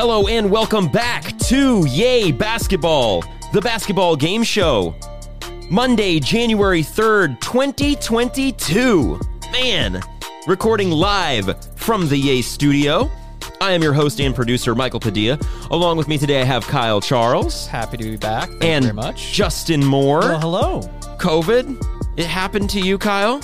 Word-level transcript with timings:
Hello 0.00 0.28
and 0.28 0.48
welcome 0.48 0.86
back 0.86 1.36
to 1.38 1.84
Yay 1.88 2.30
Basketball, 2.30 3.24
the 3.52 3.60
basketball 3.60 4.14
game 4.14 4.44
show. 4.44 4.94
Monday, 5.72 6.20
January 6.20 6.84
3rd, 6.84 7.40
2022. 7.40 9.18
Man, 9.50 10.00
recording 10.46 10.92
live 10.92 11.66
from 11.74 12.08
the 12.08 12.16
Yay 12.16 12.42
studio. 12.42 13.10
I 13.60 13.72
am 13.72 13.82
your 13.82 13.92
host 13.92 14.20
and 14.20 14.36
producer, 14.36 14.76
Michael 14.76 15.00
Padilla. 15.00 15.36
Along 15.72 15.96
with 15.96 16.06
me 16.06 16.16
today, 16.16 16.42
I 16.42 16.44
have 16.44 16.64
Kyle 16.68 17.00
Charles 17.00 17.66
Happy 17.66 17.96
to 17.96 18.04
be 18.04 18.16
back. 18.16 18.48
Thank 18.50 18.64
and 18.64 18.84
you 18.84 18.92
very 18.92 19.04
much. 19.08 19.32
Justin 19.32 19.84
Moore. 19.84 20.20
Well, 20.20 20.38
hello. 20.38 20.80
COVID, 21.18 22.16
it 22.16 22.26
happened 22.26 22.70
to 22.70 22.80
you, 22.80 22.98
Kyle. 22.98 23.40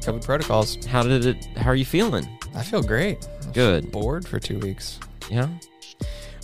COVID 0.00 0.24
protocols. 0.24 0.84
How 0.86 1.04
did 1.04 1.24
it? 1.24 1.44
How 1.56 1.70
are 1.70 1.76
you 1.76 1.84
feeling? 1.84 2.26
I 2.56 2.64
feel 2.64 2.82
great. 2.82 3.28
Good. 3.52 3.92
Bored 3.92 4.26
for 4.26 4.40
two 4.40 4.58
weeks. 4.58 4.98
Yeah. 5.30 5.48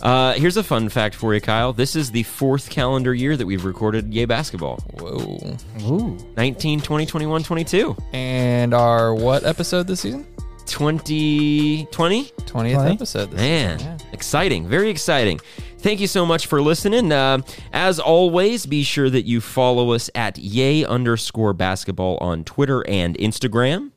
Uh, 0.01 0.33
here's 0.33 0.57
a 0.57 0.63
fun 0.63 0.89
fact 0.89 1.15
for 1.15 1.33
you, 1.33 1.41
Kyle. 1.41 1.73
This 1.73 1.95
is 1.95 2.11
the 2.11 2.23
fourth 2.23 2.69
calendar 2.69 3.13
year 3.13 3.35
that 3.37 3.45
we've 3.45 3.65
recorded 3.65 4.13
Yay 4.13 4.25
Basketball. 4.25 4.77
Whoa. 4.99 5.55
Ooh. 5.83 6.17
19, 6.37 6.81
20, 6.81 7.05
21, 7.05 7.43
22. 7.43 7.95
And 8.13 8.73
our 8.73 9.15
what 9.15 9.45
episode 9.45 9.87
this 9.87 10.01
season? 10.01 10.27
2020? 10.65 12.25
20th 12.25 12.47
20? 12.47 12.73
episode. 12.73 13.31
This 13.31 13.39
Man, 13.39 13.79
Season. 13.79 13.99
Yeah. 13.99 14.07
exciting. 14.13 14.67
Very 14.67 14.89
exciting. 14.89 15.39
Thank 15.79 15.99
you 15.99 16.07
so 16.07 16.25
much 16.25 16.47
for 16.47 16.61
listening. 16.61 17.11
Uh, 17.11 17.39
as 17.71 17.99
always, 17.99 18.65
be 18.65 18.83
sure 18.83 19.09
that 19.09 19.25
you 19.25 19.39
follow 19.39 19.91
us 19.91 20.09
at 20.15 20.37
yay 20.37 20.83
underscore 20.83 21.53
basketball 21.53 22.17
on 22.21 22.43
Twitter 22.43 22.87
and 22.87 23.17
Instagram. 23.17 23.91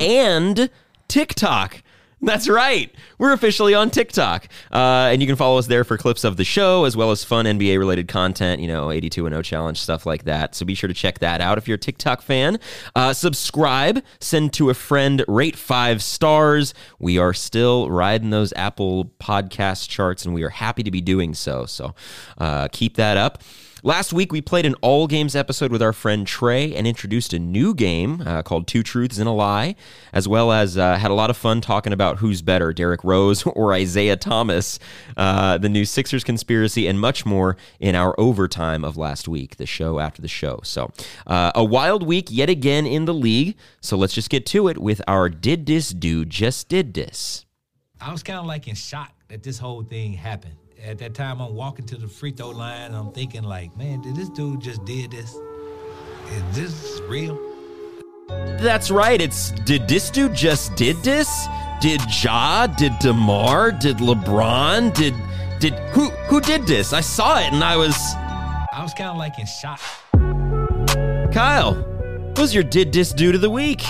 And 0.00 0.70
TikTok. 1.08 1.82
That's 2.24 2.48
right. 2.48 2.94
We're 3.18 3.32
officially 3.32 3.74
on 3.74 3.90
TikTok. 3.90 4.46
Uh, 4.70 5.10
and 5.10 5.20
you 5.20 5.26
can 5.26 5.34
follow 5.34 5.58
us 5.58 5.66
there 5.66 5.82
for 5.82 5.98
clips 5.98 6.22
of 6.22 6.36
the 6.36 6.44
show 6.44 6.84
as 6.84 6.96
well 6.96 7.10
as 7.10 7.24
fun 7.24 7.46
NBA 7.46 7.76
related 7.80 8.06
content, 8.06 8.60
you 8.60 8.68
know, 8.68 8.92
82 8.92 9.26
and 9.26 9.32
0 9.32 9.42
challenge, 9.42 9.80
stuff 9.80 10.06
like 10.06 10.22
that. 10.24 10.54
So 10.54 10.64
be 10.64 10.76
sure 10.76 10.86
to 10.86 10.94
check 10.94 11.18
that 11.18 11.40
out 11.40 11.58
if 11.58 11.66
you're 11.66 11.74
a 11.74 11.78
TikTok 11.78 12.22
fan. 12.22 12.60
Uh, 12.94 13.12
subscribe, 13.12 14.04
send 14.20 14.52
to 14.52 14.70
a 14.70 14.74
friend, 14.74 15.24
rate 15.26 15.56
five 15.56 16.00
stars. 16.00 16.74
We 17.00 17.18
are 17.18 17.34
still 17.34 17.90
riding 17.90 18.30
those 18.30 18.52
Apple 18.54 19.06
podcast 19.20 19.88
charts 19.88 20.24
and 20.24 20.32
we 20.32 20.44
are 20.44 20.50
happy 20.50 20.84
to 20.84 20.92
be 20.92 21.00
doing 21.00 21.34
so. 21.34 21.66
So 21.66 21.92
uh, 22.38 22.68
keep 22.70 22.94
that 22.96 23.16
up. 23.16 23.42
Last 23.84 24.12
week, 24.12 24.30
we 24.30 24.40
played 24.40 24.64
an 24.64 24.76
all 24.80 25.08
games 25.08 25.34
episode 25.34 25.72
with 25.72 25.82
our 25.82 25.92
friend 25.92 26.24
Trey 26.24 26.72
and 26.72 26.86
introduced 26.86 27.32
a 27.32 27.40
new 27.40 27.74
game 27.74 28.22
uh, 28.24 28.42
called 28.42 28.68
Two 28.68 28.84
Truths 28.84 29.18
and 29.18 29.26
a 29.26 29.32
Lie, 29.32 29.74
as 30.12 30.28
well 30.28 30.52
as 30.52 30.78
uh, 30.78 30.96
had 30.98 31.10
a 31.10 31.14
lot 31.14 31.30
of 31.30 31.36
fun 31.36 31.60
talking 31.60 31.92
about 31.92 32.18
who's 32.18 32.42
better, 32.42 32.72
Derrick 32.72 33.02
Rose 33.02 33.42
or 33.46 33.72
Isaiah 33.72 34.16
Thomas, 34.16 34.78
uh, 35.16 35.58
the 35.58 35.68
new 35.68 35.84
Sixers 35.84 36.22
conspiracy, 36.22 36.86
and 36.86 37.00
much 37.00 37.26
more 37.26 37.56
in 37.80 37.96
our 37.96 38.14
overtime 38.20 38.84
of 38.84 38.96
last 38.96 39.26
week, 39.26 39.56
the 39.56 39.66
show 39.66 39.98
after 39.98 40.22
the 40.22 40.28
show. 40.28 40.60
So, 40.62 40.92
uh, 41.26 41.50
a 41.56 41.64
wild 41.64 42.06
week 42.06 42.28
yet 42.30 42.48
again 42.48 42.86
in 42.86 43.06
the 43.06 43.14
league. 43.14 43.56
So, 43.80 43.96
let's 43.96 44.14
just 44.14 44.30
get 44.30 44.46
to 44.46 44.68
it 44.68 44.78
with 44.78 45.02
our 45.08 45.28
Did 45.28 45.66
This 45.66 45.90
Dude 45.90 46.30
Just 46.30 46.68
Did 46.68 46.94
This. 46.94 47.46
I 48.00 48.12
was 48.12 48.22
kind 48.22 48.38
of 48.38 48.46
like 48.46 48.68
in 48.68 48.76
shock 48.76 49.12
that 49.26 49.42
this 49.42 49.58
whole 49.58 49.82
thing 49.82 50.12
happened. 50.12 50.54
At 50.84 50.98
that 50.98 51.14
time, 51.14 51.40
I'm 51.40 51.54
walking 51.54 51.86
to 51.86 51.96
the 51.96 52.08
free 52.08 52.32
throw 52.32 52.50
line. 52.50 52.92
I'm 52.92 53.12
thinking, 53.12 53.44
like, 53.44 53.76
man, 53.76 54.00
did 54.02 54.16
this 54.16 54.28
dude 54.28 54.60
just 54.60 54.84
did 54.84 55.12
this? 55.12 55.32
Is 56.32 56.56
this 56.56 57.00
real? 57.08 57.38
That's 58.28 58.90
right. 58.90 59.20
It's 59.20 59.52
did 59.64 59.86
this 59.86 60.10
dude 60.10 60.34
just 60.34 60.74
did 60.74 60.96
this? 61.04 61.28
Did 61.80 62.00
Ja? 62.10 62.66
Did 62.66 62.98
DeMar? 62.98 63.72
Did 63.72 63.98
LeBron? 63.98 64.92
Did 64.94 65.14
did 65.60 65.74
who 65.90 66.10
who 66.26 66.40
did 66.40 66.66
this? 66.66 66.92
I 66.92 67.00
saw 67.00 67.38
it 67.38 67.52
and 67.52 67.62
I 67.62 67.76
was 67.76 67.96
I 68.72 68.80
was 68.82 68.92
kind 68.92 69.10
of 69.10 69.18
like 69.18 69.38
in 69.38 69.46
shock. 69.46 69.80
Kyle. 71.32 71.74
Who's 72.36 72.52
your 72.52 72.64
did 72.64 72.92
this 72.92 73.12
dude 73.12 73.36
of 73.36 73.40
the 73.40 73.50
week? 73.50 73.82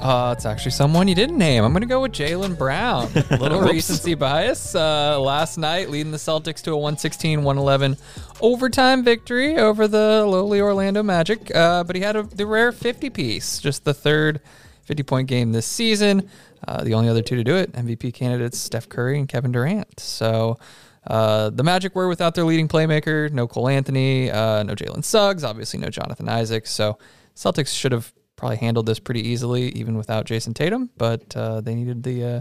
Uh, 0.00 0.34
it's 0.36 0.44
actually 0.44 0.70
someone 0.70 1.08
you 1.08 1.14
didn't 1.14 1.38
name. 1.38 1.64
I'm 1.64 1.72
going 1.72 1.82
to 1.82 1.86
go 1.86 2.02
with 2.02 2.12
Jaylen 2.12 2.58
Brown. 2.58 3.10
A 3.30 3.36
little 3.36 3.60
recency 3.60 4.14
bias. 4.14 4.74
Uh, 4.74 5.18
last 5.18 5.56
night, 5.56 5.88
leading 5.88 6.12
the 6.12 6.18
Celtics 6.18 6.62
to 6.62 6.72
a 6.72 6.76
116 6.76 7.42
111 7.42 7.96
overtime 8.40 9.02
victory 9.02 9.56
over 9.56 9.88
the 9.88 10.24
lowly 10.26 10.60
Orlando 10.60 11.02
Magic. 11.02 11.54
Uh, 11.54 11.84
but 11.84 11.96
he 11.96 12.02
had 12.02 12.16
a, 12.16 12.22
the 12.24 12.46
rare 12.46 12.72
50 12.72 13.08
piece, 13.10 13.58
just 13.58 13.84
the 13.84 13.94
third 13.94 14.40
50 14.82 15.02
point 15.04 15.28
game 15.28 15.52
this 15.52 15.66
season. 15.66 16.28
Uh, 16.66 16.82
the 16.84 16.94
only 16.94 17.08
other 17.08 17.22
two 17.22 17.36
to 17.36 17.44
do 17.44 17.56
it, 17.56 17.72
MVP 17.72 18.12
candidates 18.14 18.58
Steph 18.58 18.88
Curry 18.88 19.18
and 19.18 19.28
Kevin 19.28 19.52
Durant. 19.52 20.00
So. 20.00 20.58
Uh, 21.06 21.50
the 21.50 21.62
Magic 21.62 21.94
were 21.94 22.08
without 22.08 22.34
their 22.34 22.44
leading 22.44 22.66
playmaker, 22.66 23.30
no 23.30 23.46
Cole 23.46 23.68
Anthony, 23.68 24.30
uh, 24.30 24.62
no 24.62 24.74
Jalen 24.74 25.04
Suggs, 25.04 25.44
obviously 25.44 25.78
no 25.78 25.90
Jonathan 25.90 26.30
Isaac. 26.30 26.66
So 26.66 26.96
Celtics 27.36 27.78
should 27.78 27.92
have 27.92 28.10
probably 28.44 28.58
handled 28.58 28.84
this 28.84 28.98
pretty 28.98 29.26
easily, 29.26 29.70
even 29.70 29.96
without 29.96 30.26
Jayson 30.26 30.52
Tatum. 30.52 30.90
But 30.98 31.34
uh, 31.34 31.62
they 31.62 31.74
needed 31.74 32.02
the 32.02 32.24
uh, 32.24 32.40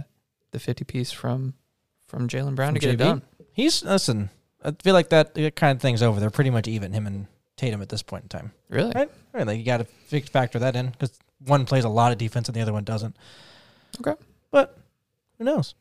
the 0.52 0.60
fifty 0.60 0.84
piece 0.84 1.14
from 1.14 1.54
from 2.10 2.28
Jaylen 2.28 2.56
Brown 2.56 2.74
to 2.74 2.80
get 2.82 2.90
it 2.90 2.98
done. 2.98 3.22
He's 3.54 3.86
listen. 3.86 4.30
I 4.62 4.72
feel 4.84 4.94
like 4.94 5.10
that 5.10 5.34
that 5.36 5.56
kind 5.56 5.78
of 5.78 5.82
thing's 5.82 6.04
over. 6.04 6.20
They're 6.20 6.30
pretty 6.30 6.50
much 6.50 6.68
even 6.68 6.92
him 6.92 7.08
and 7.08 7.28
Tatum 7.56 7.82
at 7.82 7.88
this 7.88 8.04
point 8.04 8.24
in 8.24 8.30
time. 8.30 8.52
Really? 8.68 8.92
Right? 8.94 9.10
Right. 9.32 9.48
Like 9.48 9.58
you 9.58 9.64
got 9.64 9.78
to 9.78 10.22
factor 10.24 10.60
that 10.60 10.76
in 10.76 10.90
because 10.90 11.18
one 11.40 11.64
plays 11.64 11.86
a 11.86 11.90
lot 11.90 12.12
of 12.12 12.18
defense 12.18 12.50
and 12.50 12.56
the 12.56 12.62
other 12.62 12.74
one 12.74 12.84
doesn't. 12.84 13.16
Okay. 14.06 14.22
But 14.52 14.78
who 15.38 15.46
knows? 15.46 15.74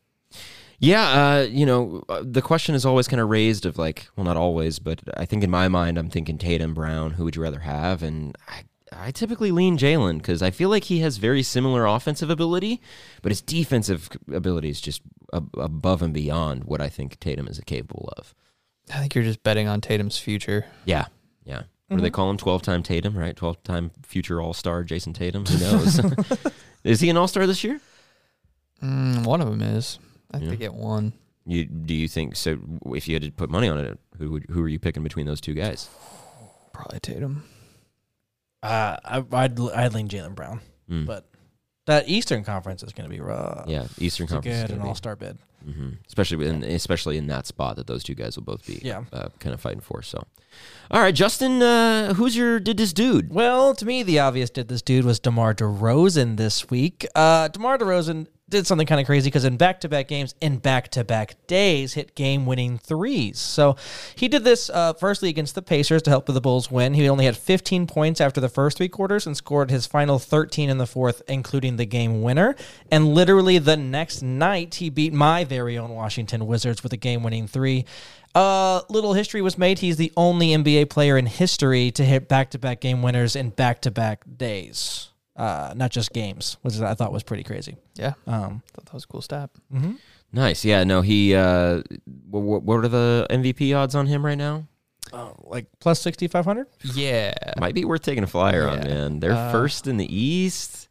Yeah, 0.78 1.02
uh, 1.02 1.42
you 1.42 1.66
know, 1.66 2.04
uh, 2.08 2.22
the 2.24 2.42
question 2.42 2.74
is 2.74 2.84
always 2.84 3.06
kind 3.06 3.20
of 3.20 3.28
raised 3.28 3.66
of 3.66 3.78
like, 3.78 4.08
well, 4.16 4.24
not 4.24 4.36
always, 4.36 4.78
but 4.78 5.00
I 5.16 5.26
think 5.26 5.44
in 5.44 5.50
my 5.50 5.68
mind, 5.68 5.96
I'm 5.96 6.10
thinking 6.10 6.38
Tatum, 6.38 6.74
Brown. 6.74 7.12
Who 7.12 7.24
would 7.24 7.36
you 7.36 7.42
rather 7.42 7.60
have? 7.60 8.02
And 8.02 8.36
I, 8.48 8.62
I 8.97 9.10
typically 9.10 9.50
lean 9.53 9.78
Jaylen 9.78 10.19
because 10.19 10.42
I 10.42 10.50
feel 10.50 10.69
like 10.69 10.84
he 10.84 11.00
has 11.00 11.16
very 11.16 11.42
similar 11.42 11.86
offensive 11.86 12.30
ability, 12.30 12.80
but 13.22 13.30
his 13.30 13.41
defensive 13.41 14.08
ability 14.32 14.69
is 14.70 14.80
just 14.80 15.03
ab- 15.32 15.56
above 15.56 16.03
and 16.03 16.12
beyond 16.12 16.64
what 16.64 16.80
I 16.80 16.88
think 16.88 17.19
Tatum 17.20 17.47
is 17.48 17.60
capable 17.66 18.12
of. 18.16 18.34
I 18.92 18.98
think 18.98 19.14
you're 19.14 19.25
just 19.25 19.42
betting 19.42 19.69
on 19.69 19.81
Tatum's 19.81 20.19
future. 20.19 20.66
Yeah, 20.84 21.06
yeah. 21.44 21.62
What 21.88 21.98
do 21.98 22.02
they 22.02 22.10
call 22.10 22.31
him? 22.31 22.36
Twelve-time 22.38 22.82
Tatum, 22.82 23.16
right? 23.19 23.36
Twelve-time 23.36 23.91
future 24.02 24.41
All-Star 24.41 24.82
Jayson 24.82 25.12
Tatum. 25.12 25.44
Who 25.44 25.58
knows? 25.58 26.00
is 26.84 27.00
he 27.00 27.10
an 27.10 27.16
All-Star 27.19 27.47
this 27.47 27.62
year? 27.62 27.81
Mm, 28.82 29.26
one 29.26 29.41
of 29.42 29.48
them 29.50 29.60
is. 29.62 29.98
I 30.31 30.38
think 30.38 30.44
Yeah. 30.44 30.50
they 30.50 30.56
get 30.56 30.75
one. 30.75 31.12
You 31.44 31.64
do 31.66 31.94
you 31.94 32.08
think 32.08 32.34
so? 32.36 32.58
If 32.86 33.08
you 33.08 33.14
had 33.14 33.22
to 33.25 33.31
put 33.31 33.50
money 33.50 33.69
on 33.69 33.78
it, 33.78 33.98
who 34.19 34.31
would, 34.31 34.47
who 34.50 34.62
are 34.62 34.69
you 34.69 34.78
picking 34.78 35.02
between 35.02 35.26
those 35.26 35.41
two 35.41 35.54
guys? 35.54 35.88
Probably 36.72 36.98
Tatum. 37.00 37.44
Uh, 38.62 38.96
I, 39.04 39.24
I'd 39.32 39.58
I'd 39.60 39.94
lean 39.94 40.08
Jaylen 40.08 40.34
Brown, 40.34 40.60
Mm. 40.90 41.06
but 41.06 41.26
that 41.86 42.08
Eastern 42.08 42.44
Conference 42.44 42.82
is 42.82 42.92
going 42.92 43.08
to 43.10 43.14
be 43.14 43.20
rough. 43.20 43.66
Yeah, 43.68 43.86
Eastern 43.98 44.26
to 44.28 44.34
Conference. 44.34 44.56
get 44.56 44.64
is 44.66 44.70
an 44.70 44.76
gonna 44.78 44.88
All 44.90 44.94
Star 44.94 45.16
bid. 45.16 45.38
hmm 45.64 45.90
especially 46.06 46.46
in 46.46 46.62
especially 46.62 47.16
in 47.18 47.26
that 47.28 47.46
spot 47.46 47.76
that 47.76 47.86
those 47.86 48.02
two 48.04 48.14
guys 48.14 48.36
will 48.36 48.44
both 48.44 48.66
be. 48.66 48.80
Yeah. 48.84 49.04
uh, 49.12 49.28
kind 49.40 49.52
of 49.54 49.60
fighting 49.60 49.80
for. 49.80 50.02
So, 50.02 50.22
all 50.90 51.00
right, 51.00 51.14
Justin, 51.14 51.60
uh, 51.62 52.14
who's 52.14 52.36
your 52.36 52.60
did 52.60 52.76
this 52.76 52.92
dude? 52.92 53.32
Well, 53.32 53.74
to 53.74 53.84
me, 53.84 54.02
the 54.04 54.18
obvious 54.20 54.50
did 54.50 54.68
this 54.68 54.82
dude 54.82 55.04
was 55.04 55.18
DeMar 55.18 55.54
DeRozan 55.54 56.36
this 56.36 56.70
week. 56.70 57.06
Uh, 57.16 57.48
DeMar 57.48 57.78
DeRozan 57.78 58.26
did 58.52 58.66
something 58.66 58.86
kind 58.86 59.00
of 59.00 59.06
crazy 59.06 59.28
because 59.28 59.44
in 59.44 59.56
back 59.56 59.80
to 59.80 59.88
back 59.88 60.06
games, 60.06 60.34
in 60.40 60.58
back 60.58 60.88
to 60.92 61.02
back 61.02 61.34
days, 61.48 61.94
hit 61.94 62.14
game 62.14 62.46
winning 62.46 62.78
threes. 62.78 63.38
So 63.40 63.76
he 64.14 64.28
did 64.28 64.44
this 64.44 64.70
uh, 64.70 64.93
firstly 64.93 65.28
against 65.28 65.56
the 65.56 65.62
Pacers 65.62 66.02
to 66.02 66.10
help 66.10 66.26
the 66.26 66.40
Bulls 66.40 66.70
win. 66.70 66.94
He 66.94 67.08
only 67.08 67.25
had 67.25 67.37
15 67.37 67.87
points 67.87 68.20
after 68.20 68.40
the 68.40 68.49
first 68.49 68.76
three 68.76 68.88
quarters 68.88 69.26
and 69.26 69.37
scored 69.37 69.70
his 69.70 69.87
final 69.87 70.19
13 70.19 70.70
in 70.70 70.78
the 70.78 70.87
fourth, 70.87 71.22
including 71.26 71.76
the 71.76 71.87
game 71.87 72.22
winner. 72.22 72.54
And 72.90 73.14
literally 73.14 73.58
the 73.58 73.76
next 73.76 74.22
night, 74.22 74.76
he 74.76 74.90
beat 74.90 75.12
my 75.12 75.44
very 75.44 75.76
own 75.76 75.90
Washington 75.90 76.46
Wizards 76.46 76.82
with 76.82 76.93
a 76.93 76.96
game 76.96 77.22
winning 77.22 77.46
three. 77.46 77.84
Uh, 78.34 78.81
little 78.88 79.12
history 79.12 79.43
was 79.43 79.58
made. 79.58 79.81
He's 79.81 79.96
the 79.96 80.12
only 80.16 80.49
NBA 80.49 80.88
player 80.88 81.19
in 81.19 81.26
history 81.26 81.90
to 81.93 82.04
hit 82.04 82.28
back-to-back 82.28 82.81
game 82.81 83.02
winners 83.02 83.37
in 83.37 83.50
back-to-back 83.50 84.25
days, 84.38 85.10
uh, 85.37 85.73
not 85.76 85.90
just 85.90 86.12
games, 86.12 86.56
which 86.62 86.79
I 86.81 86.94
thought 86.94 87.12
was 87.12 87.23
pretty 87.23 87.43
crazy. 87.43 87.76
Yeah. 87.94 88.14
Um, 88.26 88.62
thought 88.75 88.84
that 88.87 88.94
was 88.94 89.05
a 89.05 89.06
cool 89.08 89.23
stat. 89.23 89.50
Nice. 90.32 90.64
Yeah. 90.64 90.84
No. 90.84 91.00
He. 91.02 91.34
Uh, 91.34 91.82
what, 92.31 92.62
what 92.62 92.84
are 92.84 92.88
the 92.88 93.26
MVP 93.31 93.76
odds 93.76 93.94
on 93.94 94.06
him 94.06 94.25
right 94.25 94.38
now? 94.38 94.67
uh, 95.12 95.31
like 95.40 95.67
plus 95.81 96.00
sixty-five 96.00 96.44
hundred. 96.44 96.69
Yeah. 96.94 97.34
Might 97.58 97.75
be 97.75 97.84
worth 97.84 98.02
taking 98.02 98.25
a 98.25 98.26
flyer 98.26 98.67
on, 98.69 98.79
man. 98.81 99.20
They're 99.20 99.32
Uh, 99.32 99.50
first 99.52 99.87
in 99.87 99.96
the 99.99 100.14
East. 100.17 100.88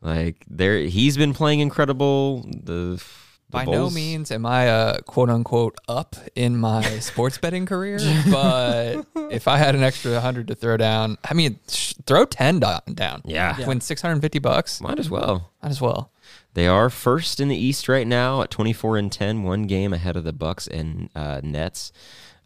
Like 0.00 0.44
they're 0.48 0.80
he's 0.80 1.16
been 1.16 1.34
playing 1.34 1.58
incredible. 1.60 2.42
The 2.62 3.02
By 3.50 3.64
no 3.64 3.88
means 3.88 4.30
am 4.30 4.44
I 4.44 4.64
a 4.64 5.00
quote 5.02 5.30
unquote 5.30 5.76
up 5.88 6.16
in 6.34 6.56
my 6.56 6.82
sports 7.00 7.38
betting 7.38 7.64
career, 7.64 7.98
but 8.30 9.06
if 9.30 9.48
I 9.48 9.56
had 9.56 9.74
an 9.74 9.82
extra 9.82 10.20
hundred 10.20 10.48
to 10.48 10.54
throw 10.54 10.76
down, 10.76 11.16
I 11.24 11.32
mean, 11.34 11.58
sh- 11.68 11.94
throw 12.06 12.24
ten 12.26 12.60
do- 12.60 12.92
down. 12.92 13.22
Yeah. 13.24 13.66
win 13.66 13.80
six 13.80 14.02
hundred 14.02 14.14
and 14.14 14.22
fifty 14.22 14.38
bucks. 14.38 14.80
Might 14.80 14.98
as 14.98 15.08
well. 15.08 15.50
Might 15.62 15.70
as 15.70 15.80
well. 15.80 16.12
They 16.54 16.66
are 16.66 16.90
first 16.90 17.40
in 17.40 17.48
the 17.48 17.56
East 17.56 17.88
right 17.88 18.06
now 18.06 18.42
at 18.42 18.50
24 18.50 18.96
and 18.96 19.12
10, 19.12 19.44
one 19.44 19.62
game 19.66 19.92
ahead 19.92 20.16
of 20.16 20.24
the 20.24 20.32
Bucks 20.32 20.66
and 20.66 21.08
uh, 21.14 21.40
Nets. 21.42 21.92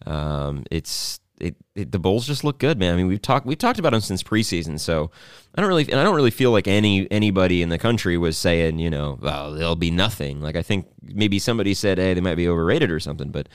Um, 0.04 0.64
it's 0.70 1.18
it, 1.42 1.56
it, 1.74 1.92
the 1.92 1.98
Bulls 1.98 2.26
just 2.26 2.44
look 2.44 2.58
good, 2.58 2.78
man. 2.78 2.94
I 2.94 2.96
mean, 2.96 3.08
we've 3.08 3.20
talked 3.20 3.46
we've 3.46 3.58
talked 3.58 3.78
about 3.78 3.92
them 3.92 4.00
since 4.00 4.22
preseason, 4.22 4.78
so 4.78 5.10
I 5.54 5.60
don't 5.60 5.68
really 5.68 5.90
and 5.90 6.00
I 6.00 6.04
don't 6.04 6.14
really 6.14 6.30
feel 6.30 6.50
like 6.50 6.68
any 6.68 7.10
anybody 7.10 7.62
in 7.62 7.68
the 7.68 7.78
country 7.78 8.16
was 8.16 8.36
saying, 8.36 8.78
you 8.78 8.90
know, 8.90 9.18
well, 9.20 9.52
they'll 9.52 9.76
be 9.76 9.90
nothing. 9.90 10.40
Like 10.40 10.56
I 10.56 10.62
think 10.62 10.86
maybe 11.02 11.38
somebody 11.38 11.74
said, 11.74 11.98
hey, 11.98 12.14
they 12.14 12.20
might 12.20 12.36
be 12.36 12.48
overrated 12.48 12.90
or 12.90 13.00
something, 13.00 13.30
but 13.30 13.48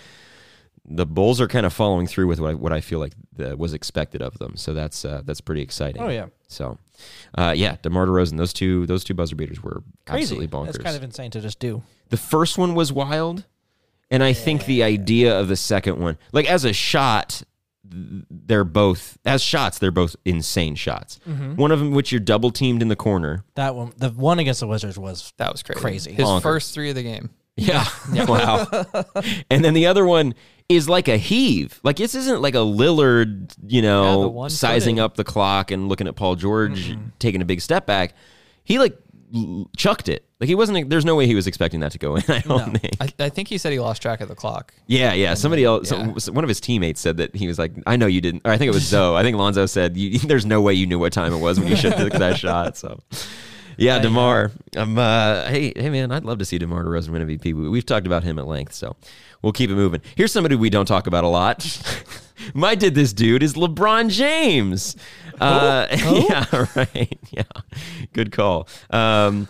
the 0.89 1.05
Bulls 1.05 1.41
are 1.41 1.47
kind 1.47 1.65
of 1.65 1.73
following 1.73 2.07
through 2.07 2.27
with 2.27 2.39
what 2.39 2.51
I, 2.51 2.53
what 2.53 2.71
I 2.71 2.81
feel 2.81 2.99
like 2.99 3.13
the, 3.33 3.57
was 3.57 3.73
expected 3.73 4.21
of 4.21 4.37
them. 4.39 4.55
So 4.55 4.73
that's 4.73 5.03
uh, 5.03 5.21
that's 5.25 5.41
pretty 5.41 5.61
exciting. 5.61 6.01
Oh, 6.01 6.07
yeah. 6.07 6.27
So, 6.47 6.77
uh, 7.37 7.53
yeah, 7.55 7.75
DeMar 7.81 8.07
DeRozan, 8.07 8.37
those 8.37 8.53
two 8.53 8.85
those 8.85 9.03
two 9.03 9.13
buzzer 9.13 9.35
beaters 9.35 9.61
were 9.61 9.83
Crazy. 10.05 10.23
absolutely 10.23 10.47
bonkers. 10.47 10.65
That's 10.73 10.77
kind 10.77 10.95
of 10.95 11.03
insane 11.03 11.31
to 11.31 11.41
just 11.41 11.59
do. 11.59 11.83
The 12.09 12.17
first 12.17 12.57
one 12.57 12.73
was 12.73 12.93
wild, 12.93 13.45
and 14.09 14.23
I 14.23 14.31
think 14.31 14.65
the 14.65 14.83
idea 14.83 15.37
of 15.37 15.49
the 15.49 15.57
second 15.57 15.99
one, 15.99 16.17
like 16.31 16.49
as 16.49 16.63
a 16.63 16.71
shot, 16.71 17.43
they're 17.89 18.63
both 18.63 19.17
as 19.25 19.41
shots, 19.41 19.79
they're 19.79 19.91
both 19.91 20.15
insane 20.25 20.75
shots. 20.75 21.19
Mm-hmm. 21.27 21.55
One 21.55 21.71
of 21.71 21.79
them, 21.79 21.91
which 21.91 22.11
you're 22.11 22.19
double 22.21 22.51
teamed 22.51 22.81
in 22.81 22.87
the 22.87 22.95
corner. 22.95 23.43
That 23.55 23.75
one, 23.75 23.93
the 23.97 24.09
one 24.09 24.39
against 24.39 24.59
the 24.59 24.67
Wizards 24.67 24.97
was 24.97 25.33
That 25.37 25.51
was 25.51 25.63
crazy. 25.63 25.79
Crazy. 25.79 26.13
His 26.13 26.25
Bonkers. 26.25 26.41
first 26.43 26.73
three 26.73 26.89
of 26.89 26.95
the 26.95 27.03
game. 27.03 27.29
Yeah, 27.59 27.85
wow. 28.27 28.67
and 29.49 29.65
then 29.65 29.73
the 29.73 29.87
other 29.87 30.05
one 30.05 30.35
is 30.69 30.87
like 30.87 31.07
a 31.07 31.17
heave. 31.17 31.79
Like 31.81 31.95
this 31.97 32.13
isn't 32.13 32.39
like 32.41 32.53
a 32.53 32.59
Lillard, 32.59 33.51
you 33.65 33.81
know, 33.81 34.21
the 34.21 34.27
one 34.27 34.49
sizing 34.51 34.97
footed. 34.97 35.05
up 35.05 35.15
the 35.15 35.23
clock 35.23 35.71
and 35.71 35.89
looking 35.89 36.07
at 36.07 36.15
Paul 36.15 36.35
George 36.35 36.95
taking 37.17 37.41
a 37.41 37.45
big 37.45 37.61
step 37.61 37.87
back. 37.87 38.13
He 38.63 38.77
like 38.77 38.93
l- 38.93 38.99
chucked 39.75 40.09
it. 40.09 40.25
Like 40.39 40.47
he 40.47 40.55
wasn't. 40.55 40.89
There's 40.89 41.05
no 41.05 41.15
way 41.15 41.25
he 41.27 41.35
was 41.35 41.47
expecting 41.47 41.79
that 41.81 41.91
to 41.93 41.97
go 41.97 42.15
in. 42.15 42.23
I 42.27 42.39
don't 42.39 42.77
think. 42.79 42.95
I, 42.99 43.25
I 43.25 43.29
think 43.29 43.47
he 43.47 43.57
said 43.57 43.71
he 43.73 43.79
lost 43.79 44.01
track 44.01 44.21
of 44.21 44.27
the 44.29 44.35
clock. 44.35 44.73
Yeah, 44.87 45.13
yeah. 45.13 45.33
Somebody 45.33 45.63
else, 45.63 45.91
yeah. 45.91 46.13
some- 46.17 46.33
one 46.35 46.43
of 46.43 46.47
his 46.47 46.59
teammates 46.61 47.01
said 47.01 47.17
that 47.17 47.35
he 47.35 47.47
was 47.47 47.57
like, 47.57 47.71
"I 47.87 47.95
know 47.97 48.05
you 48.05 48.21
didn't." 48.21 48.43
Or 48.45 48.51
I 48.51 48.57
think 48.57 48.69
it 48.69 48.73
was 48.73 48.83
Zoe. 48.87 49.15
I 49.17 49.23
think 49.23 49.35
Lonzo 49.37 49.65
said, 49.65 49.97
you, 49.97 50.19
"There's 50.27 50.45
no 50.45 50.61
way 50.61 50.73
you 50.73 50.85
knew 50.85 50.99
what 50.99 51.11
time 51.13 51.33
it 51.33 51.39
was 51.39 51.59
when 51.59 51.67
you 51.69 51.75
should 51.75 51.97
took 51.97 52.13
that 52.13 52.37
shot." 52.37 52.77
So, 52.77 52.99
yeah, 53.77 53.99
DeMar. 53.99 54.51
I'm. 54.75 54.97
Uh, 54.97 55.47
hey, 55.47 55.73
hey, 55.75 55.89
man. 55.89 56.11
I'd 56.11 56.23
love 56.25 56.37
to 56.39 56.45
see 56.45 56.57
DeMar 56.59 56.83
DeRozan 56.83 57.09
win 57.09 57.27
MVP. 57.27 57.45
We- 57.53 57.69
We've 57.69 57.85
talked 57.85 58.05
about 58.07 58.23
him 58.23 58.37
at 58.39 58.47
length, 58.47 58.73
so 58.73 58.95
we'll 59.41 59.53
keep 59.53 59.69
it 59.71 59.75
moving. 59.75 60.01
Here's 60.15 60.31
somebody 60.31 60.55
we 60.55 60.69
don't 60.69 60.85
talk 60.85 61.07
about 61.07 61.23
a 61.23 61.27
lot. 61.29 61.65
My 62.53 62.75
did 62.75 62.93
this 62.93 63.13
dude 63.13 63.41
is 63.41 63.55
LeBron 63.55 64.09
James. 64.11 64.95
Uh, 65.39 65.87
yeah, 66.29 66.65
right. 66.75 67.17
Yeah, 67.31 67.43
good 68.13 68.31
call. 68.31 68.67
Um, 68.89 69.47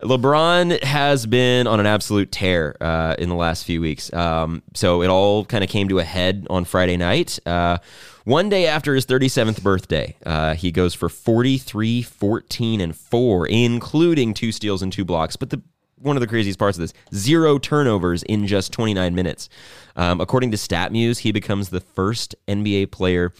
LeBron 0.00 0.82
has 0.82 1.26
been 1.26 1.66
on 1.66 1.80
an 1.80 1.86
absolute 1.86 2.32
tear 2.32 2.76
uh, 2.80 3.14
in 3.18 3.28
the 3.28 3.34
last 3.34 3.64
few 3.64 3.80
weeks. 3.80 4.12
Um, 4.12 4.62
so 4.74 5.02
it 5.02 5.08
all 5.08 5.44
kind 5.44 5.62
of 5.62 5.70
came 5.70 5.88
to 5.88 5.98
a 5.98 6.04
head 6.04 6.46
on 6.50 6.64
Friday 6.64 6.96
night. 6.96 7.38
Uh, 7.46 7.78
one 8.24 8.48
day 8.48 8.66
after 8.66 8.94
his 8.94 9.06
37th 9.06 9.62
birthday, 9.62 10.16
uh, 10.26 10.54
he 10.54 10.72
goes 10.72 10.94
for 10.94 11.08
43, 11.08 12.02
14, 12.02 12.80
and 12.80 12.96
4, 12.96 13.46
including 13.46 14.34
two 14.34 14.50
steals 14.50 14.82
and 14.82 14.92
two 14.92 15.04
blocks. 15.04 15.36
But 15.36 15.50
the 15.50 15.62
one 15.98 16.16
of 16.16 16.20
the 16.20 16.26
craziest 16.26 16.58
parts 16.58 16.76
of 16.76 16.82
this 16.82 16.92
zero 17.14 17.58
turnovers 17.58 18.22
in 18.24 18.46
just 18.46 18.72
29 18.72 19.14
minutes. 19.14 19.48
Um, 19.96 20.20
according 20.20 20.50
to 20.50 20.56
StatMuse, 20.56 21.18
he 21.20 21.32
becomes 21.32 21.70
the 21.70 21.80
first 21.80 22.34
NBA 22.46 22.90
player 22.90 23.32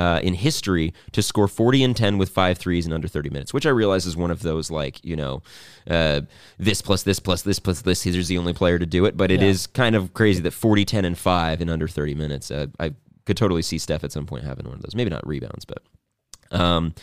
uh, 0.00 0.18
in 0.22 0.32
history 0.32 0.94
to 1.12 1.20
score 1.20 1.46
40 1.46 1.84
and 1.84 1.94
10 1.94 2.16
with 2.16 2.30
five 2.30 2.56
threes 2.56 2.86
in 2.86 2.92
under 2.94 3.06
30 3.06 3.28
minutes, 3.28 3.52
which 3.52 3.66
I 3.66 3.68
realize 3.68 4.06
is 4.06 4.16
one 4.16 4.30
of 4.30 4.40
those 4.40 4.70
like, 4.70 5.04
you 5.04 5.14
know, 5.14 5.42
uh, 5.90 6.22
this 6.58 6.80
plus 6.80 7.02
this 7.02 7.20
plus 7.20 7.42
this 7.42 7.58
plus 7.58 7.82
this. 7.82 8.00
He's 8.00 8.28
the 8.28 8.38
only 8.38 8.54
player 8.54 8.78
to 8.78 8.86
do 8.86 9.04
it, 9.04 9.18
but 9.18 9.30
it 9.30 9.42
is 9.42 9.66
kind 9.66 9.94
of 9.94 10.14
crazy 10.14 10.40
that 10.40 10.52
40, 10.52 10.86
10, 10.86 11.04
and 11.04 11.18
5 11.18 11.60
in 11.60 11.68
under 11.68 11.86
30 11.86 12.14
minutes. 12.14 12.50
Uh, 12.50 12.68
I 12.78 12.94
could 13.26 13.36
totally 13.36 13.60
see 13.60 13.76
Steph 13.76 14.02
at 14.02 14.10
some 14.10 14.24
point 14.24 14.44
having 14.44 14.64
one 14.64 14.76
of 14.76 14.82
those. 14.82 14.94
Maybe 14.94 15.10
not 15.10 15.26
rebounds, 15.26 15.66
but. 15.66 15.82
Um, 16.50 16.94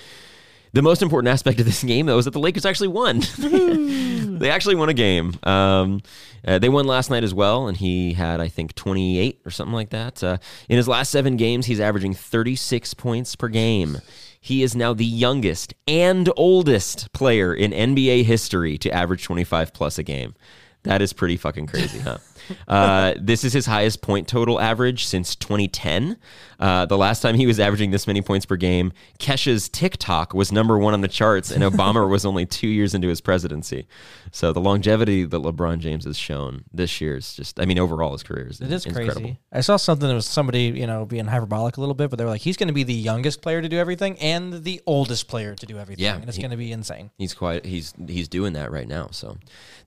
the 0.74 0.81
most 0.81 1.02
important 1.02 1.31
aspect 1.31 1.60
of 1.60 1.66
this 1.66 1.84
game, 1.84 2.06
though, 2.06 2.18
is 2.18 2.25
that 2.25 2.31
the 2.31 2.40
Lakers 2.40 2.66
actually 2.66 2.90
won. 2.90 3.22
they 3.38 4.50
actually 4.50 4.75
won 4.75 4.90
a 4.90 4.94
game. 4.94 5.34
Um, 5.44 6.02
uh, 6.46 6.60
they 6.60 6.69
won 6.69 6.86
last 6.86 7.10
night 7.10 7.24
as 7.24 7.34
well, 7.34 7.68
and 7.68 7.78
he 7.78 8.14
had, 8.14 8.40
I 8.40 8.48
think, 8.48 8.75
28 8.75 9.42
or 9.46 9.52
something 9.52 9.74
like 9.74 9.90
that. 9.90 10.24
Uh, 10.24 10.38
in 10.69 10.78
his 10.78 10.88
last 10.88 11.10
seven 11.10 11.38
games, 11.38 11.66
he's 11.66 11.80
averaging 11.80 12.14
36 12.14 12.94
points 12.94 13.36
per 13.36 13.48
game. 13.48 14.00
He 14.40 14.64
is 14.64 14.75
now 14.75 14.94
the 14.94 15.06
youngest 15.06 15.74
and 15.88 16.30
oldest 16.38 17.12
player 17.12 17.54
in 17.54 17.72
NBA 17.72 18.24
history 18.24 18.78
to 18.78 18.92
average 18.92 19.24
25 19.24 19.74
plus 19.74 19.98
a 19.98 20.04
game. 20.04 20.36
That 20.84 21.02
is 21.02 21.12
pretty 21.12 21.38
fucking 21.38 21.68
crazy, 21.68 22.00
huh? 22.00 22.18
Uh, 22.67 23.13
this 23.19 23.44
is 23.44 23.53
his 23.53 23.65
highest 23.65 24.01
point 24.01 24.27
total 24.27 24.59
average 24.59 25.05
since 25.05 25.35
2010. 25.35 26.17
Uh, 26.59 26.85
the 26.85 26.97
last 26.97 27.21
time 27.21 27.35
he 27.35 27.45
was 27.45 27.59
averaging 27.59 27.91
this 27.91 28.07
many 28.07 28.21
points 28.21 28.45
per 28.45 28.55
game, 28.55 28.91
Kesha's 29.19 29.69
TikTok 29.69 30.33
was 30.33 30.51
number 30.51 30.77
one 30.77 30.94
on 30.94 31.01
the 31.01 31.07
charts, 31.07 31.51
and 31.51 31.63
Obama 31.63 32.09
was 32.09 32.25
only 32.25 32.45
two 32.45 32.67
years 32.67 32.94
into 32.94 33.07
his 33.07 33.21
presidency. 33.21 33.88
So 34.31 34.53
the 34.53 34.59
longevity 34.59 35.23
that 35.23 35.38
LeBron 35.41 35.79
James 35.79 36.05
has 36.05 36.17
shown 36.17 36.63
this 36.73 36.99
year 36.99 37.15
is 37.17 37.33
just, 37.35 37.59
I 37.59 37.65
mean, 37.65 37.79
overall 37.79 38.11
his 38.11 38.23
career 38.23 38.47
is 38.47 38.59
It 38.59 38.71
is 38.71 38.85
incredible. 38.85 39.21
crazy. 39.21 39.39
I 39.51 39.61
saw 39.61 39.77
something 39.77 40.07
that 40.07 40.13
was 40.15 40.25
somebody, 40.25 40.63
you 40.65 40.88
know, 40.88 41.05
being 41.05 41.25
hyperbolic 41.25 41.77
a 41.77 41.79
little 41.79 41.95
bit, 41.95 42.09
but 42.09 42.17
they 42.17 42.25
were 42.25 42.31
like, 42.31 42.41
he's 42.41 42.57
going 42.57 42.67
to 42.67 42.73
be 42.73 42.83
the 42.83 42.94
youngest 42.94 43.41
player 43.41 43.61
to 43.61 43.69
do 43.69 43.77
everything 43.77 44.17
and 44.19 44.63
the 44.63 44.81
oldest 44.85 45.27
player 45.27 45.55
to 45.55 45.65
do 45.65 45.77
everything. 45.77 46.03
Yeah, 46.03 46.15
and 46.15 46.27
it's 46.27 46.38
going 46.38 46.51
to 46.51 46.57
be 46.57 46.71
insane. 46.71 47.11
He's 47.17 47.33
quite 47.33 47.65
he's 47.65 47.94
he's 48.07 48.27
doing 48.27 48.53
that 48.53 48.71
right 48.71 48.88
now. 48.88 49.09
So 49.11 49.38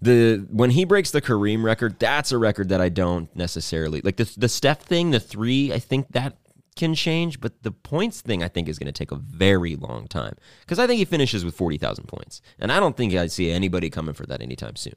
the 0.01 0.47
when 0.51 0.71
he 0.71 0.85
breaks 0.85 1.11
the 1.11 1.21
Kareem 1.23 1.63
record, 1.63 1.99
that's 1.99 2.33
a 2.33 2.39
record 2.39 2.50
that 2.59 2.81
I 2.81 2.89
don't 2.89 3.35
necessarily 3.35 4.01
like 4.03 4.17
the 4.17 4.33
the 4.37 4.49
Steph 4.49 4.83
thing, 4.83 5.11
the 5.11 5.21
three, 5.21 5.73
I 5.73 5.79
think 5.79 6.09
that 6.13 6.37
can 6.77 6.95
change, 6.95 7.41
but 7.41 7.63
the 7.63 7.73
points 7.73 8.21
thing 8.21 8.43
I 8.43 8.49
think 8.49 8.69
is 8.69 8.79
going 8.79 8.87
to 8.87 8.93
take 8.93 9.11
a 9.13 9.17
very 9.17 9.77
long 9.77 10.07
time 10.07 10.37
because 10.61 10.79
I 10.79 10.87
think 10.87 10.99
he 10.99 11.05
finishes 11.05 11.45
with 11.45 11.55
forty 11.55 11.79
thousand 11.79 12.07
points, 12.07 12.41
and 12.59 12.73
I 12.73 12.81
don't 12.81 12.97
think 12.97 13.15
I 13.15 13.27
see 13.27 13.51
anybody 13.51 13.91
coming 13.91 14.15
for 14.15 14.27
that 14.27 14.41
anytime 14.41 14.77
soon. 14.77 14.95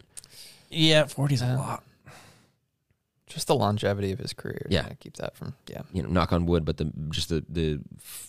Yeah, 0.69 1.03
40's 1.03 1.41
a 1.41 1.55
lot. 1.55 1.83
Just 3.27 3.47
the 3.47 3.55
longevity 3.55 4.11
of 4.11 4.19
his 4.19 4.33
career. 4.33 4.67
Yeah. 4.69 4.81
Kinda 4.81 4.95
keep 4.95 5.17
that 5.17 5.35
from 5.35 5.55
yeah. 5.67 5.81
You 5.91 6.03
know, 6.03 6.09
knock 6.09 6.31
on 6.31 6.45
wood, 6.45 6.65
but 6.65 6.77
the 6.77 6.91
just 7.09 7.29
the 7.29 7.43
the 7.49 7.81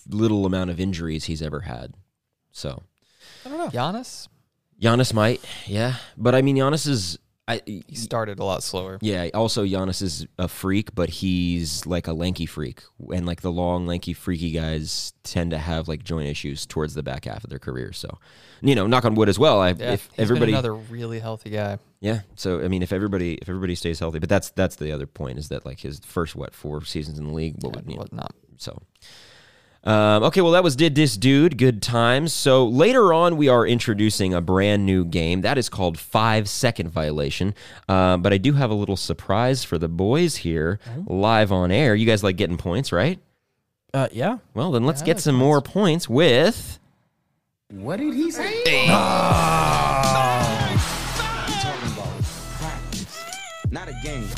little 0.09 0.47
amount 0.47 0.71
of 0.71 0.81
injuries 0.81 1.25
he's 1.25 1.43
ever 1.43 1.61
had. 1.61 1.95
So 2.53 2.83
I 3.45 3.49
don't 3.51 3.59
know, 3.59 3.69
Giannis, 3.69 4.29
Giannis 4.81 5.13
might, 5.13 5.43
yeah, 5.67 5.97
but 6.17 6.35
I 6.35 6.43
mean 6.43 6.57
Giannis 6.57 6.87
is. 6.87 7.19
I, 7.47 7.61
he 7.67 7.85
started 7.95 8.39
a 8.39 8.45
lot 8.45 8.63
slower. 8.63 8.99
Yeah. 9.03 9.29
Also, 9.35 9.65
Giannis 9.67 10.01
is 10.01 10.27
a 10.39 10.49
freak, 10.49 10.95
but 10.95 11.11
he's 11.11 11.85
like 11.85 12.07
a 12.07 12.15
lanky 12.15 12.47
freak, 12.47 12.83
and 13.13 13.27
like 13.27 13.43
the 13.43 13.53
long, 13.53 13.87
lanky, 13.87 14.15
freaky 14.15 14.51
guys 14.51 15.13
tend 15.25 15.51
to 15.51 15.59
have 15.59 15.87
like 15.87 16.03
joint 16.03 16.27
issues 16.27 16.65
towards 16.65 16.95
the 16.95 17.03
back 17.03 17.27
half 17.27 17.45
of 17.45 17.51
their 17.51 17.59
career. 17.59 17.93
So, 17.93 18.19
you 18.63 18.75
know, 18.75 18.87
knock 18.87 19.05
on 19.05 19.15
wood 19.15 19.29
as 19.29 19.39
well. 19.39 19.61
I, 19.61 19.71
Yeah, 19.71 19.93
if 19.93 20.09
everybody, 20.17 20.53
another 20.53 20.75
really 20.75 21.19
healthy 21.19 21.51
guy. 21.51 21.77
yeah. 22.01 22.21
So 22.35 22.63
I 22.65 22.69
mean, 22.69 22.83
if 22.83 22.93
everybody, 22.95 23.35
if 23.35 23.49
everybody 23.49 23.75
stays 23.75 23.99
healthy, 23.99 24.21
but 24.21 24.31
that's 24.31 24.51
that's 24.53 24.77
the 24.77 24.91
other 24.93 25.07
point 25.07 25.39
is 25.39 25.49
that 25.51 25.67
like 25.67 25.81
his 25.81 25.99
first 26.01 26.35
what 26.35 26.55
four 26.55 26.83
seasons 26.85 27.19
in 27.19 27.27
the 27.27 27.33
league, 27.35 27.57
what 27.63 27.77
would 27.77 27.85
you 27.87 27.97
know, 27.97 28.01
Whatnot. 28.03 28.35
so. 28.57 28.81
Um, 29.85 30.23
okay, 30.25 30.41
well, 30.41 30.53
that 30.53 30.65
was 30.65 30.77
Did 30.77 30.95
This 30.95 31.17
Dude. 31.17 31.59
Good 31.59 31.83
times. 31.83 32.33
So 32.33 32.67
later 32.67 33.13
on, 33.13 33.37
we 33.37 33.49
are 33.49 33.67
introducing 33.67 34.33
a 34.33 34.41
brand 34.41 34.87
new 34.87 35.05
game. 35.05 35.43
That 35.43 35.59
is 35.59 35.69
called 35.69 35.99
Five 35.99 36.49
Second 36.49 36.89
Violation. 36.91 37.55
Um, 37.89 38.23
but 38.23 38.33
I 38.33 38.39
do 38.39 38.55
have 38.55 38.71
a 38.71 38.75
little 38.75 38.97
surprise 38.97 39.63
for 39.63 39.77
the 39.77 39.89
boys 39.89 40.37
here 40.37 40.81
live 41.07 41.53
on 41.53 41.71
air. 41.71 41.95
You 41.95 42.07
guys 42.07 42.25
like 42.25 42.37
getting 42.37 42.57
points, 42.57 42.93
right? 42.93 43.19
Uh, 43.93 44.09
yeah. 44.11 44.39
Well, 44.55 44.73
then 44.73 44.85
let's 44.85 45.03
get 45.03 45.21
some 45.21 45.35
more 45.37 45.61
points 45.61 46.09
with. 46.09 46.81
What 47.71 47.99
did 47.99 48.15
he 48.15 48.31
say? 48.31 48.89
Not 53.71 53.89
a 53.89 54.01
game. 54.03 54.29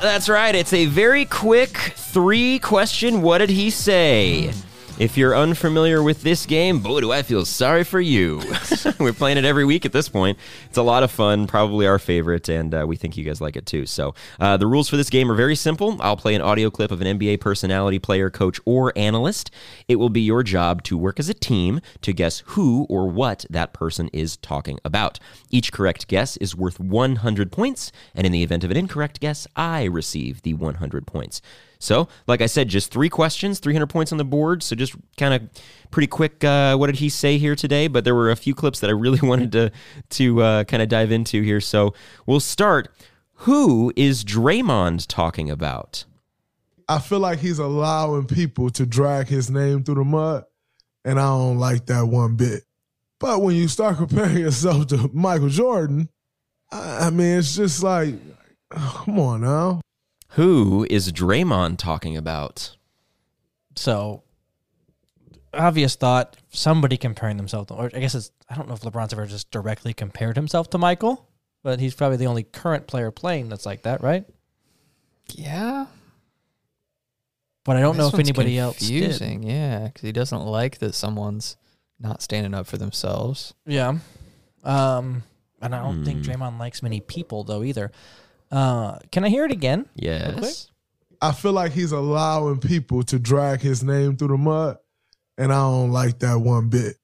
That's 0.00 0.28
right. 0.28 0.54
It's 0.54 0.72
a 0.72 0.86
very 0.86 1.24
quick 1.24 1.76
three 1.96 2.60
question. 2.60 3.20
What 3.20 3.38
did 3.38 3.50
he 3.50 3.70
say? 3.70 4.52
If 4.98 5.16
you're 5.16 5.36
unfamiliar 5.36 6.02
with 6.02 6.22
this 6.22 6.44
game, 6.44 6.80
boy, 6.80 7.00
do 7.00 7.12
I 7.12 7.22
feel 7.22 7.44
sorry 7.44 7.84
for 7.84 8.00
you. 8.00 8.42
We're 8.98 9.12
playing 9.12 9.38
it 9.38 9.44
every 9.44 9.64
week 9.64 9.86
at 9.86 9.92
this 9.92 10.08
point. 10.08 10.36
It's 10.66 10.76
a 10.76 10.82
lot 10.82 11.04
of 11.04 11.12
fun, 11.12 11.46
probably 11.46 11.86
our 11.86 12.00
favorite, 12.00 12.48
and 12.48 12.74
uh, 12.74 12.84
we 12.84 12.96
think 12.96 13.16
you 13.16 13.22
guys 13.22 13.40
like 13.40 13.54
it 13.54 13.64
too. 13.64 13.86
So, 13.86 14.16
uh, 14.40 14.56
the 14.56 14.66
rules 14.66 14.88
for 14.88 14.96
this 14.96 15.08
game 15.08 15.30
are 15.30 15.36
very 15.36 15.54
simple. 15.54 15.96
I'll 16.02 16.16
play 16.16 16.34
an 16.34 16.42
audio 16.42 16.68
clip 16.68 16.90
of 16.90 17.00
an 17.00 17.16
NBA 17.16 17.40
personality, 17.40 18.00
player, 18.00 18.28
coach, 18.28 18.58
or 18.64 18.92
analyst. 18.96 19.52
It 19.86 19.96
will 19.96 20.08
be 20.08 20.22
your 20.22 20.42
job 20.42 20.82
to 20.84 20.98
work 20.98 21.20
as 21.20 21.28
a 21.28 21.34
team 21.34 21.80
to 22.02 22.12
guess 22.12 22.42
who 22.46 22.84
or 22.88 23.06
what 23.06 23.44
that 23.50 23.72
person 23.72 24.10
is 24.12 24.36
talking 24.36 24.80
about. 24.84 25.20
Each 25.48 25.70
correct 25.70 26.08
guess 26.08 26.36
is 26.38 26.56
worth 26.56 26.80
100 26.80 27.52
points, 27.52 27.92
and 28.16 28.26
in 28.26 28.32
the 28.32 28.42
event 28.42 28.64
of 28.64 28.72
an 28.72 28.76
incorrect 28.76 29.20
guess, 29.20 29.46
I 29.54 29.84
receive 29.84 30.42
the 30.42 30.54
100 30.54 31.06
points. 31.06 31.40
So, 31.78 32.08
like 32.26 32.40
I 32.40 32.46
said, 32.46 32.68
just 32.68 32.90
three 32.90 33.08
questions, 33.08 33.60
300 33.60 33.86
points 33.86 34.10
on 34.10 34.18
the 34.18 34.24
board. 34.24 34.62
So, 34.62 34.74
just 34.74 34.94
kind 35.16 35.34
of 35.34 35.48
pretty 35.90 36.08
quick. 36.08 36.42
Uh, 36.42 36.76
what 36.76 36.86
did 36.86 36.96
he 36.96 37.08
say 37.08 37.38
here 37.38 37.54
today? 37.54 37.86
But 37.86 38.04
there 38.04 38.14
were 38.14 38.30
a 38.30 38.36
few 38.36 38.54
clips 38.54 38.80
that 38.80 38.90
I 38.90 38.92
really 38.92 39.20
wanted 39.22 39.52
to 39.52 39.70
to 40.10 40.42
uh, 40.42 40.64
kind 40.64 40.82
of 40.82 40.88
dive 40.88 41.12
into 41.12 41.42
here. 41.42 41.60
So, 41.60 41.94
we'll 42.26 42.40
start. 42.40 42.88
Who 43.42 43.92
is 43.94 44.24
Draymond 44.24 45.06
talking 45.06 45.48
about? 45.48 46.04
I 46.88 46.98
feel 46.98 47.20
like 47.20 47.38
he's 47.38 47.58
allowing 47.58 48.26
people 48.26 48.70
to 48.70 48.86
drag 48.86 49.28
his 49.28 49.50
name 49.50 49.84
through 49.84 49.96
the 49.96 50.04
mud, 50.04 50.44
and 51.04 51.20
I 51.20 51.26
don't 51.26 51.58
like 51.58 51.86
that 51.86 52.06
one 52.06 52.34
bit. 52.34 52.64
But 53.20 53.42
when 53.42 53.54
you 53.54 53.68
start 53.68 53.98
comparing 53.98 54.38
yourself 54.38 54.88
to 54.88 55.10
Michael 55.12 55.50
Jordan, 55.50 56.08
I 56.72 57.06
I 57.06 57.10
mean, 57.10 57.38
it's 57.38 57.54
just 57.54 57.82
like, 57.82 58.14
oh, 58.74 59.02
come 59.04 59.20
on 59.20 59.42
now. 59.42 59.80
Who 60.32 60.86
is 60.90 61.12
Draymond 61.12 61.78
talking 61.78 62.16
about? 62.16 62.76
So, 63.76 64.22
obvious 65.54 65.94
thought, 65.96 66.36
somebody 66.50 66.96
comparing 66.96 67.36
themselves 67.36 67.68
to, 67.68 67.74
or 67.74 67.90
I 67.94 68.00
guess 68.00 68.14
it's, 68.14 68.30
I 68.50 68.54
don't 68.54 68.68
know 68.68 68.74
if 68.74 68.80
LeBron's 68.80 69.12
ever 69.12 69.26
just 69.26 69.50
directly 69.50 69.94
compared 69.94 70.36
himself 70.36 70.68
to 70.70 70.78
Michael, 70.78 71.28
but 71.62 71.80
he's 71.80 71.94
probably 71.94 72.16
the 72.18 72.26
only 72.26 72.42
current 72.42 72.86
player 72.86 73.10
playing 73.10 73.48
that's 73.48 73.66
like 73.66 73.82
that, 73.82 74.02
right? 74.02 74.24
Yeah. 75.32 75.86
But 77.64 77.76
I 77.76 77.80
don't 77.80 77.96
know 77.96 78.06
if 78.08 78.14
one's 78.14 78.28
anybody 78.28 78.58
else 78.58 78.78
did. 78.78 78.88
confusing, 78.88 79.42
Yeah, 79.42 79.84
because 79.86 80.02
he 80.02 80.12
doesn't 80.12 80.42
like 80.44 80.78
that 80.78 80.94
someone's 80.94 81.56
not 82.00 82.22
standing 82.22 82.54
up 82.54 82.66
for 82.66 82.78
themselves. 82.78 83.54
Yeah. 83.66 83.98
Um, 84.64 85.22
and 85.60 85.74
I 85.74 85.82
don't 85.82 86.04
think 86.04 86.24
Hmm. 86.24 86.30
Draymond 86.32 86.58
likes 86.58 86.82
many 86.82 87.00
people 87.00 87.44
though 87.44 87.62
either. 87.62 87.92
Uh, 88.50 88.98
can 89.12 89.24
I 89.24 89.28
hear 89.28 89.44
it 89.44 89.52
again? 89.52 89.82
quick? 89.84 89.92
Yes. 89.96 90.70
I 91.20 91.32
feel 91.32 91.52
like 91.52 91.72
he's 91.72 91.92
allowing 91.92 92.58
people 92.60 93.02
to 93.04 93.18
drag 93.18 93.60
his 93.60 93.82
name 93.82 94.16
through 94.16 94.28
the 94.28 94.36
mud, 94.36 94.78
and 95.36 95.52
I 95.52 95.56
don't 95.56 95.90
like 95.90 96.20
that 96.20 96.38
one 96.38 96.68
bit. 96.68 96.96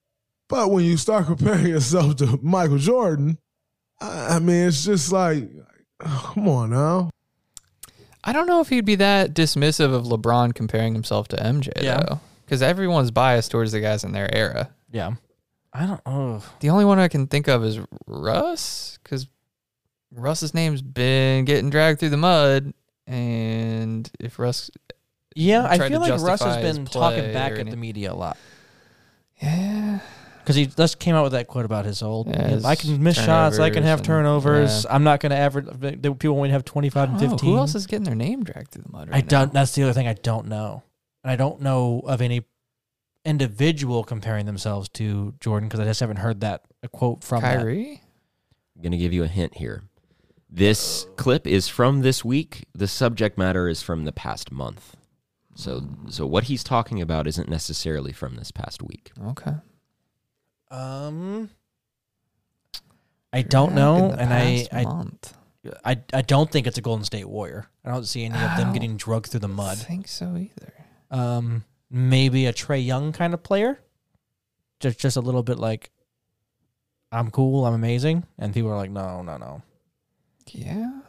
But 0.49 0.71
when 0.71 0.85
you 0.85 0.97
start 0.97 1.27
comparing 1.27 1.67
yourself 1.69 2.17
to 2.17 2.39
Michael 2.43 2.79
Jordan, 2.79 3.39
I 4.01 4.37
I 4.37 4.39
mean, 4.39 4.69
it's 4.69 4.85
just 4.85 5.11
like, 5.13 5.49
oh, 6.05 6.31
come 6.35 6.49
on 6.49 6.71
now. 6.71 7.11
I 8.23 8.33
don't 8.33 8.47
know 8.47 8.61
if 8.61 8.69
he'd 8.71 8.87
be 8.87 8.95
that 8.95 9.35
dismissive 9.35 9.93
of 9.93 10.05
LeBron 10.05 10.55
comparing 10.55 10.95
himself 10.95 11.29
to 11.29 11.37
MJ 11.37 11.73
Yeah. 11.83 12.01
though, 12.09 12.21
because 12.47 12.63
everyone's 12.63 13.11
biased 13.11 13.51
towards 13.51 13.73
the 13.73 13.81
guys 13.81 14.03
in 14.05 14.13
their 14.13 14.33
era. 14.35 14.71
Yeah. 14.91 15.13
I 15.73 15.87
don't. 15.87 16.01
Oh, 16.07 16.43
The 16.61 16.71
only 16.71 16.85
one 16.85 16.99
I 17.01 17.09
can 17.09 17.27
think 17.27 17.49
of 17.49 17.65
is 17.65 17.81
Russ, 18.07 18.99
because 19.03 19.27
Russ's 20.15 20.55
name's 20.55 20.83
been 20.83 21.45
getting 21.45 21.71
dragged 21.71 22.01
through 22.01 22.11
the 22.11 22.17
mud, 22.17 22.73
and 23.07 24.09
if 24.21 24.39
Russ, 24.39 24.71
yeah. 25.35 25.67
I 25.69 25.89
feel 25.89 26.01
like 26.01 26.21
Russ 26.21 26.43
has 26.43 26.57
been 26.59 26.87
talking 26.87 27.33
back 27.33 27.53
at 27.53 27.69
the 27.69 27.77
media 27.77 28.13
a 28.13 28.15
lot 28.15 28.37
yeah, 29.43 29.99
because 30.39 30.57
he 30.57 30.67
just 30.67 30.99
came 30.99 31.15
out 31.15 31.25
with 31.25 31.33
that 31.33 31.49
quote 31.49 31.65
about 31.65 31.85
his 31.85 32.03
old. 32.03 32.29
Yeah, 32.29 32.51
you 32.51 32.57
know, 32.61 32.69
I 32.69 32.77
can 32.77 33.03
miss 33.03 33.17
shots. 33.17 33.59
I 33.59 33.71
can 33.71 33.83
turnovers 33.83 33.89
have 33.89 33.99
and- 33.99 34.07
turnovers. 34.07 34.85
yeah. 34.85 34.95
I'm 34.95 35.05
not 35.05 35.21
going 35.21 35.31
to 35.31 35.37
average. 35.37 35.67
People 36.03 36.37
only 36.37 36.51
have 36.51 36.65
25 36.65 37.09
and 37.09 37.17
I 37.17 37.21
don't 37.21 37.29
know, 37.31 37.35
15. 37.37 37.51
who 37.51 37.59
else 37.59 37.75
is 37.75 37.87
getting 37.87 38.05
their 38.05 38.15
name 38.15 38.45
dragged 38.45 38.71
through 38.71 38.83
the 38.83 38.93
mud? 38.93 39.09
Right 39.11 39.17
I 39.19 39.21
don't. 39.21 39.53
now? 39.53 39.61
That's 39.61 39.75
the 39.75 39.83
other 39.83 39.93
thing 39.93 40.07
I 40.07 40.15
don't 40.15 40.47
know, 40.47 40.83
and 41.23 41.31
I 41.31 41.37
don't 41.37 41.61
know 41.61 42.01
of 42.07 42.21
any 42.21 42.45
individual 43.25 44.05
comparing 44.05 44.47
themselves 44.47 44.89
to 44.91 45.35
Jordan 45.41 45.69
because 45.69 45.81
I 45.81 45.85
just 45.85 46.01
haven't 46.01 46.17
heard 46.19 46.41
that 46.41 46.63
a 46.83 46.89
quote 46.89 47.25
from 47.25 47.43
that. 47.43 47.57
Kyrie. 47.59 48.03
I'm 48.77 48.83
going 48.83 48.93
to 48.93 48.99
give 48.99 49.13
you 49.13 49.25
a 49.25 49.29
hint 49.29 49.57
here. 49.57 49.83
This 50.55 51.09
clip 51.17 51.49
is 51.49 51.67
from 51.67 52.03
this 52.03 52.25
week. 52.25 52.65
The 52.73 52.87
subject 52.87 53.37
matter 53.37 53.69
is 53.69 53.83
from 53.83 54.05
the 54.05 54.13
past 54.13 54.53
month. 54.53 54.97
So, 55.57 55.83
so 56.09 56.27
what 56.27 56.45
he's 56.45 56.63
talking 56.63 57.03
about 57.03 57.27
isn't 57.27 57.49
necessarily 57.49 58.13
from 58.13 58.37
this 58.37 58.53
past 58.53 58.81
week. 58.81 59.11
Okay. 59.27 59.55
Um, 60.71 61.51
I 63.33 63.43
don't 63.43 63.75
know, 63.75 64.13
and 64.17 64.33
I, 64.33 64.69
I, 64.71 64.85
month. 64.85 65.37
I, 65.85 65.99
I 66.13 66.23
don't 66.23 66.53
think 66.53 66.69
it's 66.69 66.79
a 66.79 66.83
Golden 66.83 67.05
State 67.05 67.29
Warrior. 67.29 67.67
I 67.85 67.91
don't 67.91 68.07
see 68.07 68.25
any 68.25 68.37
of 68.37 68.51
I 68.53 68.57
them 68.57 68.73
getting 68.73 68.97
drugged 68.97 69.31
through 69.31 69.41
the 69.41 69.49
mud. 69.49 69.79
don't 69.79 69.87
think 69.89 70.07
so 70.07 70.37
either. 70.37 70.73
Um, 71.11 71.65
maybe 71.91 72.47
a 72.47 72.53
Trae 72.53 72.85
Young 72.85 73.13
kind 73.13 73.35
of 73.35 73.43
player, 73.43 73.81
just 74.79 75.01
just 75.01 75.17
a 75.17 75.21
little 75.21 75.43
bit 75.43 75.59
like, 75.59 75.91
I'm 77.11 77.33
cool, 77.33 77.67
I'm 77.67 77.75
amazing, 77.75 78.25
and 78.39 78.55
people 78.55 78.71
are 78.71 78.77
like, 78.77 78.93
no, 78.93 79.23
no, 79.23 79.37
no. 79.37 79.63
Yeah. 80.55 81.01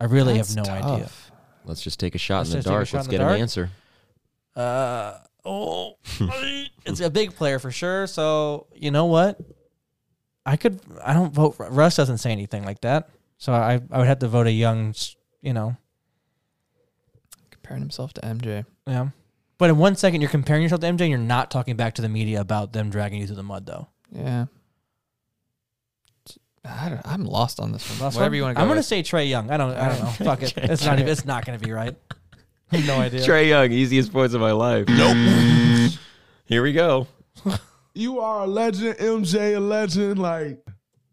I 0.00 0.04
really 0.04 0.34
That's 0.36 0.54
have 0.54 0.66
no 0.66 0.70
idea. 0.72 1.08
Let's 1.64 1.82
just 1.82 1.98
take 1.98 2.14
a 2.14 2.18
shot 2.18 2.38
Let's 2.40 2.50
in 2.50 2.56
the 2.58 2.62
just 2.62 2.66
take 2.66 2.72
a 2.72 2.76
dark. 2.76 2.88
shot 2.88 2.96
Let's 2.98 3.06
in 3.08 3.12
the 3.12 3.18
get 3.18 3.32
an 3.34 3.40
answer. 3.40 3.70
Uh 4.54 5.18
oh, 5.44 5.94
it's 6.86 7.00
a 7.00 7.10
big 7.10 7.34
player 7.34 7.58
for 7.58 7.70
sure. 7.70 8.06
So 8.06 8.66
you 8.74 8.90
know 8.90 9.06
what? 9.06 9.38
I 10.44 10.56
could. 10.56 10.80
I 11.04 11.12
don't 11.12 11.32
vote. 11.32 11.56
Russ 11.58 11.96
doesn't 11.96 12.18
say 12.18 12.30
anything 12.30 12.64
like 12.64 12.80
that. 12.82 13.08
So 13.38 13.52
I 13.52 13.80
I 13.90 13.98
would 13.98 14.06
have 14.06 14.18
to 14.20 14.28
vote 14.28 14.46
a 14.46 14.52
young. 14.52 14.90
s- 14.90 15.16
You 15.42 15.52
know. 15.54 15.76
Comparing 17.50 17.80
himself 17.82 18.12
to 18.14 18.20
MJ. 18.22 18.64
Yeah. 18.86 19.08
But 19.58 19.70
in 19.70 19.78
one 19.78 19.96
second, 19.96 20.20
you're 20.20 20.30
comparing 20.30 20.62
yourself 20.62 20.82
to 20.82 20.86
MJ, 20.86 21.00
and 21.02 21.10
you're 21.10 21.18
not 21.18 21.50
talking 21.50 21.76
back 21.76 21.94
to 21.94 22.02
the 22.02 22.08
media 22.08 22.40
about 22.40 22.72
them 22.72 22.90
dragging 22.90 23.20
you 23.20 23.26
through 23.26 23.36
the 23.36 23.42
mud, 23.42 23.66
though. 23.66 23.88
Yeah. 24.12 24.46
I 26.68 26.88
don't, 26.88 27.00
I'm 27.04 27.24
lost 27.24 27.60
on 27.60 27.72
this 27.72 27.88
one. 27.90 27.98
Last 28.00 28.14
Whatever 28.16 28.30
one? 28.32 28.36
you 28.36 28.42
want 28.42 28.56
to 28.56 28.58
go. 28.58 28.62
I'm 28.62 28.68
gonna 28.68 28.82
say 28.82 29.02
Trae 29.02 29.28
Young. 29.28 29.50
I 29.50 29.56
don't. 29.56 29.72
I 29.72 29.88
don't 29.88 29.98
know. 30.00 30.06
Fuck 30.24 30.42
it. 30.42 30.54
It's 30.56 30.84
not. 30.84 30.98
even- 30.98 31.08
It's 31.10 31.24
not 31.24 31.44
gonna 31.46 31.58
be 31.58 31.72
right. 31.72 31.94
no 32.72 32.98
idea. 33.00 33.20
Trae 33.20 33.48
Young, 33.48 33.70
easiest 33.72 34.12
points 34.12 34.34
of 34.34 34.40
my 34.40 34.52
life. 34.52 34.86
Nope. 34.88 35.92
Here 36.46 36.62
we 36.62 36.72
go. 36.72 37.06
You 37.94 38.20
are 38.20 38.44
a 38.44 38.46
legend, 38.46 38.98
MJ 38.98 39.56
a 39.56 39.60
legend, 39.60 40.18
like 40.18 40.58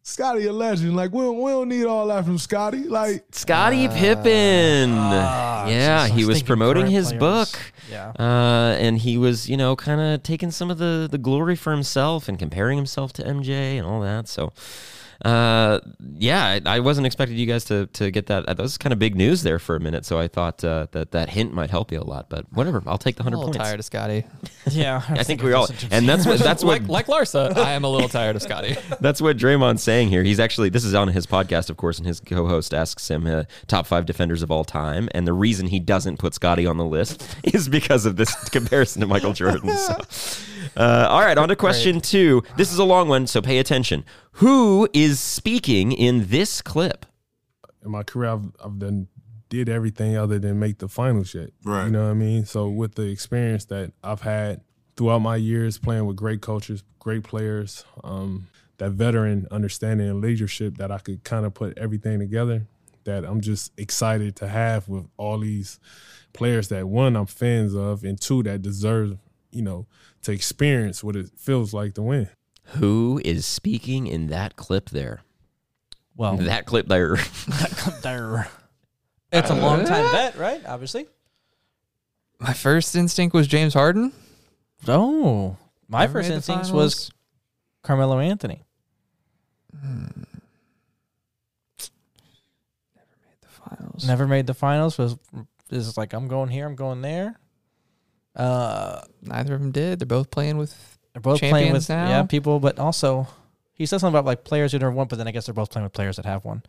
Scottie 0.01 0.47
a 0.47 0.53
legend. 0.53 0.95
Like 0.95 1.11
we 1.13 1.21
don't, 1.21 1.39
we 1.41 1.51
don't 1.51 1.69
need 1.69 1.85
all 1.85 2.07
that 2.07 2.25
from 2.25 2.37
Scottie. 2.37 2.83
Like 2.83 3.23
Scottie 3.31 3.87
Pippen. 3.87 4.91
Ah, 4.93 5.67
yeah, 5.67 6.07
jeez, 6.07 6.11
he 6.11 6.25
was 6.25 6.37
thinking 6.37 6.47
promoting 6.47 6.87
his 6.87 7.13
players. 7.13 7.19
book. 7.19 7.72
Yeah. 7.93 8.11
Uh, 8.19 8.75
and 8.79 8.97
he 8.97 9.17
was, 9.17 9.47
you 9.49 9.55
know, 9.57 9.75
kind 9.75 10.01
of 10.01 10.23
taking 10.23 10.51
some 10.51 10.69
of 10.71 10.77
the, 10.79 11.07
the 11.09 11.17
glory 11.17 11.55
for 11.55 11.71
himself 11.71 12.27
and 12.27 12.37
comparing 12.39 12.77
himself 12.77 13.13
to 13.13 13.23
MJ 13.23 13.77
and 13.77 13.85
all 13.85 14.01
that. 14.01 14.27
So, 14.27 14.51
uh, 15.23 15.79
yeah, 16.17 16.59
I, 16.65 16.77
I 16.77 16.79
wasn't 16.79 17.05
expecting 17.07 17.37
you 17.37 17.45
guys 17.45 17.63
to, 17.65 17.85
to 17.87 18.11
get 18.11 18.25
that. 18.27 18.45
That 18.45 18.57
was 18.57 18.77
kind 18.77 18.91
of 18.91 18.99
big 18.99 19.15
news 19.15 19.43
there 19.43 19.57
for 19.59 19.75
a 19.75 19.79
minute. 19.79 20.05
So 20.05 20.19
I 20.19 20.27
thought 20.27 20.63
uh, 20.63 20.87
that 20.91 21.11
that 21.11 21.29
hint 21.29 21.53
might 21.53 21.69
help 21.69 21.91
you 21.93 21.99
a 21.99 22.03
lot. 22.03 22.29
But 22.29 22.51
whatever, 22.51 22.83
I'll 22.85 22.97
take 22.97 23.15
the 23.15 23.23
hundred 23.23 23.37
points. 23.37 23.57
tired 23.57 23.79
of 23.79 23.85
Scottie. 23.85 24.25
Yeah. 24.71 25.01
I 25.09 25.23
think 25.23 25.43
we 25.43 25.51
all, 25.51 25.67
and 25.91 26.07
that's 26.07 26.25
what 26.25 26.39
that's 26.39 26.63
what 26.63 26.81
like 26.87 27.07
like 27.07 27.07
Larsa, 27.07 27.55
I 27.57 27.73
am 27.73 27.83
a 27.83 27.89
little 27.89 28.07
tired 28.07 28.37
of 28.37 28.41
Scottie. 28.41 28.77
That's 29.01 29.21
what 29.21 29.35
Draymond's 29.35 29.83
saying 29.83 30.07
here. 30.07 30.23
He's 30.23 30.39
actually 30.39 30.69
this 30.69 30.85
is 30.85 30.93
on 30.93 31.09
his 31.09 31.27
podcast, 31.27 31.69
of 31.69 31.75
course, 31.75 31.97
and 31.97 32.07
his 32.07 32.21
co-host 32.21 32.73
asks 32.73 33.09
him 33.11 33.27
uh, 33.27 33.43
top 33.67 33.85
five 33.85 34.05
defenders 34.05 34.41
of 34.41 34.51
all 34.51 34.63
time, 34.63 35.09
and 35.13 35.27
the 35.27 35.33
reason 35.33 35.67
he 35.67 35.79
doesn't 35.81 36.17
put 36.17 36.33
Scottie 36.33 36.65
on 36.65 36.77
the 36.77 36.85
list 36.85 37.27
is 37.43 37.67
because 37.67 37.82
of 37.89 38.15
this 38.15 38.33
comparison 38.49 39.01
to 39.01 39.07
Michael 39.07 39.33
Jordan. 39.33 39.75
So, 39.77 39.97
uh, 40.77 41.07
all 41.09 41.21
right, 41.21 41.37
on 41.37 41.49
to 41.49 41.55
question 41.55 42.01
two. 42.01 42.43
This 42.57 42.71
is 42.71 42.79
a 42.79 42.83
long 42.83 43.07
one, 43.07 43.27
so 43.27 43.41
pay 43.41 43.59
attention. 43.59 44.05
Who 44.33 44.87
is 44.93 45.19
speaking 45.19 45.91
in 45.91 46.27
this 46.27 46.61
clip? 46.61 47.05
in 47.83 47.91
my 47.91 48.03
career, 48.03 48.31
I've, 48.31 48.51
I've 48.63 48.79
done 48.79 49.07
did 49.49 49.69
everything 49.69 50.17
other 50.17 50.39
than 50.39 50.57
make 50.59 50.79
the 50.79 50.87
finals 50.87 51.35
yet. 51.35 51.51
Right. 51.63 51.85
You 51.85 51.91
know 51.91 52.05
what 52.05 52.11
I 52.11 52.15
mean? 52.15 52.45
So 52.45 52.69
with 52.69 52.95
the 52.95 53.03
experience 53.03 53.65
that 53.65 53.91
I've 54.03 54.21
had 54.21 54.61
throughout 54.97 55.19
my 55.19 55.35
years 55.35 55.77
playing 55.77 56.07
with 56.07 56.15
great 56.15 56.41
coaches, 56.41 56.83
great 56.97 57.23
players, 57.23 57.85
um, 58.03 58.47
that 58.77 58.91
veteran 58.91 59.47
understanding 59.51 60.09
and 60.09 60.21
leadership 60.21 60.77
that 60.77 60.91
I 60.91 60.97
could 60.97 61.23
kind 61.23 61.45
of 61.45 61.53
put 61.53 61.77
everything 61.77 62.19
together. 62.19 62.65
That 63.03 63.25
I'm 63.25 63.41
just 63.41 63.73
excited 63.77 64.37
to 64.37 64.47
have 64.47 64.87
with 64.87 65.05
all 65.17 65.37
these 65.37 65.79
players 66.33 66.67
that 66.69 66.87
one 66.87 67.15
I'm 67.15 67.25
fans 67.25 67.73
of, 67.75 68.03
and 68.03 68.19
two 68.19 68.43
that 68.43 68.61
deserve 68.61 69.17
you 69.51 69.61
know 69.61 69.87
to 70.23 70.31
experience 70.31 71.03
what 71.03 71.15
it 71.15 71.29
feels 71.37 71.73
like 71.73 71.93
to 71.95 72.01
win. 72.01 72.29
Who 72.77 73.21
is 73.23 73.45
speaking 73.45 74.07
in 74.07 74.27
that 74.27 74.55
clip 74.55 74.89
there? 74.89 75.21
Well, 76.15 76.37
That 76.37 76.65
clip 76.65 76.87
there. 76.87 77.17
there. 78.01 78.47
It's 79.35 79.49
a 79.49 79.55
long 79.55 79.83
time 79.83 80.11
bet, 80.11 80.37
right? 80.37 80.61
Obviously. 80.63 81.07
My 82.39 82.53
first 82.53 82.95
instinct 82.95 83.33
was 83.33 83.47
James 83.47 83.73
Harden. 83.73 84.11
Oh, 84.87 85.57
my 85.87 86.01
Never 86.01 86.13
first 86.19 86.29
instinct 86.29 86.71
was 86.71 87.09
Carmelo 87.81 88.19
Anthony. 88.19 88.63
Hmm. 89.75 90.05
Never 92.95 93.15
made 93.23 93.41
the 93.41 93.47
finals. 93.47 94.07
Never 94.07 94.27
made 94.27 94.45
the 94.45 94.53
finals. 94.53 94.99
Was 94.99 95.17
is 95.73 95.97
like 95.97 96.13
I'm 96.13 96.27
going 96.27 96.49
here, 96.49 96.65
I'm 96.67 96.75
going 96.75 97.01
there. 97.01 97.39
Uh, 98.35 99.01
Neither 99.21 99.53
of 99.55 99.61
them 99.61 99.71
did. 99.71 99.99
They're 99.99 100.05
both 100.07 100.31
playing 100.31 100.57
with. 100.57 100.97
they're 101.13 101.21
both 101.21 101.39
playing 101.39 101.71
with 101.73 101.87
now? 101.89 102.07
yeah 102.07 102.23
people, 102.23 102.59
but 102.59 102.79
also 102.79 103.27
he 103.73 103.85
said 103.85 103.99
something 103.99 104.13
about 104.15 104.25
like 104.25 104.43
players 104.43 104.71
who 104.71 104.79
never 104.79 104.91
won, 104.91 105.07
but 105.07 105.17
then 105.17 105.27
I 105.27 105.31
guess 105.31 105.45
they're 105.45 105.53
both 105.53 105.69
playing 105.71 105.83
with 105.83 105.93
players 105.93 106.15
that 106.17 106.25
have 106.25 106.43
one. 106.45 106.63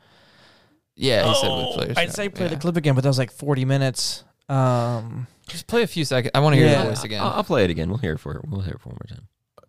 Yeah, 0.97 1.27
he 1.29 1.35
said 1.35 1.49
with 1.49 1.75
players. 1.75 1.95
Oh, 1.97 2.01
I'd 2.01 2.09
now. 2.09 2.13
say 2.15 2.29
play 2.29 2.49
the 2.49 2.57
clip 2.57 2.77
again, 2.77 2.95
but 2.95 3.03
that 3.03 3.09
was 3.11 3.19
like 3.19 3.31
40 3.33 3.65
minutes. 3.65 4.25
Um, 4.49 5.27
Just 5.49 5.67
play 5.67 5.83
a 5.83 5.87
few 5.87 6.05
seconds. 6.05 6.31
I 6.35 6.41
want 6.41 6.55
to 6.55 6.59
hear 6.61 6.67
Yeah. 6.69 6.83
your 6.83 6.91
voice 6.93 7.03
again. 7.05 7.23
I'll, 7.23 7.31
I'll 7.31 7.45
play 7.45 7.65
it 7.65 7.71
again. 7.71 7.89
We'll 7.89 7.99
hear 7.99 8.13
it 8.13 8.19
for 8.19 8.41
we'll 8.47 8.61
hear 8.61 8.75
it 8.75 8.81
for 8.81 8.91
one 8.91 8.99
more 9.03 9.17
time. 9.17 9.27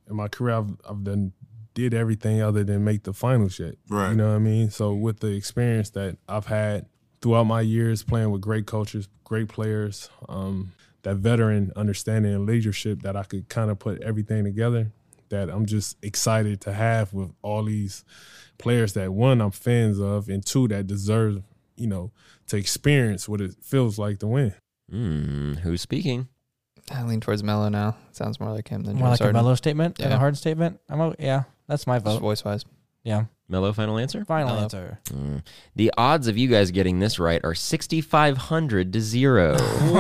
in 0.09 0.15
my 0.17 0.27
career, 0.27 0.55
I've, 0.57 0.75
I've 0.87 1.03
done 1.03 1.31
did 1.73 1.93
everything 1.93 2.41
other 2.41 2.63
than 2.63 2.83
make 2.83 3.03
the 3.03 3.13
finals 3.13 3.57
yet. 3.59 3.75
Right. 3.89 4.11
You 4.11 4.15
know 4.15 4.29
what 4.29 4.35
I 4.35 4.39
mean? 4.39 4.69
So 4.69 4.93
with 4.93 5.19
the 5.19 5.33
experience 5.35 5.89
that 5.91 6.17
I've 6.27 6.45
had 6.45 6.85
throughout 7.25 7.46
my 7.46 7.62
years 7.62 8.03
playing 8.03 8.29
with 8.29 8.39
great 8.41 8.67
coaches, 8.67 9.08
great 9.24 9.48
players, 9.50 10.12
um, 10.29 10.72
that 11.01 11.15
veteran 11.15 11.72
understanding 11.75 12.36
and 12.36 12.46
leadership 12.46 13.01
that 13.01 13.15
I 13.15 13.24
could 13.24 13.50
kind 13.50 13.72
of 13.72 13.79
put 13.79 14.00
everything 14.03 14.44
together. 14.44 14.91
That 15.29 15.50
I'm 15.50 15.65
just 15.65 15.98
excited 16.03 16.62
to 16.62 16.74
have 16.74 17.12
with 17.12 17.32
all 17.41 17.63
these 17.63 18.05
players 18.60 18.94
that 18.94 19.12
one 19.12 19.41
I'm 19.41 19.50
fans 19.50 20.00
of, 20.00 20.29
and 20.29 20.46
two 20.46 20.67
that 20.67 20.86
deserve 20.86 21.41
you 21.75 21.88
know 21.88 22.12
to 22.50 22.58
experience 22.58 23.27
what 23.27 23.41
it 23.41 23.55
feels 23.63 23.98
like 23.98 24.20
to 24.20 24.27
win. 24.27 24.53
Hmm, 24.91 25.53
who's 25.55 25.82
speaking? 25.82 26.27
I 26.91 27.01
lean 27.01 27.22
towards 27.22 27.41
Melo 27.41 27.70
now. 27.70 27.98
Sounds 28.12 28.39
more 28.39 28.51
like 28.51 28.67
him 28.67 28.84
than 28.84 28.98
more 28.98 29.08
James 29.08 29.12
like 29.13 29.20
a 29.22 29.24
Harden. 29.24 29.41
mellow 29.41 29.55
statement 29.55 29.98
than 29.98 30.10
Yeah. 30.10 30.15
a 30.17 30.20
hard 30.20 30.38
statement. 30.38 30.79
I'm 30.89 31.01
o- 31.01 31.15
yeah, 31.17 31.46
that's 31.67 31.88
my 31.88 31.96
Just 31.98 32.05
vote. 32.05 32.20
voice 32.22 32.46
wise. 32.46 32.63
Yeah, 33.03 33.25
Mellow 33.47 33.73
final 33.73 33.99
answer? 33.99 34.25
final 34.25 34.47
Mellow. 34.47 34.63
answer. 34.63 34.99
Mm. 35.09 35.43
The 35.75 35.93
odds 35.97 36.27
of 36.27 36.35
you 36.35 36.47
guys 36.47 36.71
getting 36.71 36.99
this 36.99 37.19
right 37.19 37.39
are 37.43 37.53
6,500 37.53 38.91
to 38.93 39.01
zero. 39.01 39.53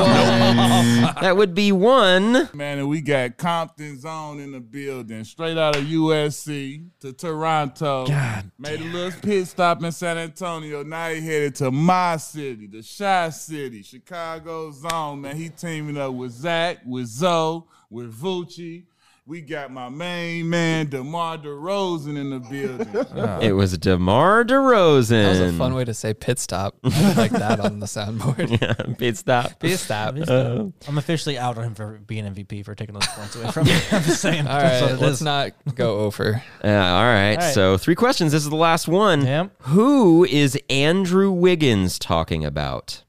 that 1.21 1.35
would 1.37 1.53
be 1.53 1.71
one. 1.71 2.49
Man, 2.53 2.79
and 2.79 2.89
we 2.89 3.01
got 3.01 3.37
Compton 3.37 3.99
Zone 3.99 4.39
in 4.39 4.51
the 4.51 4.59
building, 4.59 5.23
straight 5.23 5.57
out 5.59 5.75
of 5.75 5.83
USC 5.83 6.89
to 7.01 7.13
Toronto. 7.13 8.07
God 8.07 8.51
Made 8.57 8.81
a 8.81 8.83
little 8.85 9.19
pit 9.21 9.47
stop 9.47 9.83
in 9.83 9.91
San 9.91 10.17
Antonio. 10.17 10.81
Now 10.81 11.09
he 11.09 11.21
headed 11.21 11.53
to 11.55 11.69
my 11.69 12.17
city, 12.17 12.65
the 12.65 12.81
Shy 12.81 13.29
City, 13.29 13.83
Chicago 13.83 14.71
Zone. 14.71 15.21
Man, 15.21 15.35
he 15.35 15.49
teaming 15.49 15.97
up 15.97 16.13
with 16.13 16.31
Zach, 16.31 16.79
with 16.83 17.05
Zoe, 17.05 17.63
with 17.91 18.11
Vucci. 18.19 18.85
We 19.27 19.41
got 19.41 19.71
my 19.71 19.89
main 19.89 20.51
man, 20.51 20.87
DeMar 20.87 21.39
DeRozan 21.39 22.15
in 22.15 22.29
the 22.29 22.39
building. 22.39 23.41
It 23.41 23.53
was 23.53 23.75
DeMar 23.75 24.43
DeRozan. 24.45 25.09
That 25.09 25.29
was 25.29 25.39
a 25.39 25.57
fun 25.57 25.73
way 25.73 25.83
to 25.83 25.95
say 25.95 26.13
pit 26.13 26.37
stop 26.37 26.75
like 26.83 27.31
that 27.31 27.59
on 27.59 27.79
the 27.79 27.87
soundboard. 27.87 28.61
Yeah, 28.61 28.93
pit 28.95 29.17
stop. 29.17 29.57
Pit 29.59 29.79
stop. 29.79 30.13
Uh, 30.27 30.65
I'm 30.87 30.99
officially 30.99 31.39
out 31.39 31.57
on 31.57 31.63
him 31.63 31.73
for 31.73 31.97
being 32.05 32.23
MVP 32.25 32.63
for 32.65 32.75
taking 32.75 32.93
those 32.93 33.07
points 33.07 33.35
away 33.35 33.49
from 33.49 33.65
me. 33.65 33.73
I'm 33.91 34.03
just 34.03 34.21
saying. 34.21 34.45
All 34.45 34.59
that's 34.59 34.81
right, 34.83 34.91
what 34.91 35.01
it 35.01 35.03
let's 35.03 35.15
is. 35.15 35.21
not 35.23 35.51
go 35.73 36.01
over. 36.01 36.43
Yeah, 36.63 36.93
all 36.95 37.03
right. 37.03 37.31
All 37.31 37.37
right. 37.37 37.53
So, 37.53 37.77
three 37.79 37.95
questions. 37.95 38.31
This 38.31 38.43
is 38.43 38.51
the 38.51 38.55
last 38.55 38.87
one. 38.87 39.25
Yep. 39.25 39.51
Who 39.61 40.23
is 40.25 40.55
Andrew 40.69 41.31
Wiggins 41.31 41.97
talking 41.97 42.45
about? 42.45 43.03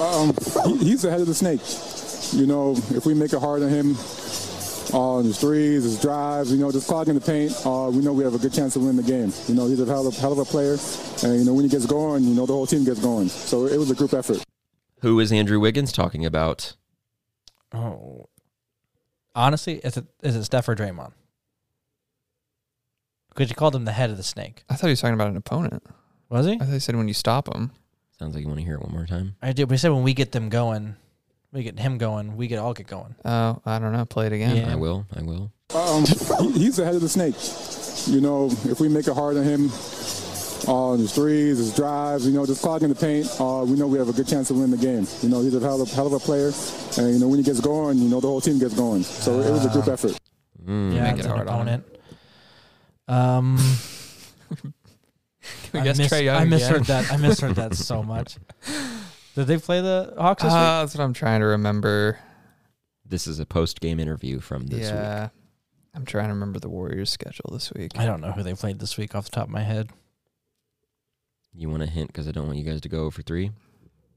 Um, 0.00 0.34
he, 0.64 0.76
he's 0.78 1.04
ahead 1.04 1.20
of 1.20 1.28
the 1.28 1.34
snake. 1.34 1.60
You 2.32 2.48
know, 2.48 2.72
if 2.96 3.06
we 3.06 3.14
make 3.14 3.32
it 3.32 3.38
hard 3.38 3.62
on 3.62 3.68
him, 3.68 3.94
uh, 4.92 5.18
his 5.18 5.38
threes, 5.38 5.84
his 5.84 6.00
drives, 6.00 6.52
you 6.52 6.58
know, 6.58 6.70
just 6.70 6.88
clogging 6.88 7.14
the 7.14 7.20
paint, 7.20 7.52
uh, 7.64 7.90
we 7.92 8.02
know 8.02 8.12
we 8.12 8.24
have 8.24 8.34
a 8.34 8.38
good 8.38 8.52
chance 8.52 8.74
to 8.74 8.80
win 8.80 8.96
the 8.96 9.02
game. 9.02 9.32
You 9.48 9.54
know, 9.54 9.66
he's 9.66 9.80
a 9.80 9.86
hell 9.86 10.06
of, 10.06 10.16
hell 10.16 10.32
of 10.32 10.38
a 10.38 10.44
player, 10.44 10.76
and 11.22 11.38
you 11.38 11.44
know 11.44 11.54
when 11.54 11.64
he 11.64 11.70
gets 11.70 11.86
going, 11.86 12.24
you 12.24 12.34
know 12.34 12.46
the 12.46 12.52
whole 12.52 12.66
team 12.66 12.84
gets 12.84 13.00
going. 13.00 13.28
So 13.28 13.66
it 13.66 13.78
was 13.78 13.90
a 13.90 13.94
group 13.94 14.12
effort. 14.12 14.42
Who 15.00 15.20
is 15.20 15.32
Andrew 15.32 15.60
Wiggins 15.60 15.92
talking 15.92 16.24
about? 16.24 16.74
Oh, 17.72 18.28
honestly, 19.34 19.76
is 19.78 19.96
it 19.96 20.06
is 20.22 20.36
it 20.36 20.44
Steph 20.44 20.68
or 20.68 20.74
Draymond? 20.74 21.12
Because 23.28 23.50
you 23.50 23.54
called 23.54 23.74
him 23.74 23.84
the 23.84 23.92
head 23.92 24.10
of 24.10 24.16
the 24.16 24.22
snake. 24.22 24.64
I 24.70 24.76
thought 24.76 24.86
he 24.86 24.92
was 24.92 25.00
talking 25.00 25.14
about 25.14 25.28
an 25.28 25.36
opponent. 25.36 25.82
Was 26.30 26.46
he? 26.46 26.54
I 26.54 26.58
thought 26.58 26.72
he 26.72 26.78
said 26.78 26.96
when 26.96 27.08
you 27.08 27.14
stop 27.14 27.54
him. 27.54 27.70
Sounds 28.18 28.34
like 28.34 28.42
you 28.42 28.48
want 28.48 28.60
to 28.60 28.64
hear 28.64 28.76
it 28.76 28.80
one 28.80 28.92
more 28.92 29.06
time. 29.06 29.36
I 29.42 29.52
did. 29.52 29.70
We 29.70 29.76
said 29.76 29.92
when 29.92 30.02
we 30.02 30.14
get 30.14 30.32
them 30.32 30.48
going, 30.48 30.96
we 31.56 31.62
get 31.62 31.78
him 31.78 31.96
going, 31.98 32.36
we 32.36 32.46
get 32.48 32.58
all 32.58 32.74
get 32.74 32.86
going. 32.86 33.14
Oh, 33.24 33.60
I 33.64 33.78
don't 33.78 33.92
know. 33.92 34.04
Play 34.04 34.26
it 34.26 34.32
again. 34.32 34.56
Yeah. 34.56 34.72
I 34.72 34.76
will. 34.76 35.06
I 35.16 35.22
will. 35.22 35.50
Um, 35.74 36.04
he, 36.52 36.58
he's 36.64 36.78
ahead 36.78 36.94
of 36.94 37.00
the 37.00 37.08
snake. 37.08 37.34
You 38.14 38.20
know, 38.20 38.46
if 38.70 38.78
we 38.78 38.88
make 38.88 39.08
it 39.08 39.14
hard 39.14 39.36
on 39.36 39.42
him, 39.44 39.64
uh, 40.68 40.92
his 40.96 41.12
threes, 41.14 41.58
his 41.58 41.74
drives, 41.74 42.26
you 42.26 42.32
know, 42.32 42.44
just 42.46 42.62
clogging 42.62 42.88
the 42.90 42.94
paint, 42.94 43.26
uh, 43.40 43.64
we 43.66 43.72
know 43.76 43.86
we 43.86 43.98
have 43.98 44.08
a 44.08 44.12
good 44.12 44.28
chance 44.28 44.48
to 44.48 44.54
win 44.54 44.70
the 44.70 44.76
game. 44.76 45.06
You 45.22 45.28
know, 45.28 45.40
he's 45.40 45.54
a 45.54 45.60
hell 45.60 45.80
of, 45.80 45.90
hell 45.92 46.06
of 46.06 46.12
a 46.12 46.18
player, 46.18 46.52
and 46.98 47.14
you 47.14 47.18
know 47.20 47.28
when 47.28 47.38
he 47.38 47.44
gets 47.44 47.60
going, 47.60 47.98
you 47.98 48.08
know 48.08 48.20
the 48.20 48.26
whole 48.28 48.40
team 48.40 48.58
gets 48.58 48.74
going. 48.74 49.02
So 49.02 49.40
it 49.40 49.50
was 49.50 49.64
a 49.64 49.70
group 49.70 49.88
effort. 49.88 50.18
Mm. 50.64 50.94
yeah, 50.94 51.02
make 51.04 51.16
it's 51.18 51.26
it 51.26 51.30
an 51.30 51.36
hard 51.36 51.48
on 51.48 51.68
him. 51.68 51.84
opponent. 53.08 53.58
Um, 53.58 53.58
We 55.72 55.80
I, 55.80 55.84
guess 55.84 55.98
miss, 55.98 56.12
Trae 56.12 56.24
Young 56.24 56.36
I 56.42 56.44
misheard 56.44 56.82
again. 56.82 57.02
that. 57.04 57.12
I 57.12 57.16
misheard 57.18 57.54
that 57.56 57.74
so 57.76 58.02
much. 58.02 58.36
Did 59.36 59.46
they 59.46 59.58
play 59.58 59.80
the 59.80 60.14
Hawks 60.18 60.42
this 60.42 60.52
Uh, 60.52 60.80
that's 60.80 60.96
what 60.96 61.04
I'm 61.04 61.12
trying 61.12 61.40
to 61.40 61.46
remember. 61.46 62.18
This 63.04 63.26
is 63.28 63.38
a 63.38 63.46
post 63.46 63.80
game 63.80 64.00
interview 64.00 64.40
from 64.40 64.66
this 64.66 64.90
week. 64.90 64.98
yeah. 65.00 65.28
I'm 65.94 66.04
trying 66.04 66.26
to 66.26 66.34
remember 66.34 66.58
the 66.58 66.68
Warriors' 66.68 67.10
schedule 67.10 67.50
this 67.52 67.72
week. 67.72 67.92
week? 67.94 68.00
I 68.00 68.04
don't 68.04 68.20
know 68.20 68.32
who 68.32 68.42
they 68.42 68.54
played 68.54 68.80
this 68.80 68.98
week 68.98 69.14
off 69.14 69.26
the 69.26 69.30
top 69.30 69.44
of 69.44 69.50
my 69.50 69.62
head. 69.62 69.90
You 71.54 71.70
want 71.70 71.82
a 71.82 71.86
hint 71.86 72.08
because 72.08 72.28
I 72.28 72.32
don't 72.32 72.46
want 72.46 72.58
you 72.58 72.64
guys 72.64 72.80
to 72.82 72.88
go 72.88 73.04
over 73.04 73.22
three? 73.22 73.50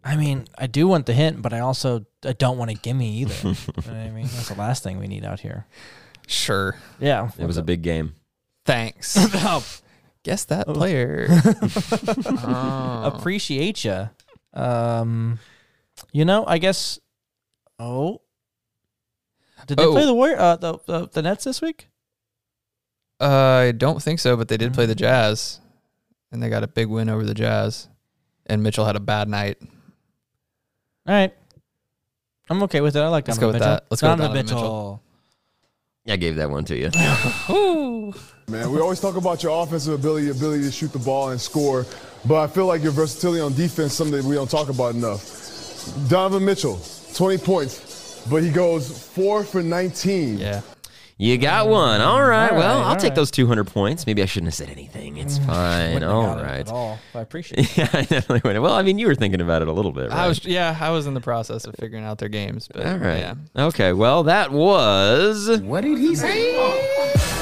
I 0.03 0.15
mean, 0.15 0.47
I 0.57 0.67
do 0.67 0.87
want 0.87 1.05
the 1.05 1.13
hint, 1.13 1.41
but 1.41 1.53
I 1.53 1.59
also 1.59 2.05
I 2.25 2.33
don't 2.33 2.57
want 2.57 2.71
a 2.71 2.73
gimme 2.73 3.09
either. 3.19 3.33
you 3.43 3.49
know 3.51 3.55
what 3.75 3.87
I 3.87 4.09
mean? 4.13 4.27
That's 4.33 4.49
the 4.49 4.55
last 4.55 4.83
thing 4.83 4.99
we 4.99 5.07
need 5.07 5.23
out 5.25 5.39
here. 5.41 5.67
Sure. 6.27 6.75
Yeah. 6.99 7.31
It 7.37 7.45
was 7.45 7.57
a 7.57 7.63
big 7.63 7.81
game. 7.81 8.15
Thanks. 8.65 9.15
Guess 10.23 10.45
that 10.45 10.67
player. 10.73 11.27
Oh. 11.29 13.11
appreciate 13.13 13.83
you. 13.85 14.09
Um, 14.53 15.39
you 16.11 16.25
know, 16.25 16.45
I 16.47 16.57
guess. 16.57 16.99
Oh, 17.77 18.21
did 19.67 19.77
they 19.77 19.85
Oh. 19.85 19.91
play 19.93 20.05
the 20.05 20.13
Warrior, 20.13 20.37
uh, 20.39 20.55
the, 20.57 20.77
the 20.85 21.07
the 21.07 21.21
Nets 21.21 21.43
this 21.43 21.61
week? 21.61 21.87
Uh, 23.21 23.67
I 23.67 23.71
don't 23.73 24.01
think 24.01 24.19
so, 24.19 24.35
but 24.37 24.47
they 24.47 24.57
did 24.57 24.73
play 24.73 24.85
Mm. 24.85 24.89
the 24.89 24.95
Jazz, 24.95 25.59
and 26.31 26.41
they 26.41 26.49
got 26.49 26.63
a 26.63 26.67
big 26.67 26.87
win 26.87 27.09
over 27.09 27.23
the 27.25 27.33
Jazz. 27.33 27.89
And 28.45 28.63
Mitchell 28.63 28.85
had 28.85 28.95
a 28.95 28.99
bad 29.01 29.27
night. 29.29 29.57
All 29.61 29.67
right, 31.13 31.33
I'm 32.49 32.63
okay 32.63 32.81
with 32.81 32.95
it. 32.95 32.99
I 33.01 33.07
like 33.09 33.27
Let's 33.27 33.37
Donovan 33.39 33.41
go 33.41 33.47
with 33.47 33.61
Mitchell. 33.61 33.75
that. 33.75 33.85
Let's 33.91 34.01
go 34.01 34.09
with 34.11 34.17
Donovan 34.19 34.45
Donovan 34.45 34.55
Mitchell. 34.55 35.03
I 36.07 36.15
gave 36.15 36.35
that 36.37 36.49
one 36.49 36.65
to 36.65 36.75
you. 36.75 36.89
Man, 38.47 38.71
we 38.71 38.79
always 38.79 38.99
talk 38.99 39.15
about 39.15 39.43
your 39.43 39.63
offensive 39.63 39.93
ability, 39.93 40.25
your 40.25 40.35
ability 40.35 40.63
to 40.63 40.71
shoot 40.71 40.91
the 40.91 40.99
ball 40.99 41.29
and 41.29 41.39
score, 41.39 41.85
but 42.25 42.35
I 42.41 42.47
feel 42.47 42.65
like 42.65 42.81
your 42.81 42.91
versatility 42.91 43.41
on 43.41 43.53
defense 43.53 43.91
is 43.91 43.97
something 43.97 44.17
that 44.17 44.25
we 44.25 44.35
don't 44.35 44.49
talk 44.49 44.69
about 44.69 44.95
enough. 44.95 45.35
Donovan 46.09 46.45
Mitchell, 46.45 46.79
20 47.13 47.37
points, 47.37 48.25
but 48.29 48.41
he 48.41 48.49
goes 48.49 49.07
four 49.13 49.43
for 49.43 49.61
19. 49.61 50.39
Yeah. 50.39 50.61
You 51.21 51.37
got 51.37 51.67
one. 51.67 51.99
All 51.99 52.23
right. 52.23 52.49
All 52.49 52.57
well, 52.57 52.79
I'll 52.79 52.95
take 52.95 53.09
right. 53.09 53.15
those 53.15 53.29
200 53.29 53.65
points. 53.65 54.07
Maybe 54.07 54.23
I 54.23 54.25
shouldn't 54.25 54.47
have 54.47 54.53
said 54.53 54.69
anything. 54.69 55.17
It's 55.17 55.37
mm, 55.37 55.47
fine. 55.47 55.93
Wouldn't 55.95 56.03
have 56.03 56.11
All 56.11 56.35
got 56.35 56.45
it. 56.45 56.59
At 56.61 56.69
all. 56.69 56.97
I 57.13 57.19
appreciate 57.19 57.59
it. 57.77 57.77
Yeah, 57.77 57.89
I 57.91 58.03
definitely 58.03 58.39
would. 58.45 58.57
Well, 58.59 58.73
I 58.73 58.83
mean, 58.83 58.97
you 58.97 59.05
were 59.05 59.15
thinking 59.15 59.41
about 59.41 59.61
it 59.61 59.67
a 59.67 59.73
little 59.73 59.91
bit, 59.91 60.11
right? 60.11 60.17
I 60.17 60.27
was 60.29 60.45
yeah, 60.45 60.77
I 60.79 60.91
was 60.91 61.07
in 61.07 61.15
the 61.15 61.19
process 61.19 61.65
of 61.65 61.75
figuring 61.75 62.05
out 62.05 62.19
their 62.19 62.29
games, 62.29 62.69
but 62.73 62.85
All 62.85 62.97
right. 62.97 63.19
yeah. 63.19 63.35
Okay. 63.57 63.91
Well, 63.91 64.23
that 64.23 64.53
was. 64.53 65.59
What 65.59 65.81
did 65.81 65.97
he 65.97 66.15
say? 66.15 67.37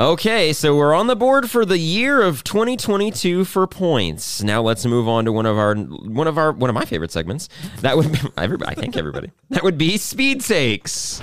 Okay, 0.00 0.54
so 0.54 0.74
we're 0.74 0.94
on 0.94 1.08
the 1.08 1.14
board 1.14 1.50
for 1.50 1.66
the 1.66 1.76
year 1.76 2.22
of 2.22 2.42
2022 2.42 3.44
for 3.44 3.66
points. 3.66 4.42
Now 4.42 4.62
let's 4.62 4.86
move 4.86 5.06
on 5.06 5.26
to 5.26 5.32
one 5.32 5.44
of 5.44 5.58
our 5.58 5.74
one 5.74 6.26
of 6.26 6.38
our 6.38 6.52
one 6.52 6.70
of 6.70 6.74
my 6.74 6.86
favorite 6.86 7.10
segments. 7.10 7.50
That 7.82 7.98
would 7.98 8.10
be 8.10 8.18
everybody. 8.38 8.70
I 8.70 8.80
think 8.80 8.96
everybody. 8.96 9.30
That 9.50 9.62
would 9.62 9.76
be 9.76 9.98
speed 9.98 10.40
takes. 10.40 11.20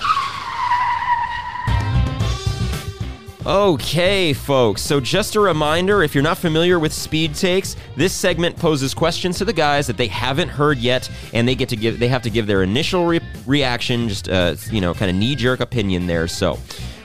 Okay, 3.48 4.34
folks. 4.34 4.84
So 4.84 5.00
just 5.00 5.36
a 5.36 5.40
reminder, 5.40 6.04
if 6.04 6.14
you're 6.14 6.24
not 6.24 6.38
familiar 6.38 6.78
with 6.78 6.94
speed 6.94 7.34
takes, 7.34 7.76
this 7.96 8.14
segment 8.14 8.58
poses 8.58 8.94
questions 8.94 9.40
to 9.40 9.46
the 9.46 9.54
guys 9.54 9.88
that 9.88 9.98
they 9.98 10.08
haven't 10.08 10.50
heard 10.50 10.78
yet, 10.78 11.10
and 11.34 11.48
they 11.48 11.56
get 11.56 11.70
to 11.70 11.76
give 11.76 11.98
they 11.98 12.10
have 12.10 12.22
to 12.22 12.30
give 12.30 12.46
their 12.46 12.62
initial 12.62 13.08
re- 13.08 13.22
reaction, 13.48 14.08
just 14.08 14.30
uh, 14.30 14.56
you 14.70 14.82
know, 14.82 14.94
kind 14.94 15.10
of 15.10 15.18
knee 15.18 15.36
jerk 15.36 15.62
opinion 15.62 16.06
there. 16.06 16.28
So 16.28 16.60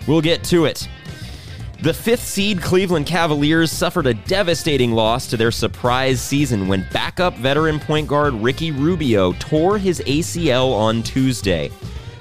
we'll 0.06 0.20
get 0.20 0.44
to 0.44 0.66
it. 0.66 0.87
The 1.83 1.92
fifth 1.92 2.25
seed 2.25 2.62
Cleveland 2.62 3.07
Cavaliers 3.07 3.73
suffered 3.73 4.07
a 4.07 4.14
devastating 4.14 4.92
loss 4.92 5.27
to 5.27 5.37
their 5.37 5.51
surprise 5.51 6.23
season 6.23 6.68
when 6.68 6.87
backup 6.92 7.35
veteran 7.35 7.81
point 7.81 8.07
guard 8.07 8.35
Ricky 8.35 8.71
Rubio 8.71 9.33
tore 9.40 9.79
his 9.79 9.99
ACL 10.07 10.73
on 10.73 11.03
Tuesday. 11.03 11.73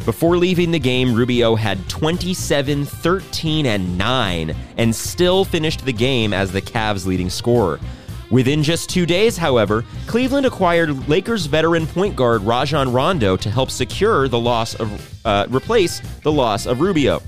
Before 0.04 0.36
leaving 0.36 0.72
the 0.72 0.80
game, 0.80 1.14
Rubio 1.14 1.54
had 1.54 1.88
27, 1.90 2.86
13, 2.86 3.68
and 3.68 4.00
9, 4.00 4.56
and 4.78 4.96
still 4.96 5.46
finished 5.46 5.86
the 5.86 5.94
game 5.94 6.34
as 6.34 6.52
the 6.52 6.62
Cavs' 6.64 7.06
leading 7.06 7.30
scorer. 7.30 7.80
Within 8.32 8.64
just 8.64 8.90
two 8.90 9.06
days, 9.06 9.38
however, 9.38 9.86
Cleveland 10.08 10.48
acquired 10.48 11.08
Lakers 11.08 11.46
veteran 11.46 11.86
point 11.86 12.16
guard 12.16 12.42
Rajon 12.42 12.92
Rondo 12.92 13.38
to 13.38 13.52
help 13.52 13.70
secure 13.70 14.28
the 14.28 14.40
loss 14.40 14.74
of, 14.74 15.20
uh, 15.24 15.46
replace 15.52 16.02
the 16.24 16.32
loss 16.32 16.66
of 16.66 16.82
Rubio. 16.82 17.22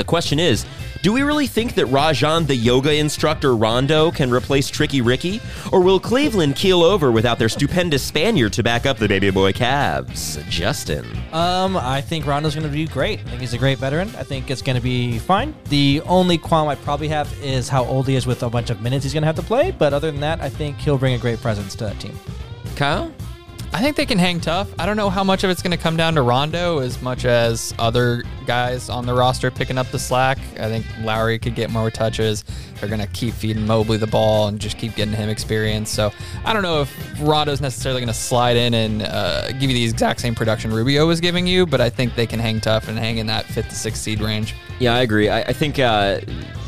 The 0.00 0.04
question 0.04 0.38
is, 0.38 0.64
do 1.02 1.12
we 1.12 1.20
really 1.20 1.46
think 1.46 1.74
that 1.74 1.84
Rajon, 1.84 2.46
the 2.46 2.56
yoga 2.56 2.94
instructor 2.94 3.54
Rondo, 3.54 4.10
can 4.10 4.30
replace 4.30 4.70
Tricky 4.70 5.02
Ricky? 5.02 5.42
Or 5.72 5.82
will 5.82 6.00
Cleveland 6.00 6.56
keel 6.56 6.82
over 6.82 7.12
without 7.12 7.38
their 7.38 7.50
stupendous 7.50 8.02
Spaniard 8.02 8.54
to 8.54 8.62
back 8.62 8.86
up 8.86 8.96
the 8.96 9.06
baby 9.06 9.28
boy 9.28 9.52
Cavs? 9.52 10.42
Justin. 10.48 11.04
Um, 11.34 11.76
I 11.76 12.00
think 12.00 12.24
Rondo's 12.24 12.54
going 12.54 12.66
to 12.66 12.72
be 12.72 12.86
great. 12.86 13.20
I 13.20 13.24
think 13.24 13.42
he's 13.42 13.52
a 13.52 13.58
great 13.58 13.76
veteran. 13.76 14.08
I 14.16 14.22
think 14.22 14.50
it's 14.50 14.62
going 14.62 14.76
to 14.76 14.82
be 14.82 15.18
fine. 15.18 15.54
The 15.68 16.00
only 16.06 16.38
qualm 16.38 16.66
I 16.66 16.76
probably 16.76 17.08
have 17.08 17.30
is 17.42 17.68
how 17.68 17.84
old 17.84 18.08
he 18.08 18.14
is 18.14 18.26
with 18.26 18.42
a 18.42 18.48
bunch 18.48 18.70
of 18.70 18.80
minutes 18.80 19.04
he's 19.04 19.12
going 19.12 19.22
to 19.22 19.26
have 19.26 19.36
to 19.36 19.42
play. 19.42 19.72
But 19.72 19.92
other 19.92 20.10
than 20.10 20.20
that, 20.20 20.40
I 20.40 20.48
think 20.48 20.78
he'll 20.78 20.96
bring 20.96 21.12
a 21.12 21.18
great 21.18 21.42
presence 21.42 21.74
to 21.74 21.84
that 21.84 22.00
team. 22.00 22.18
Kyle? 22.74 23.12
I 23.72 23.80
think 23.80 23.96
they 23.96 24.04
can 24.04 24.18
hang 24.18 24.40
tough. 24.40 24.68
I 24.80 24.86
don't 24.86 24.96
know 24.96 25.10
how 25.10 25.22
much 25.22 25.44
of 25.44 25.50
it's 25.50 25.62
going 25.62 25.70
to 25.70 25.76
come 25.76 25.96
down 25.96 26.14
to 26.14 26.22
Rondo 26.22 26.78
as 26.78 27.00
much 27.00 27.24
as 27.24 27.72
other 27.78 28.24
guys 28.44 28.88
on 28.88 29.06
the 29.06 29.14
roster 29.14 29.48
picking 29.48 29.78
up 29.78 29.86
the 29.92 29.98
slack. 29.98 30.38
I 30.58 30.68
think 30.68 30.84
Lowry 31.02 31.38
could 31.38 31.54
get 31.54 31.70
more 31.70 31.88
touches. 31.88 32.44
They're 32.80 32.88
going 32.88 33.00
to 33.00 33.06
keep 33.06 33.32
feeding 33.32 33.64
Mobley 33.66 33.96
the 33.96 34.08
ball 34.08 34.48
and 34.48 34.60
just 34.60 34.76
keep 34.76 34.96
getting 34.96 35.14
him 35.14 35.28
experience. 35.28 35.88
So 35.88 36.12
I 36.44 36.52
don't 36.52 36.62
know 36.62 36.80
if 36.80 37.20
Rondo's 37.20 37.60
necessarily 37.60 38.00
going 38.00 38.08
to 38.08 38.14
slide 38.14 38.56
in 38.56 38.74
and 38.74 39.02
uh, 39.02 39.52
give 39.52 39.70
you 39.70 39.74
the 39.74 39.84
exact 39.84 40.18
same 40.18 40.34
production 40.34 40.72
Rubio 40.72 41.06
was 41.06 41.20
giving 41.20 41.46
you, 41.46 41.64
but 41.64 41.80
I 41.80 41.90
think 41.90 42.16
they 42.16 42.26
can 42.26 42.40
hang 42.40 42.60
tough 42.60 42.88
and 42.88 42.98
hang 42.98 43.18
in 43.18 43.28
that 43.28 43.46
fifth 43.46 43.68
to 43.68 43.76
sixth 43.76 44.02
seed 44.02 44.20
range. 44.20 44.56
Yeah, 44.80 44.94
I 44.94 45.02
agree. 45.02 45.28
I, 45.28 45.42
I 45.42 45.52
think 45.52 45.78
uh, 45.78 46.20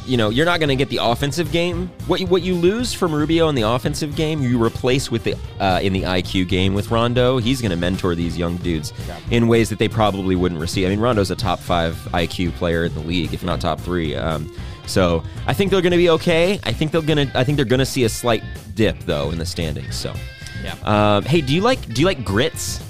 you 0.06 0.16
know 0.16 0.30
you're 0.30 0.46
not 0.46 0.60
going 0.60 0.68
to 0.68 0.76
get 0.76 0.88
the 0.88 0.98
offensive 0.98 1.52
game. 1.52 1.88
What 2.06 2.20
you, 2.20 2.26
what 2.26 2.42
you 2.42 2.54
lose 2.54 2.92
from 2.92 3.14
Rubio 3.14 3.48
in 3.48 3.54
the 3.54 3.62
offensive 3.62 4.16
game, 4.16 4.42
you 4.42 4.62
replace 4.62 5.10
with 5.10 5.24
the 5.24 5.36
uh, 5.60 5.80
in 5.82 5.92
the 5.92 6.02
IQ 6.02 6.48
game 6.48 6.74
with 6.74 6.90
Rondo. 6.90 7.38
He's 7.38 7.60
going 7.60 7.70
to 7.70 7.76
mentor 7.76 8.14
these 8.14 8.36
young 8.36 8.56
dudes 8.58 8.92
in 9.30 9.48
ways 9.48 9.68
that 9.70 9.78
they 9.78 9.88
probably 9.88 10.36
wouldn't 10.36 10.60
receive. 10.60 10.86
I 10.86 10.90
mean, 10.90 11.00
Rondo's 11.00 11.30
a 11.30 11.36
top 11.36 11.58
five 11.58 11.94
IQ 12.12 12.52
player 12.54 12.84
in 12.84 12.94
the 12.94 13.00
league, 13.00 13.32
if 13.32 13.42
not 13.44 13.60
top 13.60 13.80
three. 13.80 14.14
Um, 14.14 14.52
so 14.86 15.22
I 15.46 15.54
think 15.54 15.70
they're 15.70 15.82
going 15.82 15.92
to 15.92 15.96
be 15.96 16.10
okay. 16.10 16.58
I 16.64 16.72
think 16.72 16.92
they're 16.92 17.02
going 17.02 17.28
to. 17.28 17.38
I 17.38 17.44
think 17.44 17.56
they're 17.56 17.64
going 17.64 17.78
to 17.80 17.86
see 17.86 18.04
a 18.04 18.08
slight 18.08 18.42
dip 18.74 18.98
though 19.00 19.30
in 19.30 19.38
the 19.38 19.46
standings. 19.46 19.96
So, 19.96 20.14
Yeah. 20.62 20.76
Um, 20.84 21.24
hey, 21.24 21.40
do 21.40 21.54
you 21.54 21.60
like 21.60 21.86
do 21.94 22.00
you 22.00 22.06
like 22.06 22.24
grits? 22.24 22.80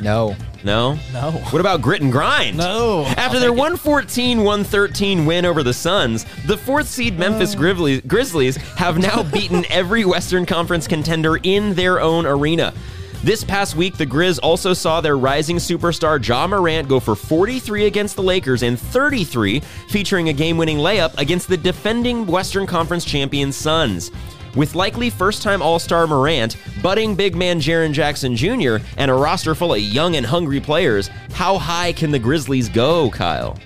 No. 0.00 0.36
No? 0.66 0.98
No. 1.12 1.30
What 1.30 1.60
about 1.60 1.80
grit 1.80 2.02
and 2.02 2.10
grind? 2.10 2.56
No. 2.56 3.04
After 3.16 3.38
their 3.38 3.52
114 3.52 4.38
113 4.38 5.24
win 5.24 5.44
over 5.44 5.62
the 5.62 5.72
Suns, 5.72 6.26
the 6.44 6.56
fourth 6.56 6.88
seed 6.88 7.16
Memphis 7.16 7.54
oh. 7.54 7.58
Grizzlies, 7.58 8.00
Grizzlies 8.00 8.56
have 8.56 8.98
now 8.98 9.22
beaten 9.32 9.64
every 9.70 10.04
Western 10.04 10.44
Conference 10.44 10.88
contender 10.88 11.38
in 11.44 11.74
their 11.74 12.00
own 12.00 12.26
arena. 12.26 12.74
This 13.22 13.44
past 13.44 13.76
week, 13.76 13.96
the 13.96 14.06
Grizz 14.06 14.40
also 14.42 14.72
saw 14.74 15.00
their 15.00 15.16
rising 15.16 15.58
superstar 15.58 16.24
Ja 16.24 16.48
Morant 16.48 16.88
go 16.88 16.98
for 16.98 17.14
43 17.14 17.86
against 17.86 18.16
the 18.16 18.22
Lakers 18.24 18.64
and 18.64 18.78
33, 18.78 19.60
featuring 19.88 20.30
a 20.30 20.32
game 20.32 20.56
winning 20.56 20.78
layup 20.78 21.16
against 21.16 21.46
the 21.46 21.56
defending 21.56 22.26
Western 22.26 22.66
Conference 22.66 23.04
champion 23.04 23.52
Suns. 23.52 24.10
With 24.56 24.74
likely 24.74 25.10
first 25.10 25.42
time 25.42 25.60
All 25.60 25.78
Star 25.78 26.06
Morant, 26.06 26.56
budding 26.82 27.14
big 27.14 27.36
man 27.36 27.60
Jaren 27.60 27.92
Jackson 27.92 28.34
Jr., 28.34 28.78
and 28.96 29.10
a 29.10 29.14
roster 29.14 29.54
full 29.54 29.74
of 29.74 29.80
young 29.80 30.16
and 30.16 30.24
hungry 30.24 30.60
players, 30.60 31.08
how 31.32 31.58
high 31.58 31.92
can 31.92 32.10
the 32.10 32.18
Grizzlies 32.18 32.70
go, 32.70 33.10
Kyle? 33.10 33.58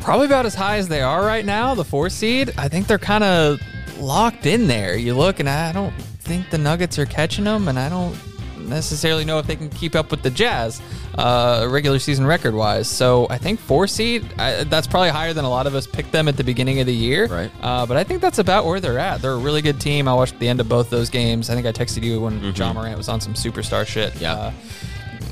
Probably 0.00 0.26
about 0.26 0.44
as 0.44 0.56
high 0.56 0.78
as 0.78 0.88
they 0.88 1.02
are 1.02 1.24
right 1.24 1.44
now, 1.44 1.76
the 1.76 1.84
four 1.84 2.10
seed. 2.10 2.52
I 2.58 2.68
think 2.68 2.88
they're 2.88 2.98
kind 2.98 3.22
of 3.22 3.60
locked 4.00 4.44
in 4.44 4.66
there. 4.66 4.96
You 4.96 5.14
look, 5.14 5.38
and 5.38 5.48
I 5.48 5.70
don't 5.70 5.94
think 6.18 6.50
the 6.50 6.58
Nuggets 6.58 6.98
are 6.98 7.06
catching 7.06 7.44
them, 7.44 7.68
and 7.68 7.78
I 7.78 7.88
don't 7.88 8.16
necessarily 8.70 9.24
know 9.24 9.38
if 9.38 9.46
they 9.46 9.56
can 9.56 9.68
keep 9.68 9.94
up 9.94 10.10
with 10.10 10.22
the 10.22 10.30
Jazz, 10.30 10.80
uh, 11.16 11.66
regular 11.68 11.98
season 11.98 12.26
record 12.26 12.54
wise. 12.54 12.88
So 12.88 13.26
I 13.28 13.38
think 13.38 13.60
four 13.60 13.86
seed, 13.86 14.32
I, 14.38 14.64
that's 14.64 14.86
probably 14.86 15.10
higher 15.10 15.32
than 15.32 15.44
a 15.44 15.50
lot 15.50 15.66
of 15.66 15.74
us 15.74 15.86
picked 15.86 16.12
them 16.12 16.28
at 16.28 16.36
the 16.36 16.44
beginning 16.44 16.80
of 16.80 16.86
the 16.86 16.94
year. 16.94 17.26
Right. 17.26 17.50
Uh, 17.60 17.84
but 17.86 17.96
I 17.96 18.04
think 18.04 18.20
that's 18.20 18.38
about 18.38 18.64
where 18.64 18.80
they're 18.80 18.98
at. 18.98 19.20
They're 19.20 19.32
a 19.32 19.38
really 19.38 19.62
good 19.62 19.80
team. 19.80 20.08
I 20.08 20.14
watched 20.14 20.38
the 20.38 20.48
end 20.48 20.60
of 20.60 20.68
both 20.68 20.88
those 20.90 21.10
games. 21.10 21.50
I 21.50 21.54
think 21.54 21.66
I 21.66 21.72
texted 21.72 22.02
you 22.02 22.20
when 22.20 22.42
Ja 22.54 22.72
Morant 22.72 22.96
was 22.96 23.08
on 23.08 23.20
some 23.20 23.34
superstar 23.34 23.86
shit. 23.86 24.18
Yeah. 24.20 24.34
Uh, 24.34 24.52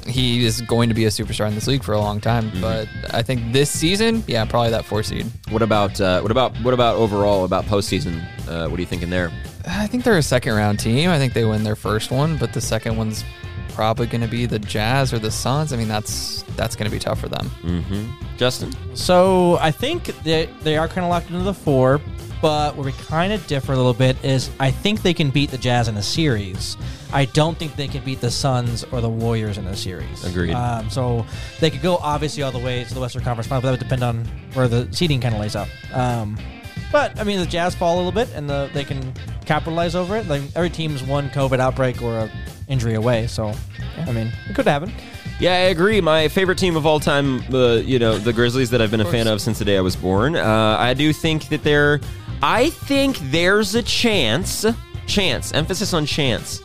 he 0.09 0.45
is 0.45 0.61
going 0.63 0.89
to 0.89 0.95
be 0.95 1.05
a 1.05 1.09
superstar 1.09 1.47
in 1.49 1.55
this 1.55 1.67
league 1.67 1.83
for 1.83 1.93
a 1.93 2.01
long 2.01 2.21
time. 2.21 2.51
But 2.61 2.89
I 3.11 3.23
think 3.23 3.53
this 3.53 3.71
season, 3.71 4.25
yeah, 4.27 4.45
probably 4.45 4.71
that 4.71 4.85
four 4.85 5.03
seed. 5.03 5.27
What 5.51 5.63
about 5.63 6.01
uh, 6.01 6.21
what 6.21 6.31
about 6.31 6.57
what 6.63 6.75
about 6.75 6.97
overall 6.97 7.45
about 7.45 7.65
postseason? 7.65 8.23
Uh, 8.49 8.69
what 8.69 8.79
are 8.79 8.81
you 8.81 8.87
thinking 8.87 9.11
there? 9.11 9.31
I 9.69 9.87
think 9.87 10.05
they're 10.05 10.17
a 10.19 10.23
second 10.23 10.55
round 10.55 10.81
team. 10.81 11.11
I 11.11 11.19
think 11.19 11.33
they 11.35 11.45
win 11.45 11.63
their 11.63 11.77
first 11.77 12.11
one, 12.11 12.37
but 12.37 12.53
the 12.53 12.61
second 12.61 12.97
one's 12.97 13.25
probably 13.79 14.07
going 14.07 14.23
to 14.23 14.29
be 14.29 14.47
the 14.47 14.59
Jazz 14.59 15.13
or 15.13 15.19
the 15.19 15.31
Suns. 15.31 15.73
I 15.73 15.77
mean, 15.77 15.89
that's 15.89 16.43
that's 16.57 16.75
going 16.75 16.91
to 16.91 16.95
be 16.95 16.99
tough 16.99 17.21
for 17.21 17.29
them. 17.29 17.51
Mm-hmm. 17.63 18.37
Justin, 18.37 18.73
So 18.95 19.57
I 19.59 19.71
think 19.71 20.07
that 20.25 20.49
they 20.63 20.77
are 20.77 20.89
kind 20.89 21.05
of 21.05 21.11
locked 21.11 21.31
into 21.31 21.43
the 21.43 21.55
four, 21.55 22.01
but 22.41 22.77
where 22.77 22.87
we 22.87 22.93
kind 22.93 23.33
of 23.33 23.47
differ 23.47 23.73
a 23.73 23.77
little 23.77 23.95
bit 23.95 24.17
is 24.25 24.51
I 24.59 24.71
think 24.71 25.03
they 25.03 25.15
can 25.15 25.31
beat 25.31 25.51
the 25.51 25.59
Jazz 25.59 25.89
in 25.89 25.97
a 25.97 26.03
series. 26.03 26.77
I 27.13 27.27
don't 27.27 27.59
think 27.59 27.77
they 27.77 27.89
can 27.89 28.05
beat 28.05 28.21
the 28.21 28.31
Suns 28.31 28.85
or 28.85 29.01
the 29.01 29.09
Warriors 29.09 29.59
in 29.59 29.67
a 29.67 29.77
series. 29.77 30.25
Agreed. 30.25 30.55
Um, 30.55 30.91
so 30.91 31.27
they 31.61 31.71
could 31.71 31.83
go 31.83 31.97
obviously 31.97 32.43
all 32.43 32.53
the 32.53 32.59
way 32.59 32.85
to 32.85 32.95
the 32.95 33.01
Western 33.01 33.23
Conference 33.23 33.49
Final, 33.49 33.63
but 33.63 33.69
that 33.69 33.73
would 33.73 33.81
depend 33.81 34.03
on 34.03 34.25
where 34.55 34.69
the 34.69 34.89
seeding 34.93 35.21
kind 35.21 35.35
of 35.35 35.41
lays 35.41 35.57
out. 35.57 35.69
Um, 35.93 36.37
but 36.93 37.19
I 37.19 37.25
mean, 37.25 37.39
the 37.39 37.47
Jazz 37.47 37.75
fall 37.75 37.97
a 37.97 37.99
little 37.99 38.13
bit, 38.13 38.29
and 38.35 38.49
the, 38.49 38.71
they 38.73 38.85
can 38.85 39.13
capitalize 39.47 39.95
over 39.95 40.17
it. 40.17 40.27
Like 40.29 40.43
every 40.55 40.71
team's 40.71 41.03
one 41.03 41.31
COVID 41.31 41.59
outbreak 41.59 42.03
or 42.03 42.19
a 42.19 42.31
injury 42.69 42.95
away, 42.95 43.27
so 43.27 43.53
I 43.99 44.13
mean, 44.13 44.33
it 44.49 44.55
could 44.55 44.67
happen. 44.67 44.93
Yeah, 45.41 45.53
I 45.53 45.69
agree. 45.71 46.01
My 46.01 46.27
favorite 46.29 46.59
team 46.59 46.77
of 46.77 46.85
all 46.85 46.99
time, 46.99 47.45
the 47.49 47.83
you 47.87 47.99
know 47.99 48.19
the 48.19 48.33
Grizzlies 48.33 48.71
that 48.71 48.83
I've 48.83 48.91
been 48.91 49.01
a 49.01 49.11
fan 49.11 49.29
of 49.29 49.41
since 49.41 49.59
the 49.59 49.65
day 49.65 49.77
I 49.77 49.81
was 49.81 49.95
born. 49.95 50.35
Uh, 50.35 50.77
I 50.79 50.95
do 50.95 51.13
think 51.13 51.49
that 51.49 51.63
they're. 51.63 52.01
I 52.43 52.71
think 52.71 53.19
there's 53.31 53.75
a 53.75 53.83
chance, 53.83 54.65
chance, 55.07 55.53
emphasis 55.53 55.93
on 55.93 56.07
chance, 56.07 56.61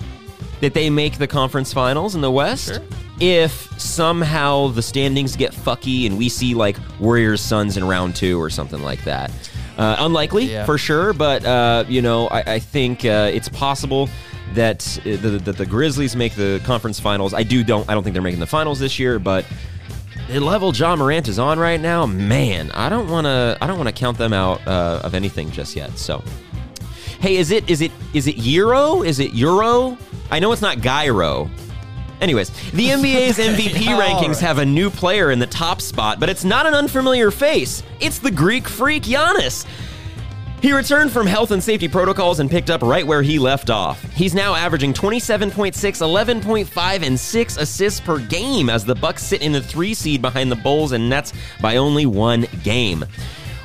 that 0.62 0.74
they 0.74 0.90
make 0.90 1.18
the 1.18 1.28
conference 1.28 1.74
finals 1.74 2.16
in 2.16 2.22
the 2.22 2.32
West. 2.32 2.80
If 3.20 3.80
somehow 3.80 4.70
the 4.70 4.82
standings 4.82 5.36
get 5.36 5.52
fucky 5.52 6.08
and 6.08 6.18
we 6.18 6.30
see 6.30 6.56
like 6.56 6.78
Warriors 7.00 7.42
Suns 7.42 7.78
in 7.78 7.84
round 7.84 8.16
two 8.16 8.42
or 8.42 8.50
something 8.50 8.82
like 8.82 9.04
that. 9.04 9.32
Uh, 9.78 9.96
unlikely 10.00 10.46
Yeah. 10.46 10.66
for 10.66 10.78
sure, 10.78 11.14
but 11.14 11.44
uh, 11.46 11.84
you 11.88 12.02
know 12.02 12.28
I, 12.28 12.54
I 12.56 12.60
think 12.60 13.04
uh, 13.06 13.32
it's 13.34 13.50
possible 13.50 14.08
that 14.54 15.00
uh, 15.00 15.18
the, 15.18 15.40
the 15.44 15.52
the 15.54 15.66
Grizzlies 15.66 16.16
make 16.16 16.36
the 16.36 16.62
conference 16.64 17.00
finals. 17.00 17.34
I 17.34 17.42
do 17.44 17.64
don't 17.64 17.90
I 17.90 17.94
don't 17.96 18.04
think 18.04 18.14
they're 18.14 18.22
making 18.22 18.40
the 18.40 18.46
finals 18.46 18.78
this 18.80 19.00
year, 19.00 19.18
but 19.18 19.46
the 20.30 20.40
level 20.40 20.74
Ja 20.74 20.96
Morant 20.96 21.28
is 21.28 21.40
on 21.40 21.60
right 21.60 21.82
now, 21.82 22.06
man, 22.06 22.72
I 22.72 22.88
don't 22.88 23.10
want 23.10 23.26
to 23.26 23.58
I 23.62 23.68
don't 23.68 23.78
want 23.78 23.90
to 23.90 23.94
count 23.96 24.18
them 24.18 24.32
out 24.34 24.66
uh, 24.68 25.02
of 25.04 25.16
anything 25.16 25.50
just 25.52 25.76
yet. 25.76 25.98
So, 25.98 26.24
hey, 27.20 27.36
is 27.38 27.50
it 27.52 27.68
is 27.70 27.82
it 27.82 27.92
is 28.14 28.28
it 28.28 28.38
Euro? 28.38 29.02
Is 29.02 29.20
it 29.20 29.34
Euro? 29.34 29.98
I 30.30 30.40
know 30.40 30.52
it's 30.52 30.62
not 30.62 30.80
Gyro. 30.82 31.50
Anyways, 32.24 32.52
the 32.72 32.88
NBA's 32.88 33.38
MVP 33.50 33.84
rankings 34.00 34.28
right. 34.28 34.40
have 34.40 34.60
a 34.60 34.66
new 34.66 34.90
player 34.90 35.32
in 35.32 35.40
the 35.40 35.48
top 35.48 35.82
spot, 35.82 36.22
but 36.22 36.30
it's 36.30 36.46
not 36.46 36.66
an 36.66 36.74
unfamiliar 36.74 37.32
face. 37.32 37.84
It's 38.00 38.18
the 38.18 38.32
Greek 38.32 38.66
freak 38.66 39.04
Giannis. 39.04 39.66
He 40.62 40.72
returned 40.72 41.12
from 41.12 41.28
health 41.28 41.52
and 41.52 41.62
safety 41.62 41.90
protocols 41.90 42.40
and 42.40 42.50
picked 42.50 42.70
up 42.70 42.82
right 42.82 43.06
where 43.06 43.22
he 43.22 43.38
left 43.40 43.70
off. 43.70 44.02
He's 44.14 44.34
now 44.34 44.56
averaging 44.56 44.94
27.6, 44.94 45.74
11.5, 45.74 47.06
and 47.06 47.20
6 47.20 47.58
assists 47.58 48.00
per 48.00 48.20
game 48.20 48.70
as 48.70 48.86
the 48.86 48.96
Bucks 48.96 49.22
sit 49.22 49.42
in 49.42 49.52
the 49.52 49.60
3 49.60 49.94
seed 49.94 50.22
behind 50.22 50.50
the 50.50 50.56
Bulls 50.56 50.94
and 50.94 51.10
Nets 51.10 51.34
by 51.60 51.76
only 51.76 52.06
one 52.06 52.48
game. 52.64 53.04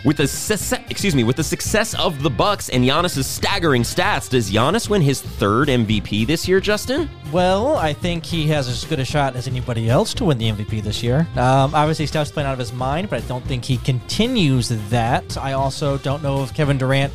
With 0.04 0.18
the 0.18 0.28
success, 0.28 0.80
excuse 0.90 1.14
me, 1.14 1.24
with 1.24 1.36
the 1.36 1.44
success 1.44 1.94
of 1.94 2.22
the 2.22 2.30
Bucks 2.30 2.68
and 2.68 2.84
Giannis's 2.84 3.26
staggering 3.26 3.82
stats, 3.82 4.30
does 4.30 4.50
Giannis 4.50 4.88
win 4.88 5.02
his 5.02 5.20
third 5.20 5.68
MVP 5.68 6.26
this 6.26 6.46
year, 6.46 6.60
Justin? 6.60 7.10
Well, 7.32 7.76
I 7.76 7.92
think 7.92 8.24
he 8.24 8.46
has 8.48 8.68
as 8.68 8.84
good 8.84 9.00
a 9.00 9.04
shot 9.04 9.34
as 9.34 9.48
anybody 9.48 9.90
else 9.90 10.14
to 10.14 10.24
win 10.26 10.38
the 10.38 10.50
MVP 10.50 10.82
this 10.82 11.02
year. 11.02 11.26
Um, 11.34 11.74
obviously, 11.74 12.06
Steph's 12.06 12.30
playing 12.30 12.46
out 12.46 12.52
of 12.52 12.58
his 12.58 12.72
mind, 12.72 13.10
but 13.10 13.22
I 13.22 13.26
don't 13.26 13.44
think 13.44 13.64
he 13.64 13.76
continues 13.78 14.68
that. 14.68 15.36
I 15.36 15.52
also 15.52 15.98
don't 15.98 16.22
know 16.22 16.42
if 16.42 16.54
Kevin 16.54 16.78
Durant 16.78 17.12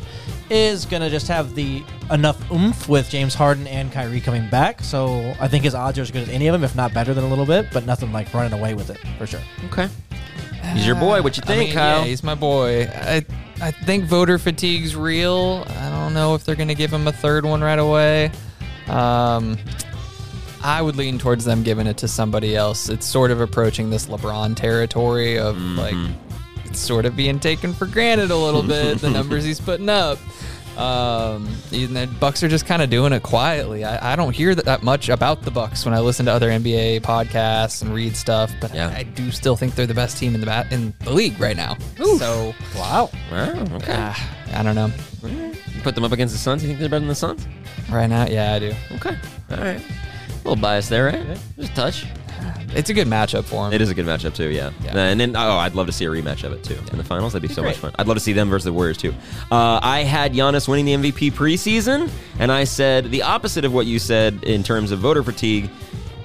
is 0.50 0.84
going 0.84 1.02
to 1.02 1.08
just 1.08 1.26
have 1.28 1.54
the 1.54 1.82
enough 2.10 2.50
oomph 2.52 2.86
with 2.88 3.08
James 3.08 3.34
Harden 3.34 3.66
and 3.66 3.90
Kyrie 3.90 4.20
coming 4.20 4.48
back. 4.50 4.82
So 4.82 5.34
I 5.40 5.48
think 5.48 5.64
his 5.64 5.74
odds 5.74 5.98
are 5.98 6.02
as 6.02 6.10
good 6.10 6.22
as 6.22 6.28
any 6.28 6.48
of 6.48 6.52
them, 6.52 6.64
if 6.64 6.76
not 6.76 6.92
better 6.92 7.14
than 7.14 7.24
a 7.24 7.28
little 7.28 7.46
bit, 7.46 7.68
but 7.72 7.86
nothing 7.86 8.12
like 8.12 8.32
running 8.34 8.52
away 8.58 8.74
with 8.74 8.90
it 8.90 8.98
for 9.16 9.26
sure. 9.26 9.40
Okay. 9.66 9.88
He's 10.74 10.86
your 10.86 10.96
boy. 10.96 11.22
What 11.22 11.36
you 11.36 11.42
I 11.44 11.46
think, 11.46 11.58
mean, 11.68 11.72
Kyle? 11.74 11.98
Yeah, 12.00 12.04
he's 12.04 12.22
my 12.22 12.34
boy. 12.34 12.84
I, 12.84 13.24
I 13.62 13.70
think 13.70 14.04
voter 14.04 14.38
fatigue's 14.38 14.94
real. 14.96 15.64
I 15.68 15.88
don't 15.90 16.14
know 16.14 16.34
if 16.34 16.44
they're 16.44 16.56
going 16.56 16.68
to 16.68 16.74
give 16.74 16.92
him 16.92 17.06
a 17.08 17.12
third 17.12 17.44
one 17.46 17.62
right 17.62 17.78
away. 17.78 18.30
Um, 18.88 19.56
I 20.62 20.80
would 20.82 20.96
lean 20.96 21.18
towards 21.18 21.44
them 21.44 21.62
giving 21.62 21.86
it 21.86 21.98
to 21.98 22.08
somebody 22.08 22.56
else. 22.56 22.88
It's 22.88 23.06
sort 23.06 23.30
of 23.30 23.40
approaching 23.40 23.90
this 23.90 24.06
LeBron 24.06 24.56
territory 24.56 25.38
of 25.38 25.56
like 25.60 25.94
it's 26.64 26.80
sort 26.80 27.04
of 27.06 27.14
being 27.16 27.38
taken 27.38 27.72
for 27.74 27.86
granted 27.86 28.30
a 28.30 28.36
little 28.36 28.62
bit. 28.62 28.98
the 28.98 29.10
numbers 29.18 29.44
he's 29.44 29.60
putting 29.60 29.88
up. 29.88 30.18
Um, 30.76 31.48
and 31.72 31.96
the 31.96 32.08
Bucks 32.18 32.42
are 32.42 32.48
just 32.48 32.66
kind 32.66 32.82
of 32.82 32.90
doing 32.90 33.12
it 33.12 33.22
quietly. 33.22 33.84
I, 33.84 34.12
I 34.12 34.16
don't 34.16 34.34
hear 34.34 34.54
that, 34.54 34.64
that 34.64 34.82
much 34.82 35.08
about 35.08 35.42
the 35.42 35.50
Bucks 35.50 35.84
when 35.84 35.94
I 35.94 36.00
listen 36.00 36.26
to 36.26 36.32
other 36.32 36.50
NBA 36.50 37.00
podcasts 37.02 37.82
and 37.82 37.94
read 37.94 38.16
stuff, 38.16 38.52
but 38.60 38.74
Yeah. 38.74 38.88
I, 38.88 38.98
I 38.98 39.02
do 39.04 39.30
still 39.30 39.56
think 39.56 39.74
they're 39.74 39.86
the 39.86 39.94
best 39.94 40.18
team 40.18 40.34
in 40.34 40.40
the 40.40 40.46
bat 40.46 40.72
in 40.72 40.92
the 41.00 41.12
league 41.12 41.38
right 41.38 41.56
now. 41.56 41.76
So 42.18 42.54
Wow. 42.76 43.10
Wow, 43.30 43.50
okay. 43.76 43.92
ah, 43.96 44.36
I 44.54 44.62
don't 44.62 44.74
know. 44.74 44.90
You 45.22 45.80
put 45.82 45.94
them 45.94 46.04
up 46.04 46.12
against 46.12 46.34
the 46.34 46.38
Suns. 46.38 46.62
You 46.62 46.68
think 46.68 46.80
they're 46.80 46.88
better 46.88 47.00
than 47.00 47.08
the 47.08 47.14
Suns? 47.14 47.46
Right 47.90 48.06
now, 48.08 48.26
yeah, 48.26 48.54
I 48.54 48.58
do. 48.58 48.72
Okay. 48.92 49.16
All 49.50 49.56
right. 49.58 49.80
A 49.80 50.36
little 50.48 50.56
bias 50.56 50.88
there, 50.88 51.06
right? 51.06 51.38
Just 51.56 51.72
a 51.72 51.74
touch. 51.74 52.06
It's 52.74 52.90
a 52.90 52.94
good 52.94 53.06
matchup 53.06 53.44
for 53.44 53.66
him. 53.66 53.72
It 53.72 53.80
is 53.80 53.90
a 53.90 53.94
good 53.94 54.06
matchup 54.06 54.34
too, 54.34 54.48
yeah. 54.48 54.72
Yeah. 54.82 54.98
And 54.98 55.20
then 55.20 55.36
oh, 55.36 55.58
I'd 55.58 55.74
love 55.74 55.86
to 55.86 55.92
see 55.92 56.04
a 56.04 56.08
rematch 56.08 56.44
of 56.44 56.52
it 56.52 56.64
too 56.64 56.78
in 56.90 56.98
the 56.98 57.04
finals. 57.04 57.32
That'd 57.32 57.48
be 57.48 57.54
so 57.54 57.62
much 57.62 57.76
fun. 57.76 57.92
I'd 57.98 58.06
love 58.06 58.16
to 58.16 58.22
see 58.22 58.32
them 58.32 58.50
versus 58.50 58.64
the 58.64 58.72
Warriors 58.72 58.98
too. 58.98 59.14
Uh, 59.50 59.78
I 59.82 60.02
had 60.02 60.32
Giannis 60.32 60.66
winning 60.66 60.84
the 60.84 61.10
MVP 61.10 61.32
preseason, 61.32 62.10
and 62.38 62.50
I 62.50 62.64
said 62.64 63.10
the 63.10 63.22
opposite 63.22 63.64
of 63.64 63.72
what 63.72 63.86
you 63.86 63.98
said 63.98 64.42
in 64.44 64.62
terms 64.62 64.90
of 64.90 64.98
voter 64.98 65.22
fatigue. 65.22 65.70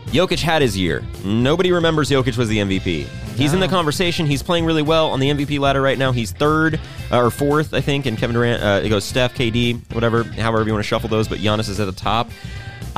Jokic 0.08 0.42
had 0.42 0.64
his 0.64 0.76
year. 0.76 1.04
Nobody 1.24 1.72
remembers 1.72 2.10
Jokic 2.10 2.36
was 2.36 2.50
the 2.50 2.58
MVP. 2.58 3.06
He's 3.40 3.54
in 3.54 3.60
the 3.60 3.68
conversation. 3.68 4.26
He's 4.26 4.44
playing 4.44 4.66
really 4.66 4.82
well 4.82 5.12
on 5.12 5.20
the 5.20 5.30
MVP 5.30 5.60
ladder 5.60 5.82
right 5.82 5.98
now. 5.98 6.12
He's 6.12 6.32
third 6.32 6.80
uh, 7.12 7.24
or 7.24 7.32
fourth, 7.32 7.74
I 7.74 7.80
think, 7.80 8.06
and 8.06 8.18
Kevin 8.18 8.34
Durant. 8.34 8.62
Uh, 8.62 8.82
it 8.84 8.90
goes 8.90 9.06
Steph, 9.06 9.34
KD, 9.36 9.80
whatever, 9.94 10.24
however 10.24 10.66
you 10.66 10.74
want 10.74 10.84
to 10.84 10.88
shuffle 10.88 11.10
those. 11.10 11.28
But 11.28 11.40
Giannis 11.40 11.70
is 11.70 11.80
at 11.80 11.86
the 11.86 11.94
top. 11.94 12.30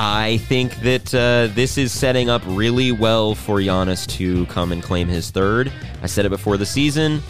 I 0.03 0.37
think 0.47 0.77
that 0.77 1.13
uh, 1.13 1.53
this 1.53 1.77
is 1.77 1.91
setting 1.91 2.27
up 2.27 2.41
really 2.47 2.91
well 2.91 3.35
for 3.35 3.59
Giannis 3.59 4.07
to 4.17 4.47
come 4.47 4.71
and 4.71 4.81
claim 4.81 5.07
his 5.07 5.29
third. 5.29 5.71
I 6.01 6.07
said 6.07 6.25
it 6.25 6.29
before 6.29 6.57
the 6.57 6.65
season. 6.65 7.21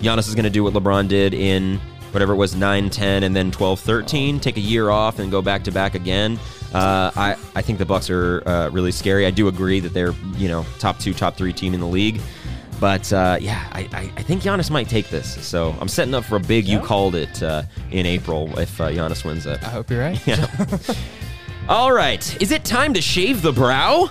Giannis 0.00 0.26
is 0.26 0.34
going 0.34 0.44
to 0.44 0.50
do 0.50 0.64
what 0.64 0.72
LeBron 0.72 1.06
did 1.08 1.34
in 1.34 1.78
whatever 2.12 2.32
it 2.32 2.36
was 2.36 2.56
9 2.56 2.88
10 2.88 3.24
and 3.24 3.36
then 3.36 3.50
12 3.50 3.80
13 3.80 4.40
take 4.40 4.56
a 4.56 4.60
year 4.60 4.88
off 4.88 5.18
and 5.18 5.30
go 5.30 5.42
back 5.42 5.64
to 5.64 5.70
back 5.70 5.94
again 5.94 6.40
uh, 6.72 7.10
I, 7.14 7.36
I 7.54 7.60
think 7.60 7.78
the 7.78 7.84
bucks 7.84 8.08
are 8.08 8.42
uh, 8.48 8.70
really 8.70 8.92
scary 8.92 9.26
i 9.26 9.30
do 9.30 9.46
agree 9.46 9.78
that 9.80 9.92
they're 9.92 10.14
you 10.38 10.48
know 10.48 10.64
top 10.78 10.98
two 10.98 11.12
top 11.12 11.36
three 11.36 11.52
team 11.52 11.74
in 11.74 11.80
the 11.80 11.86
league 11.86 12.22
but 12.80 13.12
uh, 13.12 13.36
yeah 13.38 13.68
I, 13.72 13.80
I, 13.92 14.12
I 14.16 14.22
think 14.22 14.40
Giannis 14.40 14.70
might 14.70 14.88
take 14.88 15.10
this 15.10 15.46
so 15.46 15.76
i'm 15.82 15.88
setting 15.88 16.14
up 16.14 16.24
for 16.24 16.36
a 16.36 16.40
big 16.40 16.66
you 16.66 16.80
called 16.80 17.14
it 17.14 17.42
uh, 17.42 17.64
in 17.90 18.06
april 18.06 18.58
if 18.58 18.80
uh, 18.80 18.88
Giannis 18.88 19.22
wins 19.26 19.44
it 19.44 19.62
I 19.62 19.68
hope 19.68 19.90
you're 19.90 20.00
right. 20.00 20.26
yeah. 20.26 20.46
All 21.68 21.92
right, 21.92 22.40
is 22.40 22.50
it 22.50 22.64
time 22.64 22.94
to 22.94 23.02
shave 23.02 23.42
the 23.42 23.52
brow? 23.52 24.08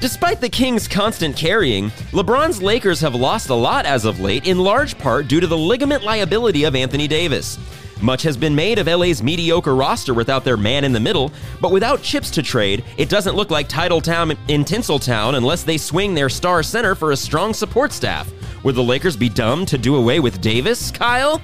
Despite 0.00 0.40
the 0.40 0.48
Kings' 0.48 0.86
constant 0.86 1.36
carrying, 1.36 1.90
LeBron's 2.12 2.62
Lakers 2.62 3.00
have 3.00 3.16
lost 3.16 3.48
a 3.48 3.54
lot 3.56 3.86
as 3.86 4.04
of 4.04 4.20
late, 4.20 4.46
in 4.46 4.60
large 4.60 4.96
part 4.98 5.26
due 5.26 5.40
to 5.40 5.48
the 5.48 5.58
ligament 5.58 6.04
liability 6.04 6.62
of 6.62 6.76
Anthony 6.76 7.08
Davis. 7.08 7.58
Much 8.00 8.22
has 8.22 8.36
been 8.36 8.54
made 8.54 8.78
of 8.78 8.86
LA's 8.86 9.20
mediocre 9.20 9.74
roster 9.74 10.14
without 10.14 10.44
their 10.44 10.56
man 10.56 10.84
in 10.84 10.92
the 10.92 11.00
middle, 11.00 11.32
but 11.60 11.72
without 11.72 12.02
chips 12.02 12.30
to 12.30 12.40
trade, 12.40 12.84
it 12.98 13.08
doesn't 13.08 13.34
look 13.34 13.50
like 13.50 13.68
Titletown 13.68 14.38
in 14.46 14.64
Tinseltown 14.64 15.34
unless 15.34 15.64
they 15.64 15.78
swing 15.78 16.14
their 16.14 16.28
star 16.28 16.62
center 16.62 16.94
for 16.94 17.10
a 17.10 17.16
strong 17.16 17.52
support 17.52 17.90
staff. 17.90 18.32
Would 18.62 18.76
the 18.76 18.84
Lakers 18.84 19.16
be 19.16 19.28
dumb 19.28 19.66
to 19.66 19.76
do 19.76 19.96
away 19.96 20.20
with 20.20 20.40
Davis, 20.40 20.92
Kyle? 20.92 21.42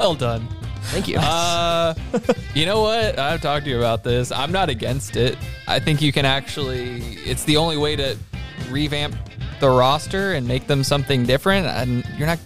Well 0.00 0.16
done. 0.16 0.48
Thank 0.90 1.06
you. 1.06 1.18
Uh, 1.18 1.94
you 2.54 2.64
know 2.64 2.80
what? 2.80 3.18
I've 3.18 3.42
talked 3.42 3.64
to 3.64 3.70
you 3.70 3.78
about 3.78 4.02
this. 4.04 4.32
I'm 4.32 4.50
not 4.50 4.68
against 4.68 5.16
it. 5.16 5.36
I 5.66 5.78
think 5.78 6.00
you 6.00 6.12
can 6.12 6.24
actually. 6.24 7.00
It's 7.24 7.44
the 7.44 7.56
only 7.58 7.76
way 7.76 7.94
to 7.96 8.16
revamp 8.70 9.14
the 9.60 9.68
roster 9.68 10.32
and 10.32 10.46
make 10.48 10.66
them 10.66 10.82
something 10.82 11.24
different. 11.24 11.66
And 11.66 12.04
you're 12.16 12.26
not. 12.26 12.38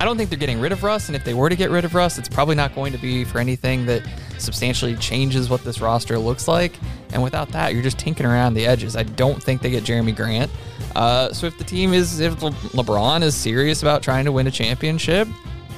I 0.00 0.04
don't 0.04 0.16
think 0.16 0.30
they're 0.30 0.38
getting 0.38 0.60
rid 0.60 0.72
of 0.72 0.82
Russ. 0.82 1.08
And 1.08 1.16
if 1.16 1.24
they 1.24 1.34
were 1.34 1.48
to 1.48 1.56
get 1.56 1.70
rid 1.70 1.84
of 1.84 1.94
Russ, 1.94 2.18
it's 2.18 2.28
probably 2.28 2.54
not 2.54 2.74
going 2.74 2.92
to 2.92 2.98
be 2.98 3.24
for 3.24 3.38
anything 3.38 3.86
that 3.86 4.02
substantially 4.38 4.96
changes 4.96 5.50
what 5.50 5.62
this 5.62 5.80
roster 5.80 6.18
looks 6.18 6.48
like. 6.48 6.72
And 7.12 7.22
without 7.22 7.50
that, 7.50 7.74
you're 7.74 7.82
just 7.82 7.98
tinking 7.98 8.26
around 8.26 8.54
the 8.54 8.66
edges. 8.66 8.96
I 8.96 9.02
don't 9.02 9.42
think 9.42 9.60
they 9.60 9.70
get 9.70 9.84
Jerami 9.84 10.16
Grant. 10.16 10.50
Uh, 10.96 11.32
so 11.32 11.46
if 11.46 11.56
the 11.58 11.64
team 11.64 11.92
is, 11.92 12.18
if 12.18 12.42
Le- 12.42 12.50
LeBron 12.50 13.22
is 13.22 13.34
serious 13.34 13.82
about 13.82 14.02
trying 14.02 14.24
to 14.24 14.32
win 14.32 14.46
a 14.46 14.50
championship, 14.50 15.28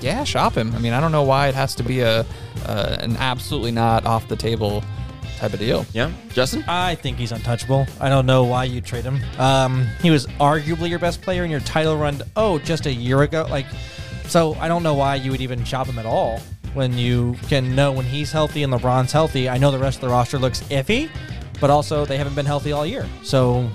yeah, 0.02 0.24
shop 0.24 0.54
him. 0.56 0.74
I 0.74 0.78
mean, 0.78 0.92
I 0.92 1.00
don't 1.00 1.12
know 1.12 1.22
why 1.22 1.48
it 1.48 1.54
has 1.54 1.74
to 1.76 1.82
be 1.82 2.00
a 2.00 2.26
uh, 2.66 2.96
an 3.00 3.16
absolutely 3.16 3.70
not 3.72 4.04
off 4.06 4.28
the 4.28 4.36
table 4.36 4.82
type 5.38 5.52
of 5.52 5.58
deal. 5.58 5.84
yeah, 5.92 6.10
Justin? 6.32 6.64
I 6.68 6.94
think 6.94 7.18
he's 7.18 7.32
untouchable. 7.32 7.86
I 8.00 8.08
don't 8.08 8.26
know 8.26 8.44
why 8.44 8.64
you 8.64 8.80
trade 8.80 9.04
him. 9.04 9.20
Um, 9.38 9.86
he 10.00 10.10
was 10.10 10.26
arguably 10.38 10.88
your 10.88 10.98
best 11.00 11.20
player 11.22 11.44
in 11.44 11.50
your 11.50 11.60
title 11.60 11.96
run. 11.96 12.22
Oh, 12.36 12.58
just 12.60 12.86
a 12.86 12.92
year 12.92 13.22
ago. 13.22 13.46
Like, 13.50 13.66
so 14.28 14.54
I 14.60 14.68
don't 14.68 14.82
know 14.84 14.94
why 14.94 15.16
you 15.16 15.30
would 15.32 15.40
even 15.40 15.64
shop 15.64 15.86
him 15.88 15.98
at 15.98 16.06
all 16.06 16.40
when 16.74 16.96
you 16.96 17.34
can 17.48 17.74
know 17.74 17.90
when 17.92 18.04
he's 18.06 18.30
healthy 18.30 18.62
and 18.62 18.72
LeBron's 18.72 19.10
healthy. 19.12 19.48
I 19.48 19.58
know 19.58 19.70
the 19.72 19.78
rest 19.80 19.96
of 19.96 20.02
the 20.02 20.08
roster 20.10 20.38
looks 20.38 20.60
iffy, 20.64 21.10
but 21.60 21.70
also 21.70 22.04
they 22.06 22.16
haven't 22.18 22.34
been 22.36 22.46
healthy 22.46 22.70
all 22.72 22.86
year. 22.86 23.06
So 23.24 23.68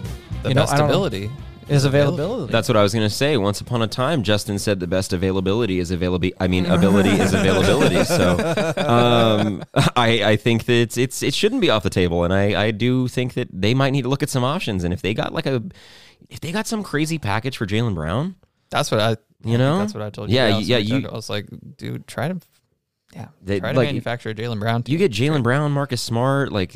The 0.43 0.49
you 0.49 0.55
know, 0.55 0.61
best 0.61 0.73
I 0.73 0.77
don't 0.77 0.87
know. 0.87 0.93
ability 0.93 1.29
is 1.69 1.85
availability. 1.85 2.51
That's 2.51 2.67
what 2.67 2.77
I 2.77 2.83
was 2.83 2.93
going 2.93 3.05
to 3.07 3.13
say. 3.13 3.37
Once 3.37 3.61
upon 3.61 3.81
a 3.81 3.87
time, 3.87 4.23
Justin 4.23 4.59
said 4.59 4.79
the 4.79 4.87
best 4.87 5.13
availability 5.13 5.79
is 5.79 5.91
availability. 5.91 6.33
I 6.39 6.47
mean, 6.47 6.65
ability 6.65 7.09
is 7.09 7.33
availability. 7.33 8.03
So, 8.05 8.37
um, 8.77 9.63
I, 9.95 10.23
I 10.23 10.35
think 10.37 10.65
that 10.65 10.73
it's, 10.73 10.97
it's 10.97 11.23
it 11.23 11.33
shouldn't 11.33 11.61
be 11.61 11.69
off 11.69 11.83
the 11.83 11.89
table, 11.89 12.23
and 12.23 12.33
I, 12.33 12.65
I 12.67 12.71
do 12.71 13.07
think 13.07 13.33
that 13.35 13.49
they 13.51 13.73
might 13.73 13.91
need 13.91 14.03
to 14.03 14.09
look 14.09 14.23
at 14.23 14.29
some 14.29 14.43
options. 14.43 14.83
And 14.83 14.93
if 14.93 15.01
they 15.01 15.13
got 15.13 15.33
like 15.33 15.45
a, 15.45 15.63
if 16.29 16.39
they 16.39 16.51
got 16.51 16.67
some 16.67 16.83
crazy 16.83 17.17
package 17.19 17.57
for 17.57 17.65
Jaylen 17.65 17.95
Brown, 17.95 18.35
That's 18.69 18.91
what 18.91 18.99
I. 18.99 19.17
You 19.43 19.57
know? 19.59 19.77
that's 19.77 19.93
what 19.93 20.01
I 20.01 20.09
told 20.09 20.29
you. 20.31 20.35
Yeah, 20.35 20.45
I 20.57 20.59
yeah, 20.59 20.77
like- 20.77 20.87
you- 20.87 21.07
I 21.07 21.13
was 21.13 21.29
like, 21.29 21.47
dude, 21.77 22.07
try 22.07 22.27
to. 22.27 22.39
Yeah, 23.15 23.27
They- 23.41 23.59
try 23.61 23.71
to 23.71 23.77
like, 23.77 23.87
manufacture 23.87 24.29
a 24.29 24.35
Jaylen 24.35 24.59
Brown. 24.59 24.83
you 24.85 24.97
get 24.97 25.11
Jaylen 25.13 25.41
Brown, 25.41 25.71
Marcus 25.71 26.01
Smart. 26.01 26.51
Like, 26.51 26.75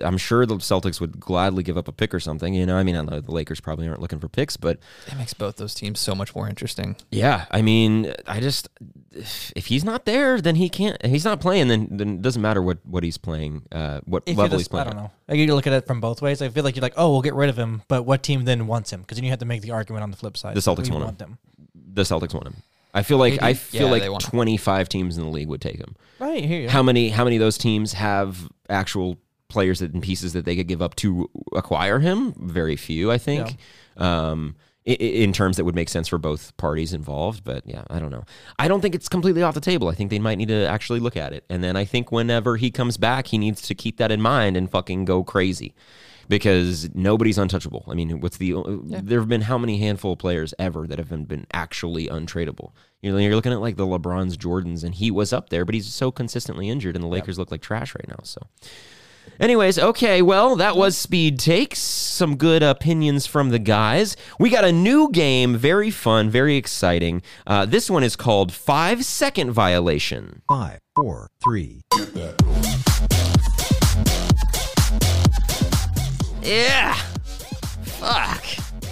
I'm 0.00 0.18
sure 0.18 0.44
the 0.44 0.56
Celtics 0.56 1.00
would 1.00 1.18
gladly 1.18 1.62
give 1.62 1.78
up 1.78 1.88
a 1.88 1.92
pick 1.92 2.12
or 2.14 2.20
something. 2.20 2.52
You 2.52 2.66
know, 2.66 2.76
I 2.76 2.82
mean, 2.82 2.96
I 2.96 3.00
know 3.02 3.20
the 3.20 3.32
Lakers 3.32 3.60
probably 3.60 3.88
aren't 3.88 4.00
looking 4.00 4.18
for 4.20 4.28
picks, 4.28 4.58
but 4.58 4.78
It 5.06 5.16
makes 5.16 5.32
both 5.32 5.56
those 5.56 5.74
teams 5.74 5.98
so 5.98 6.14
much 6.14 6.34
more 6.34 6.48
interesting. 6.48 6.96
Yeah, 7.10 7.46
I 7.50 7.62
mean, 7.62 8.12
I 8.26 8.40
just 8.40 8.68
if, 9.12 9.52
if 9.56 9.66
he's 9.66 9.82
not 9.82 10.04
there, 10.04 10.40
then 10.40 10.56
he 10.56 10.68
can't. 10.68 10.98
If 11.00 11.10
he's 11.10 11.24
not 11.24 11.40
playing, 11.40 11.68
then 11.68 11.88
then 11.90 12.10
it 12.16 12.22
doesn't 12.22 12.42
matter 12.42 12.60
what 12.62 12.78
what 12.84 13.02
he's 13.02 13.16
playing, 13.18 13.62
uh, 13.72 14.00
what 14.04 14.22
If 14.26 14.36
level 14.36 14.50
this- 14.50 14.60
he's 14.60 14.68
playing. 14.68 14.88
I 14.88 14.90
don't 14.90 15.02
know. 15.02 15.10
Like, 15.28 15.38
you 15.38 15.54
look 15.54 15.66
at 15.66 15.72
it 15.72 15.86
from 15.86 16.00
both 16.02 16.20
ways. 16.20 16.42
I 16.42 16.50
feel 16.50 16.62
like 16.62 16.76
you're 16.76 16.82
like, 16.82 16.94
oh, 16.98 17.10
we'll 17.10 17.22
get 17.22 17.34
rid 17.34 17.48
of 17.48 17.56
him, 17.58 17.82
but 17.88 18.02
what 18.04 18.22
team 18.22 18.44
then 18.44 18.66
wants 18.66 18.92
him? 18.92 19.00
Because 19.00 19.16
then 19.16 19.24
you 19.24 19.30
have 19.30 19.38
to 19.40 19.46
make 19.46 19.62
the 19.62 19.70
argument 19.70 20.02
on 20.02 20.10
the 20.10 20.16
flip 20.18 20.36
side. 20.36 20.54
The 20.54 20.60
Celtics 20.60 20.84
We 20.90 20.90
want 20.90 21.02
him. 21.02 21.06
want 21.06 21.18
them. 21.18 21.38
The 21.94 22.02
Celtics 22.02 22.34
want 22.34 22.46
him. 22.48 22.56
I 22.92 23.02
feel 23.02 23.18
like 23.18 23.42
I 23.42 23.54
feel 23.54 23.96
yeah, 23.96 24.08
like 24.08 24.20
25 24.20 24.88
teams 24.88 25.16
in 25.16 25.24
the 25.24 25.30
league 25.30 25.48
would 25.48 25.60
take 25.60 25.76
him. 25.78 25.94
Right 26.18 26.44
here. 26.44 26.68
How 26.68 26.82
many 26.82 27.08
how 27.10 27.24
many 27.24 27.36
of 27.36 27.40
those 27.40 27.56
teams 27.58 27.92
have 27.94 28.48
actual 28.68 29.16
players 29.48 29.78
that, 29.80 29.92
and 29.92 30.02
pieces 30.02 30.32
that 30.32 30.44
they 30.44 30.56
could 30.56 30.66
give 30.68 30.82
up 30.82 30.94
to 30.96 31.28
acquire 31.54 31.98
him? 32.00 32.32
Very 32.38 32.76
few, 32.76 33.10
I 33.10 33.18
think. 33.18 33.56
Um, 33.96 34.56
i- 34.86 34.92
i- 34.92 35.04
in 35.24 35.32
terms 35.32 35.56
that 35.56 35.64
would 35.64 35.74
make 35.74 35.88
sense 35.88 36.08
for 36.08 36.18
both 36.18 36.56
parties 36.56 36.92
involved, 36.92 37.44
but 37.44 37.66
yeah, 37.66 37.82
I 37.90 37.98
don't 37.98 38.10
know. 38.10 38.24
I 38.58 38.66
don't 38.68 38.80
think 38.80 38.94
it's 38.94 39.08
completely 39.08 39.42
off 39.42 39.54
the 39.54 39.60
table. 39.60 39.88
I 39.88 39.94
think 39.94 40.10
they 40.10 40.18
might 40.18 40.36
need 40.38 40.48
to 40.48 40.66
actually 40.66 41.00
look 41.00 41.16
at 41.16 41.32
it, 41.32 41.44
and 41.50 41.62
then 41.62 41.76
I 41.76 41.84
think 41.84 42.10
whenever 42.10 42.56
he 42.56 42.70
comes 42.70 42.96
back, 42.96 43.26
he 43.28 43.38
needs 43.38 43.60
to 43.62 43.74
keep 43.74 43.98
that 43.98 44.10
in 44.10 44.20
mind 44.22 44.56
and 44.56 44.70
fucking 44.70 45.04
go 45.04 45.22
crazy, 45.22 45.74
because 46.30 46.88
nobody's 46.94 47.36
untouchable. 47.36 47.84
I 47.88 47.94
mean, 47.94 48.20
what's 48.20 48.38
the 48.38 48.54
there 48.84 49.18
have 49.18 49.28
been 49.28 49.42
how 49.42 49.58
many 49.58 49.78
handful 49.78 50.12
of 50.12 50.20
players 50.20 50.54
ever 50.58 50.86
that 50.86 50.98
have 50.98 51.08
been, 51.10 51.24
been 51.24 51.46
actually 51.52 52.06
untradeable? 52.06 52.70
You 53.02 53.10
know, 53.10 53.18
you're 53.18 53.34
looking 53.34 53.52
at 53.52 53.60
like 53.60 53.76
the 53.76 53.86
LeBrons, 53.86 54.36
Jordans, 54.36 54.84
and 54.84 54.94
he 54.94 55.10
was 55.10 55.32
up 55.32 55.50
there, 55.50 55.64
but 55.64 55.74
he's 55.74 55.92
so 55.92 56.10
consistently 56.10 56.68
injured, 56.68 56.94
and 56.94 57.02
the 57.02 57.08
Lakers 57.08 57.38
look 57.38 57.50
like 57.50 57.60
trash 57.60 57.94
right 57.94 58.08
now. 58.08 58.20
So. 58.22 58.40
Anyways, 59.38 59.78
okay, 59.78 60.22
well, 60.22 60.56
that 60.56 60.76
was 60.76 60.96
Speed 60.96 61.38
Takes. 61.38 61.78
Some 61.78 62.36
good 62.36 62.62
opinions 62.62 63.26
from 63.26 63.50
the 63.50 63.58
guys. 63.58 64.16
We 64.38 64.50
got 64.50 64.64
a 64.64 64.72
new 64.72 65.10
game, 65.10 65.56
very 65.56 65.90
fun, 65.90 66.30
very 66.30 66.56
exciting. 66.56 67.22
Uh, 67.46 67.66
this 67.66 67.90
one 67.90 68.04
is 68.04 68.16
called 68.16 68.52
Five 68.52 69.04
Second 69.04 69.52
Violation. 69.52 70.42
Five, 70.48 70.80
four, 70.94 71.28
three. 71.42 71.82
Yeah! 76.42 76.94
Fuck. 77.84 78.44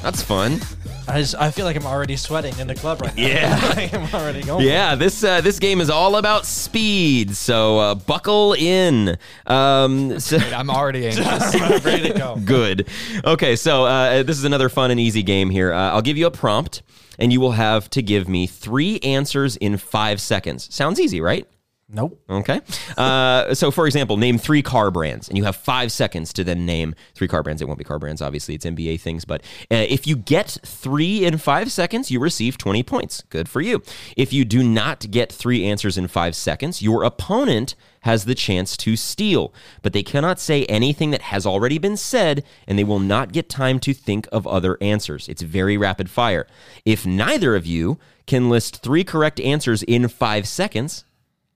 That's 0.02 0.22
fun. 0.22 0.60
I 1.08 1.20
just 1.20 1.34
I 1.36 1.50
feel 1.50 1.64
like 1.64 1.74
I'm 1.76 1.86
already 1.86 2.16
sweating 2.16 2.56
in 2.58 2.66
the 2.66 2.74
club 2.74 3.00
right 3.00 3.16
now. 3.16 3.22
Yeah. 3.22 3.88
I'm 3.94 4.14
already 4.14 4.42
going. 4.42 4.66
Yeah, 4.66 4.94
this 4.94 5.24
uh, 5.24 5.40
this 5.40 5.58
game 5.58 5.80
is 5.80 5.88
all 5.88 6.16
about 6.16 6.44
speed, 6.44 7.34
so 7.34 7.78
uh, 7.78 7.94
buckle 7.94 8.52
in. 8.52 9.16
Um, 9.46 10.20
so, 10.20 10.36
I'm 10.36 10.68
already 10.68 11.06
anxious. 11.08 11.54
I'm 11.54 11.82
ready 11.82 12.12
to 12.12 12.18
go. 12.18 12.36
good. 12.44 12.88
Okay, 13.24 13.56
so 13.56 13.86
uh, 13.86 14.22
this 14.22 14.36
is 14.36 14.44
another 14.44 14.68
fun 14.68 14.90
and 14.90 15.00
easy 15.00 15.22
game 15.22 15.48
here. 15.48 15.72
Uh, 15.72 15.92
I'll 15.92 16.02
give 16.02 16.18
you 16.18 16.26
a 16.26 16.30
prompt, 16.30 16.82
and 17.18 17.32
you 17.32 17.40
will 17.40 17.52
have 17.52 17.88
to 17.90 18.02
give 18.02 18.28
me 18.28 18.46
three 18.46 18.98
answers 19.00 19.56
in 19.56 19.78
five 19.78 20.20
seconds. 20.20 20.72
Sounds 20.74 21.00
easy, 21.00 21.22
right? 21.22 21.48
Nope. 21.90 22.20
Okay. 22.28 22.60
Uh, 22.98 23.54
so, 23.54 23.70
for 23.70 23.86
example, 23.86 24.18
name 24.18 24.36
three 24.36 24.60
car 24.60 24.90
brands, 24.90 25.26
and 25.26 25.38
you 25.38 25.44
have 25.44 25.56
five 25.56 25.90
seconds 25.90 26.34
to 26.34 26.44
then 26.44 26.66
name 26.66 26.94
three 27.14 27.28
car 27.28 27.42
brands. 27.42 27.62
It 27.62 27.64
won't 27.64 27.78
be 27.78 27.84
car 27.84 27.98
brands, 27.98 28.20
obviously, 28.20 28.54
it's 28.54 28.66
NBA 28.66 29.00
things. 29.00 29.24
But 29.24 29.40
uh, 29.70 29.86
if 29.88 30.06
you 30.06 30.14
get 30.14 30.58
three 30.66 31.24
in 31.24 31.38
five 31.38 31.72
seconds, 31.72 32.10
you 32.10 32.20
receive 32.20 32.58
20 32.58 32.82
points. 32.82 33.22
Good 33.30 33.48
for 33.48 33.62
you. 33.62 33.82
If 34.18 34.34
you 34.34 34.44
do 34.44 34.62
not 34.62 35.10
get 35.10 35.32
three 35.32 35.64
answers 35.64 35.96
in 35.96 36.08
five 36.08 36.36
seconds, 36.36 36.82
your 36.82 37.04
opponent 37.04 37.74
has 38.02 38.26
the 38.26 38.34
chance 38.34 38.76
to 38.76 38.94
steal, 38.94 39.54
but 39.80 39.94
they 39.94 40.02
cannot 40.02 40.38
say 40.38 40.66
anything 40.66 41.10
that 41.10 41.22
has 41.22 41.46
already 41.46 41.78
been 41.78 41.96
said, 41.96 42.44
and 42.66 42.78
they 42.78 42.84
will 42.84 43.00
not 43.00 43.32
get 43.32 43.48
time 43.48 43.80
to 43.80 43.94
think 43.94 44.28
of 44.30 44.46
other 44.46 44.76
answers. 44.82 45.26
It's 45.26 45.42
very 45.42 45.78
rapid 45.78 46.10
fire. 46.10 46.46
If 46.84 47.06
neither 47.06 47.56
of 47.56 47.64
you 47.64 47.98
can 48.26 48.50
list 48.50 48.82
three 48.82 49.04
correct 49.04 49.40
answers 49.40 49.82
in 49.82 50.06
five 50.06 50.46
seconds, 50.46 51.04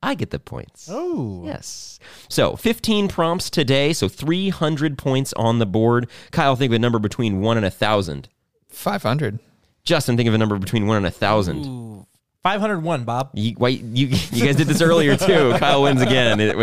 I 0.03 0.15
get 0.15 0.31
the 0.31 0.39
points. 0.41 0.89
Oh. 0.91 1.43
Yes. 1.45 2.01
So 2.29 2.57
15 2.57 3.09
prompts 3.09 3.49
today, 3.51 3.93
so 3.93 4.09
300 4.09 4.99
points 4.99 5.33
on 5.35 5.59
the 5.61 5.67
board. 5.67 6.09
Kyle, 6.33 6.57
think 6.57 6.71
of 6.73 6.77
a 6.77 6.79
number 6.79 6.99
between 6.99 7.41
one 7.41 7.57
and 7.57 7.65
a 7.65 7.71
thousand. 7.71 8.29
500. 8.71 9.39
Justin, 9.85 10.17
think 10.17 10.29
of 10.29 10.35
a 10.35 10.39
number 10.39 10.59
between 10.59 10.87
one 10.87 10.97
and 10.97 11.07
a 11.07 11.11
thousand. 11.11 12.07
501, 12.43 13.05
Bob. 13.05 13.31
You, 13.35 13.55
wait, 13.57 13.83
you, 13.83 14.09
you 14.33 14.45
guys 14.45 14.57
did 14.57 14.67
this 14.67 14.83
earlier 14.83 15.17
too. 15.17 15.55
Kyle 15.59 15.83
wins 15.83 16.03
again. 16.03 16.41
It- 16.41 16.57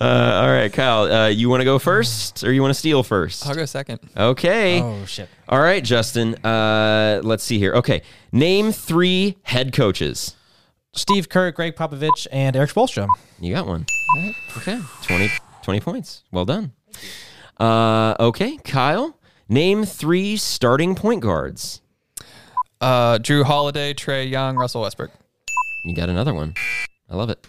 uh, 0.00 0.40
all 0.42 0.48
right, 0.48 0.72
Kyle, 0.72 1.04
uh, 1.04 1.28
you 1.28 1.48
want 1.48 1.60
to 1.60 1.64
go 1.64 1.78
first 1.78 2.42
or 2.42 2.52
you 2.52 2.60
want 2.60 2.70
to 2.74 2.78
steal 2.78 3.04
first? 3.04 3.46
I'll 3.46 3.54
go 3.54 3.64
second. 3.64 4.00
Okay. 4.16 4.80
Oh 4.82 5.04
shit. 5.04 5.28
All 5.48 5.60
right, 5.60 5.84
Justin. 5.84 6.34
Uh, 6.44 7.20
let's 7.22 7.44
see 7.44 7.60
here. 7.60 7.74
Okay. 7.74 8.02
Name 8.32 8.72
three 8.72 9.36
head 9.44 9.72
coaches. 9.72 10.34
Steve 10.94 11.28
Kerr, 11.28 11.50
Gregg 11.50 11.76
Popovich, 11.76 12.26
and 12.30 12.56
Erik 12.56 12.70
Spoelstra. 12.70 13.08
You 13.40 13.54
got 13.54 13.66
one. 13.66 13.86
Okay. 14.56 14.80
20, 15.02 15.30
20 15.62 15.80
points. 15.80 16.22
Well 16.30 16.44
done. 16.44 16.72
Uh, 17.58 18.14
okay, 18.20 18.56
Kyle. 18.58 19.18
Name 19.48 19.84
three 19.84 20.36
starting 20.36 20.94
point 20.94 21.20
guards. 21.20 21.82
Uh, 22.80 23.18
Jrue 23.18 23.44
Holiday, 23.44 23.92
Trae 23.94 24.28
Young, 24.28 24.56
Russell 24.56 24.82
Westbrook. 24.82 25.10
You 25.84 25.94
got 25.94 26.08
another 26.08 26.32
one. 26.32 26.54
I 27.10 27.16
love 27.16 27.30
it. 27.30 27.46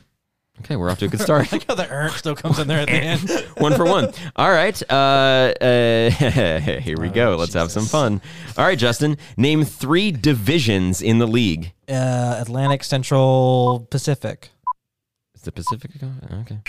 Okay, 0.61 0.75
we're 0.77 0.89
off 0.89 0.99
to 0.99 1.05
a 1.05 1.07
good 1.09 1.19
start. 1.21 1.47
I 1.53 1.57
like 1.57 1.67
how 1.67 1.75
the 1.75 1.91
erg 1.91 2.11
still 2.13 2.35
comes 2.35 2.59
in 2.59 2.67
there 2.67 2.79
at 2.79 2.87
the 2.87 2.93
end. 2.93 3.29
one 3.57 3.73
for 3.75 3.85
one. 3.85 4.11
All 4.35 4.49
right. 4.49 4.81
Uh, 4.89 5.53
uh, 5.61 6.09
here 6.79 6.97
we 6.99 7.09
go. 7.09 7.35
Let's 7.35 7.53
have 7.53 7.71
some 7.71 7.85
fun. 7.85 8.21
All 8.57 8.65
right, 8.65 8.77
Justin. 8.77 9.17
Name 9.37 9.63
three 9.63 10.11
divisions 10.11 11.01
in 11.01 11.19
the 11.19 11.27
league. 11.27 11.73
Uh, 11.89 12.37
Atlantic, 12.39 12.83
Central, 12.83 13.85
Pacific. 13.91 14.49
Is 15.35 15.41
the 15.41 15.51
Pacific? 15.51 15.91
Okay. 16.41 16.59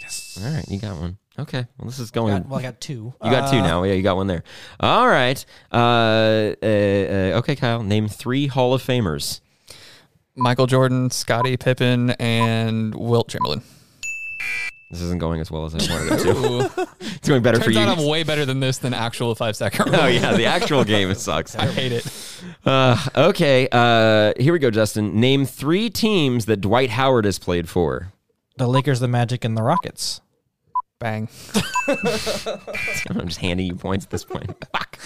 Yes. 0.00 0.38
All 0.42 0.50
right, 0.52 0.64
you 0.68 0.78
got 0.80 0.96
one. 0.98 1.18
Okay. 1.38 1.66
Well, 1.78 1.86
this 1.88 1.98
is 1.98 2.10
going. 2.10 2.34
Got- 2.34 2.48
well, 2.48 2.58
I 2.58 2.62
got 2.62 2.80
two. 2.80 3.12
You 3.22 3.30
got 3.30 3.50
two 3.50 3.58
Uh, 3.58 3.62
now. 3.62 3.82
Yeah, 3.84 3.92
you 3.94 4.02
got 4.02 4.16
one 4.16 4.26
there. 4.26 4.42
All 4.80 5.06
right. 5.06 5.44
Uh, 5.72 5.76
uh, 5.76 6.56
uh, 6.62 7.38
okay, 7.38 7.56
Kyle. 7.56 7.82
Name 7.82 8.08
three 8.08 8.46
Hall 8.46 8.72
of 8.74 8.82
Famers. 8.82 9.40
Michael 10.36 10.66
Jordan, 10.66 11.10
Scottie 11.10 11.56
Pippen, 11.56 12.10
and 12.12 12.94
Wilt 12.94 13.28
Chamberlain. 13.28 13.62
This 14.90 15.00
isn't 15.00 15.18
going 15.18 15.40
as 15.40 15.50
well 15.50 15.64
as 15.64 15.74
I 15.74 15.92
wanted 15.92 16.12
it 16.12 16.22
to. 16.22 16.88
It's 17.16 17.28
going 17.28 17.42
better 17.42 17.58
for 17.58 17.64
Turns 17.64 17.76
you. 17.76 17.82
out 17.82 17.98
I'm 17.98 18.06
way 18.06 18.22
better 18.22 18.44
than 18.44 18.60
this 18.60 18.78
than 18.78 18.92
actual 18.92 19.34
five 19.34 19.56
second. 19.56 19.94
oh 19.94 20.06
yeah, 20.06 20.36
the 20.36 20.44
actual 20.44 20.84
game 20.84 21.10
it 21.10 21.18
sucks. 21.18 21.56
I 21.56 21.66
hate 21.66 21.90
it. 21.90 22.06
Uh, 22.66 22.98
okay, 23.16 23.66
uh, 23.72 24.34
here 24.38 24.52
we 24.52 24.58
go, 24.58 24.70
Justin. 24.70 25.18
Name 25.18 25.46
three 25.46 25.88
teams 25.88 26.44
that 26.46 26.60
Dwight 26.60 26.90
Howard 26.90 27.24
has 27.24 27.38
played 27.38 27.66
for. 27.68 28.12
The 28.58 28.66
Lakers, 28.68 29.00
the 29.00 29.08
Magic, 29.08 29.42
and 29.42 29.56
the 29.56 29.62
Rockets. 29.62 30.20
Bang. 31.00 31.28
I'm 31.88 33.26
just 33.26 33.38
handing 33.40 33.66
you 33.66 33.74
points 33.74 34.04
at 34.04 34.10
this 34.10 34.24
point. 34.24 34.54
Fuck. 34.72 34.98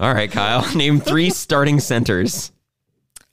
All 0.00 0.14
right, 0.14 0.30
Kyle. 0.30 0.64
Name 0.74 0.98
three 1.00 1.28
starting 1.28 1.78
centers. 1.78 2.52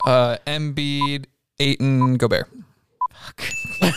Uh, 0.06 0.38
Embiid, 0.46 1.26
Ayton, 1.58 2.16
Gobert. 2.16 2.48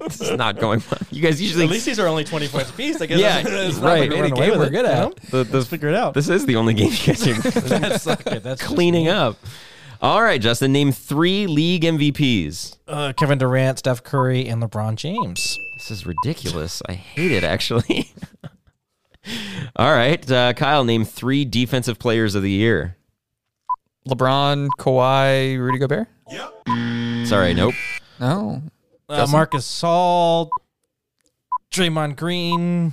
This 0.00 0.20
is 0.20 0.30
not 0.32 0.58
going 0.58 0.82
well. 0.90 1.00
You 1.10 1.22
guys 1.22 1.40
usually 1.40 1.64
At 1.64 1.70
least 1.70 1.86
these 1.86 1.98
are 1.98 2.06
only 2.06 2.24
20 2.24 2.48
points 2.48 2.70
apiece. 2.70 3.00
I 3.00 3.06
guess 3.06 3.18
Yeah, 3.18 3.42
that's 3.42 3.76
right. 3.76 4.08
Not 4.10 4.10
Made 4.10 4.12
a 4.12 4.22
run 4.22 4.32
away 4.32 4.40
game 4.40 4.50
with 4.50 4.58
we're 4.58 4.66
it, 4.66 4.70
good 4.70 4.84
you 4.84 4.90
at. 4.90 5.00
know? 5.00 5.14
the, 5.30 5.44
the, 5.44 5.56
Let's 5.58 5.68
figure 5.68 5.88
it 5.88 5.94
out. 5.94 6.14
This 6.14 6.28
is 6.28 6.46
the 6.46 6.56
only 6.56 6.74
game 6.74 6.90
you 6.90 6.98
guys 6.98 7.26
are 7.26 7.34
that's 7.60 8.06
okay. 8.06 8.38
That's 8.38 8.60
just 8.60 8.74
cleaning 8.74 9.08
up. 9.08 9.36
All 10.02 10.22
right, 10.22 10.40
Justin. 10.40 10.72
Name 10.72 10.92
three 10.92 11.46
league 11.46 11.82
MVPs. 11.82 12.76
Uh, 12.86 13.12
Kevin 13.16 13.38
Durant, 13.38 13.78
Steph 13.78 14.02
Curry, 14.02 14.46
and 14.48 14.62
LeBron 14.62 14.96
James. 14.96 15.58
This 15.78 15.90
is 15.90 16.06
ridiculous. 16.06 16.82
I 16.88 16.92
hate 16.92 17.32
it, 17.32 17.44
actually. 17.44 18.12
All 19.76 19.92
right, 19.92 20.30
uh, 20.30 20.52
Kyle. 20.54 20.84
Name 20.84 21.04
three 21.04 21.44
defensive 21.44 21.98
players 21.98 22.34
of 22.34 22.42
the 22.42 22.50
year. 22.50 22.96
LeBron, 24.08 24.68
Kawhi, 24.78 25.58
Rudy 25.58 25.78
Gobert. 25.78 26.08
Yep. 26.30 27.26
Sorry, 27.26 27.54
nope. 27.54 27.74
No. 28.20 28.62
Uh, 29.08 29.26
Marcus 29.30 29.64
Saul, 29.66 30.50
Draymond 31.70 32.16
Green. 32.16 32.92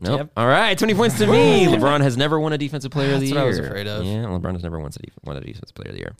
Nope. 0.00 0.18
Yep. 0.20 0.30
All 0.36 0.46
right, 0.46 0.76
20 0.78 0.94
points 0.94 1.18
to 1.18 1.26
me. 1.26 1.66
LeBron 1.66 2.00
has 2.02 2.16
never 2.16 2.38
won 2.38 2.52
a 2.52 2.58
defensive 2.58 2.90
player 2.90 3.14
of 3.14 3.20
the 3.20 3.26
That's 3.26 3.32
year. 3.32 3.40
what 3.40 3.44
I 3.44 3.48
was 3.48 3.58
afraid 3.58 3.86
of. 3.86 4.04
Yeah, 4.04 4.24
LeBron 4.24 4.52
has 4.52 4.62
never 4.62 4.78
won 4.78 4.88
a, 4.94 4.98
def- 4.98 5.18
won 5.24 5.36
a 5.36 5.40
defensive 5.40 5.74
player 5.74 5.88
of 5.90 5.94
the 5.94 6.00
year. 6.00 6.14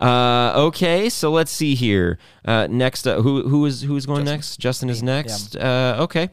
Uh, 0.00 0.52
okay, 0.66 1.08
so 1.08 1.30
let's 1.30 1.52
see 1.52 1.74
here. 1.74 2.18
Uh, 2.44 2.66
next, 2.68 3.06
uh, 3.06 3.22
who 3.22 3.48
who 3.48 3.64
is 3.64 3.82
who's 3.82 4.06
going 4.06 4.24
next? 4.24 4.56
Justin 4.56 4.90
is 4.90 5.02
next. 5.04 5.54
Uh, 5.56 5.98
okay. 6.00 6.30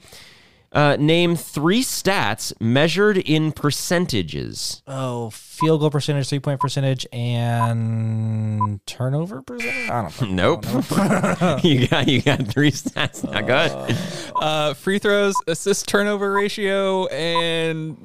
Uh, 0.74 0.96
name 0.98 1.36
three 1.36 1.84
stats 1.84 2.54
measured 2.62 3.18
in 3.18 3.52
percentages. 3.52 4.82
Oh, 4.88 5.30
field 5.32 5.82
goal 5.82 5.90
percentage, 5.92 6.30
three 6.30 6.40
point 6.40 6.62
percentage, 6.62 7.06
and 7.12 8.80
turnover 8.86 9.42
percentage. 9.42 9.90
I 9.90 10.02
don't 10.02 10.32
know. 10.32 10.62
Nope. 10.62 10.66
you 11.66 11.88
got 11.90 12.08
you 12.08 12.22
got 12.22 12.48
three 12.48 12.72
stats. 12.72 13.30
Now 13.30 13.42
go 13.42 13.56
ahead. 13.56 13.98
Uh, 14.34 14.74
free 14.74 14.98
throws, 14.98 15.36
assist 15.48 15.88
turnover 15.90 16.32
ratio, 16.32 17.08
and. 17.08 17.98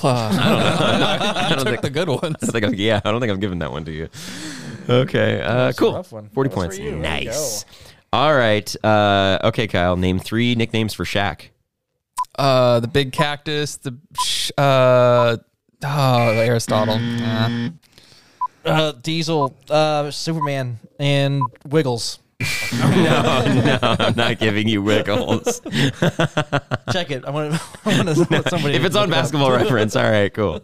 Uh, 0.00 0.08
I 0.08 0.28
don't 0.30 1.00
know. 1.00 1.06
I 1.40 1.48
you 1.48 1.56
don't 1.56 1.64
took 1.64 1.68
think- 1.68 1.82
the 1.82 1.90
good 1.90 2.08
ones. 2.08 2.36
I 2.40 2.46
think 2.46 2.64
I'm, 2.66 2.74
yeah, 2.74 3.00
I 3.04 3.10
don't 3.10 3.20
think 3.20 3.32
I'm 3.32 3.40
giving 3.40 3.58
that 3.58 3.72
one 3.72 3.84
to 3.84 3.90
you. 3.92 4.08
Okay, 4.88 5.40
uh, 5.42 5.72
cool. 5.72 6.04
Forty 6.04 6.50
points. 6.50 6.76
for 6.76 6.82
you. 6.82 6.90
There 6.90 6.98
you 6.98 7.02
Nice. 7.02 7.64
All 8.12 8.32
right. 8.32 8.84
Uh, 8.84 9.38
okay, 9.42 9.66
Kyle. 9.66 9.96
Name 9.96 10.20
three 10.20 10.54
nicknames 10.54 10.94
for 10.94 11.02
Shaq. 11.04 11.48
Uh, 12.36 12.80
the 12.80 12.88
big 12.88 13.12
cactus, 13.12 13.76
the 13.76 13.96
uh, 14.58 15.36
oh, 15.84 16.28
Aristotle. 16.30 17.00
Yeah. 17.00 17.70
Uh, 18.64 18.92
Diesel, 18.92 19.54
uh, 19.70 20.10
Superman, 20.10 20.78
and 20.98 21.42
Wiggles. 21.66 22.18
no, 22.80 23.44
no, 23.54 23.78
I'm 23.82 24.14
not 24.14 24.38
giving 24.38 24.68
you 24.68 24.82
wiggles. 24.82 25.60
Check 26.92 27.10
it. 27.10 27.24
I 27.24 27.30
want 27.30 27.54
to. 27.54 27.62
I 27.86 27.96
want 27.96 28.08
to 28.08 28.26
let 28.30 28.50
somebody. 28.50 28.74
if 28.74 28.84
it's 28.84 28.94
on 28.94 29.08
look 29.08 29.16
it 29.16 29.20
basketball 29.20 29.52
reference, 29.52 29.96
all 29.96 30.10
right, 30.10 30.32
cool. 30.34 30.60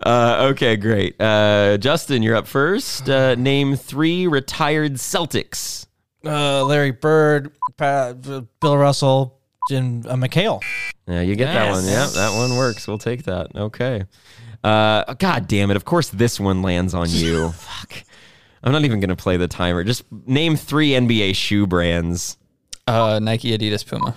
Uh, 0.00 0.50
okay, 0.52 0.76
great. 0.76 1.20
Uh, 1.20 1.76
Justin, 1.78 2.22
you're 2.22 2.36
up 2.36 2.46
first. 2.46 3.08
Uh, 3.08 3.34
name 3.34 3.74
three 3.74 4.28
retired 4.28 4.94
Celtics. 4.94 5.86
Uh, 6.24 6.64
Larry 6.64 6.92
Bird, 6.92 7.50
pa- 7.76 8.12
Bill 8.12 8.76
Russell, 8.76 9.40
and 9.70 10.06
uh, 10.06 10.14
McHale. 10.14 10.60
Yeah, 11.06 11.20
you 11.20 11.34
get 11.36 11.46
that 11.52 11.70
one. 11.70 11.84
Yeah, 11.84 11.90
Yes. 11.90 12.14
that 12.14 12.32
one 12.36 12.56
works. 12.56 12.86
We'll 12.88 12.98
take 12.98 13.24
that. 13.24 13.54
Okay. 13.54 14.04
Uh, 14.64 15.14
God 15.14 15.48
damn 15.48 15.70
it. 15.70 15.76
Of 15.76 15.84
course, 15.84 16.08
this 16.10 16.38
one 16.38 16.62
lands 16.62 16.94
on 16.94 17.08
you. 17.10 17.48
Fuck. 17.52 18.04
I'm 18.62 18.72
not 18.72 18.84
even 18.84 19.00
going 19.00 19.08
to 19.10 19.16
play 19.16 19.36
the 19.36 19.48
timer. 19.48 19.82
Just 19.82 20.04
name 20.26 20.54
three 20.56 20.90
NBA 20.90 21.34
shoe 21.34 21.66
brands. 21.66 22.38
Uh, 22.86 23.18
Nike, 23.20 23.56
Adidas, 23.56 23.84
Puma. 23.86 24.14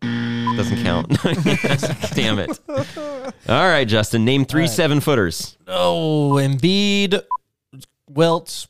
Doesn't 0.00 0.82
count. 0.82 1.08
damn 2.14 2.38
it. 2.38 2.58
All 2.68 3.68
right, 3.68 3.86
Justin. 3.86 4.24
Name 4.24 4.44
three 4.44 4.66
seven 4.66 5.00
footers. 5.00 5.56
Oh, 5.66 6.32
Embiid, 6.34 7.22
Wilt, 8.08 8.66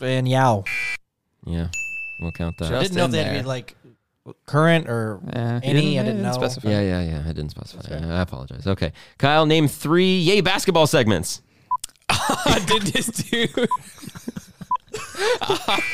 and 0.00 0.28
Yao. 0.28 0.64
Yeah, 1.46 1.68
we'll 2.20 2.32
count 2.32 2.56
that. 2.58 2.66
I 2.72 2.80
Just 2.80 2.94
didn't 2.94 2.96
know 2.96 3.04
if 3.06 3.10
they 3.12 3.18
had 3.18 3.24
to 3.24 3.30
there. 3.34 3.42
be 3.42 3.46
like 3.48 3.76
current 4.46 4.88
or 4.88 5.20
Yeah, 5.26 5.30
any? 5.32 5.38
I 5.38 5.60
didn't- 5.60 5.74
didn't 5.74 5.84
he 5.84 5.96
know. 5.96 6.04
didn't 6.04 6.32
specify. 6.34 6.70
Yeah, 6.70 6.80
yeah, 6.80 7.02
yeah. 7.02 7.22
I 7.28 7.32
didn't 7.32 7.50
specify. 7.50 7.94
I 7.96 8.20
apologize. 8.22 8.66
Okay. 8.66 8.92
Kyle, 9.18 9.46
name 9.46 9.68
three 9.68 10.18
Yay 10.18 10.40
basketball 10.40 10.86
segments. 10.86 11.42
I 12.08 12.62
did 12.66 12.82
this 12.82 13.06
dude? 13.06 13.50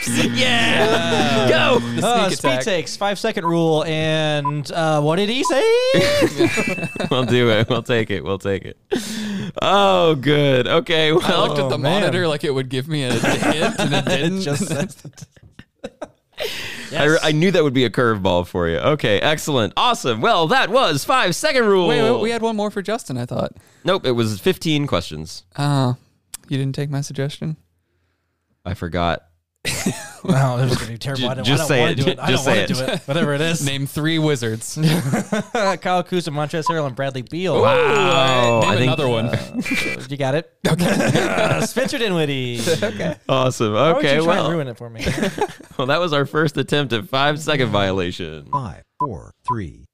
Yeah. 0.07 1.49
Go. 1.49 1.79
Uh, 2.03 2.29
Sneak 2.31 2.39
speed 2.39 2.61
takes, 2.63 2.97
five 2.97 3.19
second 3.19 3.45
rule, 3.47 3.85
and 3.85 4.71
uh, 4.73 5.01
what 5.01 5.17
did 5.17 5.29
he 5.29 5.43
say? 5.45 5.63
we'll 7.11 7.25
do 7.25 7.51
it. 7.51 7.69
We'll 7.69 7.83
take 7.83 8.11
it. 8.11 8.23
We'll 8.25 8.39
take 8.39 8.65
it. 8.65 8.77
Oh, 9.63 10.15
good. 10.17 10.67
Okay. 10.67 11.13
Well, 11.13 11.23
I 11.25 11.47
looked 11.47 11.59
at 11.61 11.69
the 11.71 11.79
man. 11.79 12.01
monitor 12.03 12.29
like 12.29 12.45
it 12.45 12.51
would 12.53 12.69
give 12.69 12.89
me 12.89 13.05
a 13.05 13.13
hint, 13.13 13.79
and 13.81 13.95
it 13.95 14.05
didn't. 14.07 14.41
just 14.43 14.67
says 14.67 14.97
I, 16.93 17.17
I 17.23 17.33
knew 17.33 17.51
that 17.51 17.63
would 17.63 17.75
be 17.75 17.85
a 17.85 17.91
curveball 17.91 18.47
for 18.47 18.69
you. 18.69 18.79
Okay. 18.79 19.21
Excellent. 19.21 19.73
Awesome. 19.77 20.21
Well, 20.21 20.49
that 20.49 20.71
was 20.71 21.05
five 21.05 21.35
second 21.35 21.67
rule. 21.67 21.89
wait, 21.89 22.03
wait, 22.03 22.21
we 22.21 22.31
had 22.31 22.43
one 22.43 22.57
more 22.57 22.71
for 22.71 22.83
Justin. 22.83 23.17
I 23.19 23.27
thought. 23.27 23.53
Nope. 23.85 24.07
It 24.07 24.13
was 24.13 24.41
15 24.41 24.87
questions. 24.87 25.45
Oh, 25.59 25.97
you 26.49 26.59
didn't 26.59 26.75
take 26.75 26.91
my 26.91 27.01
suggestion. 27.01 27.57
I 28.65 28.75
forgot. 28.75 29.27
No, 30.23 30.59
it 30.59 30.69
was 30.69 30.77
gonna 30.77 30.93
be 30.93 30.99
terrible. 30.99 31.31
I 31.31 31.35
don't, 31.35 31.45
Just 31.45 31.63
I 31.63 31.65
don't 31.65 31.69
say 31.69 31.81
want 31.81 31.91
it. 31.93 31.97
to 31.97 32.03
do 32.05 32.11
it. 32.11 32.19
I 32.19 32.31
Just 32.31 32.45
don't 32.45 32.55
want 32.55 32.69
say 32.69 32.75
to 32.75 32.75
do 32.87 32.93
it. 32.93 32.95
it. 32.97 33.09
Whatever 33.09 33.33
it 33.35 33.41
is. 33.41 33.65
Name 33.67 33.87
three 33.87 34.19
wizards. 34.19 34.75
Kyle 35.81 36.03
Kuzma, 36.03 36.37
Montrezl 36.37 36.65
Harrell, 36.65 36.87
and 36.87 36.95
Bradley 36.95 37.23
Beal. 37.23 37.61
Wow. 37.61 38.61
Name 38.61 38.69
I 38.71 38.75
think- 38.77 38.83
another 38.83 39.09
one. 39.09 39.27
Uh, 39.31 40.05
you 40.11 40.17
got 40.19 40.35
it. 40.35 40.53
Okay. 40.69 40.87
Uh, 40.87 41.63
Spencer 41.67 41.97
Dinwiddie. 41.97 42.61
okay. 42.83 43.17
Awesome. 43.31 43.73
Why 43.73 43.89
would 43.95 43.97
Okay. 44.05 44.17
you 44.17 44.25
try 44.25 44.37
and 44.37 44.43
Well, 44.45 44.51
ruin 44.53 44.69
it 44.69 44.77
for 44.77 44.91
me? 44.91 45.05
well, 45.79 45.87
that 45.87 45.99
was 46.01 46.13
our 46.13 46.27
first 46.27 46.59
attempt 46.59 46.93
at 46.93 47.09
five 47.09 47.41
second 47.41 47.71
violation. 47.71 48.47
Five, 48.53 48.83
four, 48.99 49.33
three. 49.49 49.87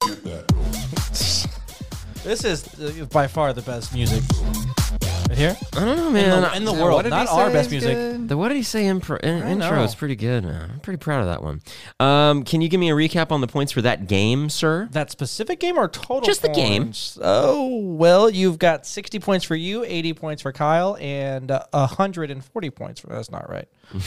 This 2.26 2.44
is 2.44 2.66
uh, 2.80 3.04
by 3.06 3.26
far 3.28 3.52
the 3.52 3.62
best 3.62 3.94
music. 3.94 4.22
Right 5.28 5.38
here? 5.38 5.56
I 5.74 5.84
don't 5.84 5.96
know, 5.96 6.06
In 6.08 6.12
man. 6.12 6.42
the, 6.42 6.56
in 6.56 6.64
the 6.64 6.72
world. 6.72 6.94
what 7.02 7.06
Not 7.06 7.28
our 7.28 7.50
best 7.50 7.70
music. 7.70 7.94
good? 7.94 8.28
The 8.28 8.36
what 8.36 8.48
did 8.48 8.56
he 8.56 8.62
say 8.62 8.86
intro? 8.86 9.16
In, 9.18 9.42
intro 9.46 9.76
know. 9.76 9.82
is 9.82 9.94
pretty 9.94 10.14
good. 10.16 10.44
man. 10.44 10.70
I'm 10.74 10.80
pretty 10.80 10.98
proud 10.98 11.20
of 11.20 11.26
that 11.26 11.42
one. 11.42 11.62
Um, 11.98 12.44
can 12.44 12.60
you 12.60 12.68
give 12.68 12.78
me 12.80 12.90
a 12.90 12.94
recap 12.94 13.32
on 13.32 13.40
the 13.40 13.46
points 13.46 13.72
for 13.72 13.82
that 13.82 14.06
game, 14.06 14.48
sir? 14.50 14.88
That 14.92 15.10
specific 15.10 15.58
game 15.60 15.78
or 15.78 15.88
total? 15.88 16.20
Just 16.22 16.42
the 16.42 16.48
game. 16.48 16.92
Oh, 17.20 17.78
well, 17.80 18.30
you've 18.30 18.58
got 18.58 18.86
60 18.86 19.18
points 19.20 19.44
for 19.44 19.56
you, 19.56 19.84
80 19.84 20.12
points 20.14 20.42
for 20.42 20.52
Kyle, 20.52 20.96
and 21.00 21.50
uh, 21.50 21.64
140 21.70 22.70
points 22.70 23.00
for 23.00 23.08
That's 23.08 23.30
not 23.30 23.48
right. 23.50 23.68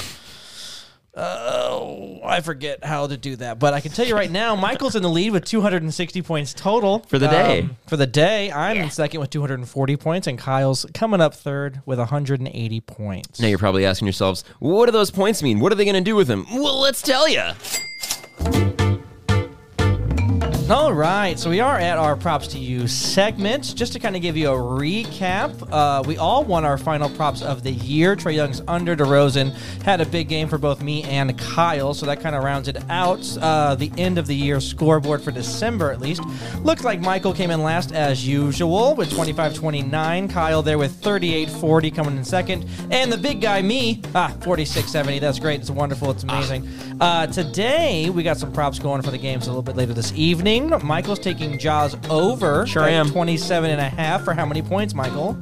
Oh, 1.22 2.20
I 2.24 2.40
forget 2.40 2.82
how 2.84 3.06
to 3.08 3.18
do 3.18 3.36
that, 3.38 3.60
but 3.60 3.74
I 3.74 3.82
can 3.82 3.92
tell 3.92 4.06
you 4.06 4.16
right 4.16 4.32
now, 4.32 4.56
Michael's 4.56 4.96
in 4.96 5.04
the 5.04 5.10
lead 5.10 5.32
with 5.32 5.44
260 5.44 6.22
points 6.22 6.54
total 6.54 6.94
Um, 6.96 7.02
For 7.10 7.20
the 7.20 7.28
day. 7.28 7.68
for 7.88 7.98
the 7.98 8.08
day, 8.08 8.50
I'm 8.54 8.78
in 8.78 8.90
second 8.90 9.20
with 9.20 9.30
240 9.30 9.98
points, 9.98 10.28
and 10.28 10.40
Kyle's 10.40 10.86
coming 10.94 11.20
up 11.20 11.34
third 11.34 11.82
with 11.86 12.00
180 12.00 12.80
points. 12.82 13.40
Now 13.42 13.48
you're 13.48 13.58
probably 13.58 13.86
asking 13.86 14.08
yourselves, 14.08 14.46
what 14.60 14.86
do 14.86 14.94
those 14.94 15.12
points 15.12 15.44
mean? 15.44 15.60
What 15.60 15.74
are 15.74 15.76
they 15.76 15.84
going 15.86 15.96
to 15.96 16.02
do 16.02 16.16
with 16.16 16.28
them? 16.30 16.46
Well, 16.54 16.80
let's 16.80 17.02
tell 17.02 17.28
you. 17.28 17.52
All 20.70 20.94
right, 20.94 21.40
so 21.40 21.50
we 21.50 21.62
are 21.62 21.80
at 21.80 21.98
our 21.98 22.16
props 22.16 22.46
to 22.50 22.60
you 22.60 22.88
segment. 22.88 23.76
Just 23.76 23.92
to 23.94 24.00
kind 24.00 24.16
of 24.16 24.22
give 24.22 24.38
you 24.38 24.52
a 24.52 24.56
recap, 24.56 25.68
uh, 25.72 26.04
we 26.06 26.16
all 26.20 26.44
won 26.44 26.64
our 26.64 26.78
final 26.78 27.10
props 27.10 27.42
of 27.42 27.64
the 27.64 27.72
year. 27.72 28.16
Trae 28.16 28.36
Young's 28.36 28.62
under 28.68 28.96
DeRozan 28.96 29.52
had 29.82 30.00
a 30.00 30.06
big 30.06 30.30
game 30.30 30.48
for 30.48 30.60
both 30.60 30.84
me 30.84 31.02
and 31.06 31.36
Kyle, 31.40 31.96
so 31.96 32.06
that 32.06 32.22
kind 32.22 32.36
of 32.36 32.44
rounds 32.44 32.68
it 32.68 32.78
out. 32.88 33.20
Uh, 33.42 33.74
the 33.74 33.92
end 33.98 34.20
of 34.20 34.28
the 34.28 34.36
year 34.36 34.60
scoreboard 34.60 35.24
for 35.24 35.32
December, 35.32 35.92
at 35.92 36.02
least. 36.02 36.22
Looks 36.60 36.84
like 36.84 37.02
Michael 37.02 37.34
came 37.34 37.50
in 37.50 37.64
last 37.64 37.92
as 37.92 38.28
usual 38.28 38.94
with 38.94 39.12
25 39.12 39.56
29. 39.56 40.28
Kyle 40.28 40.62
there 40.62 40.78
with 40.78 40.94
38 40.98 41.50
40 41.50 41.90
coming 41.90 42.16
in 42.16 42.24
second. 42.24 42.68
And 42.92 43.12
the 43.12 43.18
big 43.18 43.42
guy, 43.42 43.64
me, 43.64 44.04
ah, 44.14 44.32
46 44.42 44.88
70. 44.88 45.18
That's 45.18 45.40
great. 45.40 45.62
It's 45.62 45.72
wonderful. 45.72 46.12
It's 46.12 46.22
amazing. 46.22 46.68
Uh, 47.02 47.26
today, 47.26 48.12
we 48.12 48.22
got 48.22 48.38
some 48.38 48.52
props 48.52 48.78
going 48.78 49.02
for 49.02 49.10
the 49.10 49.18
games 49.18 49.48
a 49.48 49.50
little 49.50 49.64
bit 49.64 49.76
later 49.76 49.94
this 49.94 50.14
evening. 50.14 50.59
Michael's 50.68 51.20
taking 51.20 51.57
Ja's 51.57 51.95
over. 52.10 52.66
Sure 52.66 52.84
am. 52.84 53.10
27 53.10 53.70
and 53.70 53.80
a 53.80 53.89
half 53.89 54.24
for 54.24 54.34
how 54.34 54.45
many 54.45 54.62
points, 54.62 54.93
Michael? 54.93 55.38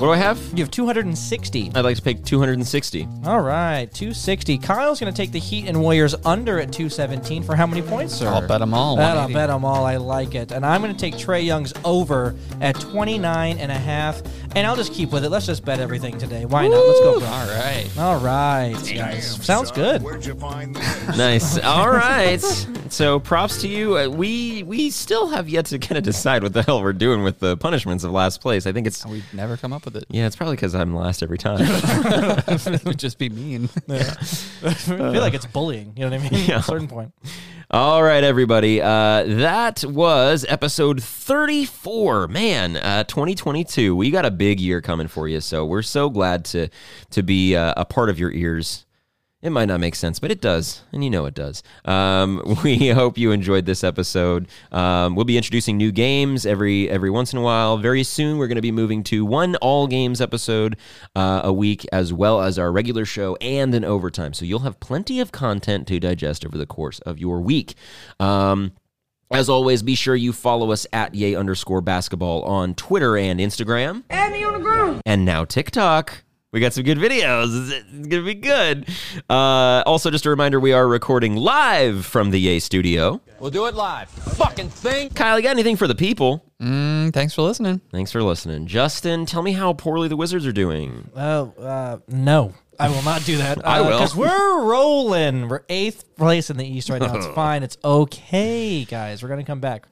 What 0.00 0.06
do 0.06 0.12
I 0.14 0.16
have? 0.16 0.40
You 0.54 0.64
have 0.64 0.70
260. 0.70 1.72
I'd 1.74 1.84
like 1.84 1.94
to 1.94 2.00
pick 2.00 2.24
260. 2.24 3.06
All 3.26 3.42
right, 3.42 3.84
260. 3.92 4.56
Kyle's 4.56 4.98
going 4.98 5.12
to 5.12 5.16
take 5.16 5.30
the 5.30 5.38
Heat 5.38 5.68
and 5.68 5.78
Warriors 5.78 6.14
under 6.24 6.58
at 6.58 6.72
217 6.72 7.42
for 7.42 7.54
how 7.54 7.66
many 7.66 7.82
points, 7.82 8.14
sir? 8.14 8.28
I'll 8.28 8.48
bet 8.48 8.60
them 8.60 8.72
all, 8.72 8.96
Bet, 8.96 9.18
I'll 9.18 9.28
bet 9.30 9.50
them 9.50 9.62
all. 9.62 9.84
I 9.84 9.98
like 9.98 10.34
it. 10.34 10.52
And 10.52 10.64
I'm 10.64 10.80
going 10.80 10.94
to 10.94 10.98
take 10.98 11.16
Trae 11.16 11.44
Young's 11.44 11.74
over 11.84 12.34
at 12.62 12.80
29 12.80 13.58
and 13.58 13.70
a 13.70 13.74
half. 13.74 14.22
And 14.56 14.66
I'll 14.66 14.74
just 14.74 14.94
keep 14.94 15.10
with 15.12 15.22
it. 15.22 15.28
Let's 15.28 15.44
just 15.44 15.66
bet 15.66 15.80
everything 15.80 16.16
today. 16.16 16.46
Why 16.46 16.66
not? 16.66 16.78
Let's 16.78 17.00
go. 17.00 17.18
bro. 17.20 17.28
All 17.28 17.46
right. 17.48 17.98
All 17.98 18.18
right, 18.20 18.92
guys. 18.94 19.44
Sounds 19.44 19.70
good. 19.70 20.02
Nice. 21.16 21.58
All 21.58 21.90
right. 21.90 22.40
So 22.88 23.20
props 23.20 23.60
to 23.62 23.68
you. 23.68 23.98
Uh, 23.98 24.08
we 24.08 24.62
we 24.62 24.90
still 24.90 25.28
have 25.28 25.48
yet 25.48 25.66
to 25.66 25.78
kind 25.78 25.98
of 25.98 26.04
decide 26.04 26.42
what 26.42 26.52
the 26.52 26.62
hell 26.62 26.82
we're 26.82 26.92
doing 26.92 27.22
with 27.22 27.38
the 27.38 27.56
punishments 27.56 28.04
of 28.04 28.12
last 28.12 28.40
place. 28.40 28.66
I 28.66 28.72
think 28.72 28.86
it's 28.86 29.04
we've 29.06 29.32
never 29.34 29.56
come 29.56 29.72
up 29.72 29.84
with 29.84 29.89
it. 29.96 30.04
yeah, 30.08 30.26
it's 30.26 30.36
probably 30.36 30.56
because 30.56 30.74
I'm 30.74 30.94
last 30.94 31.22
every 31.22 31.38
time. 31.38 31.58
it 31.60 32.84
would 32.84 32.98
just 32.98 33.18
be 33.18 33.28
mean. 33.28 33.68
I 33.88 34.04
feel 34.74 35.12
like 35.20 35.34
it's 35.34 35.46
bullying. 35.46 35.92
You 35.96 36.04
know 36.04 36.16
what 36.16 36.26
I 36.26 36.30
mean? 36.30 36.44
Yeah. 36.46 36.56
At 36.56 36.60
a 36.60 36.64
certain 36.64 36.88
point. 36.88 37.12
All 37.70 38.02
right, 38.02 38.24
everybody. 38.24 38.82
Uh, 38.82 39.22
that 39.24 39.84
was 39.84 40.44
episode 40.48 41.02
34. 41.02 42.26
Man, 42.26 42.76
uh, 42.76 43.04
2022. 43.04 43.94
We 43.94 44.10
got 44.10 44.24
a 44.24 44.30
big 44.30 44.58
year 44.58 44.80
coming 44.80 45.06
for 45.06 45.28
you, 45.28 45.40
so 45.40 45.64
we're 45.64 45.82
so 45.82 46.10
glad 46.10 46.44
to 46.46 46.68
to 47.10 47.22
be 47.22 47.54
uh, 47.54 47.74
a 47.76 47.84
part 47.84 48.10
of 48.10 48.18
your 48.18 48.32
ears. 48.32 48.86
It 49.42 49.50
might 49.50 49.66
not 49.66 49.80
make 49.80 49.94
sense, 49.94 50.18
but 50.18 50.30
it 50.30 50.42
does, 50.42 50.82
and 50.92 51.02
you 51.02 51.08
know 51.08 51.24
it 51.24 51.32
does. 51.32 51.62
Um, 51.86 52.42
we 52.64 52.88
hope 52.88 53.16
you 53.16 53.32
enjoyed 53.32 53.64
this 53.64 53.82
episode. 53.82 54.48
Um, 54.70 55.16
we'll 55.16 55.24
be 55.24 55.38
introducing 55.38 55.78
new 55.78 55.90
games 55.90 56.44
every 56.44 56.90
every 56.90 57.08
once 57.08 57.32
in 57.32 57.38
a 57.38 57.42
while. 57.42 57.78
Very 57.78 58.02
soon, 58.02 58.36
we're 58.36 58.48
going 58.48 58.56
to 58.56 58.62
be 58.62 58.70
moving 58.70 59.02
to 59.04 59.24
one 59.24 59.56
all 59.56 59.86
games 59.86 60.20
episode 60.20 60.76
uh, 61.16 61.40
a 61.42 61.52
week, 61.54 61.86
as 61.90 62.12
well 62.12 62.42
as 62.42 62.58
our 62.58 62.70
regular 62.70 63.06
show 63.06 63.36
and 63.40 63.74
an 63.74 63.82
overtime. 63.82 64.34
So 64.34 64.44
you'll 64.44 64.58
have 64.60 64.78
plenty 64.78 65.20
of 65.20 65.32
content 65.32 65.86
to 65.88 65.98
digest 65.98 66.44
over 66.44 66.58
the 66.58 66.66
course 66.66 66.98
of 67.00 67.18
your 67.18 67.40
week. 67.40 67.74
Um, 68.18 68.72
as 69.30 69.48
always, 69.48 69.82
be 69.82 69.94
sure 69.94 70.16
you 70.16 70.34
follow 70.34 70.70
us 70.70 70.86
at 70.92 71.14
yay 71.14 71.34
underscore 71.34 71.80
basketball 71.80 72.42
on 72.42 72.74
Twitter 72.74 73.16
and 73.16 73.40
Instagram. 73.40 74.02
Add 74.10 74.32
me 74.32 74.44
on 74.44 74.52
the 74.52 74.58
ground. 74.58 75.00
And 75.06 75.24
now 75.24 75.46
TikTok. 75.46 76.24
We 76.52 76.58
got 76.58 76.72
some 76.72 76.82
good 76.82 76.98
videos. 76.98 77.70
It's 77.70 78.08
gonna 78.08 78.24
be 78.24 78.34
good. 78.34 78.88
Uh, 79.28 79.84
also, 79.86 80.10
just 80.10 80.26
a 80.26 80.30
reminder: 80.30 80.58
we 80.58 80.72
are 80.72 80.88
recording 80.88 81.36
live 81.36 82.04
from 82.04 82.32
the 82.32 82.40
Yay 82.40 82.58
Studio. 82.58 83.20
We'll 83.38 83.52
do 83.52 83.66
it 83.66 83.74
live. 83.76 84.08
Fucking 84.08 84.68
thing. 84.68 85.10
Kyle, 85.10 85.38
you 85.38 85.44
got 85.44 85.50
anything 85.50 85.76
for 85.76 85.86
the 85.86 85.94
people? 85.94 86.44
Mm, 86.60 87.12
thanks 87.14 87.34
for 87.34 87.42
listening. 87.42 87.80
Thanks 87.92 88.10
for 88.10 88.20
listening, 88.20 88.66
Justin. 88.66 89.26
Tell 89.26 89.42
me 89.42 89.52
how 89.52 89.74
poorly 89.74 90.08
the 90.08 90.16
Wizards 90.16 90.44
are 90.44 90.52
doing. 90.52 91.08
Oh, 91.14 91.54
uh, 91.56 91.98
no. 92.08 92.52
I 92.80 92.88
will 92.88 93.02
not 93.02 93.24
do 93.24 93.36
that. 93.36 93.64
I 93.64 93.82
will. 93.82 93.90
Because 93.90 94.16
we're 94.16 94.64
rolling. 94.64 95.48
We're 95.48 95.62
eighth 95.68 96.16
place 96.16 96.50
in 96.50 96.56
the 96.56 96.66
East 96.66 96.90
right 96.90 97.00
now. 97.00 97.14
It's 97.14 97.26
fine. 97.34 97.62
It's 97.62 97.76
okay, 97.84 98.84
guys. 98.86 99.22
We're 99.22 99.28
going 99.28 99.40
to 99.40 99.46
come 99.46 99.60
back. 99.60 99.86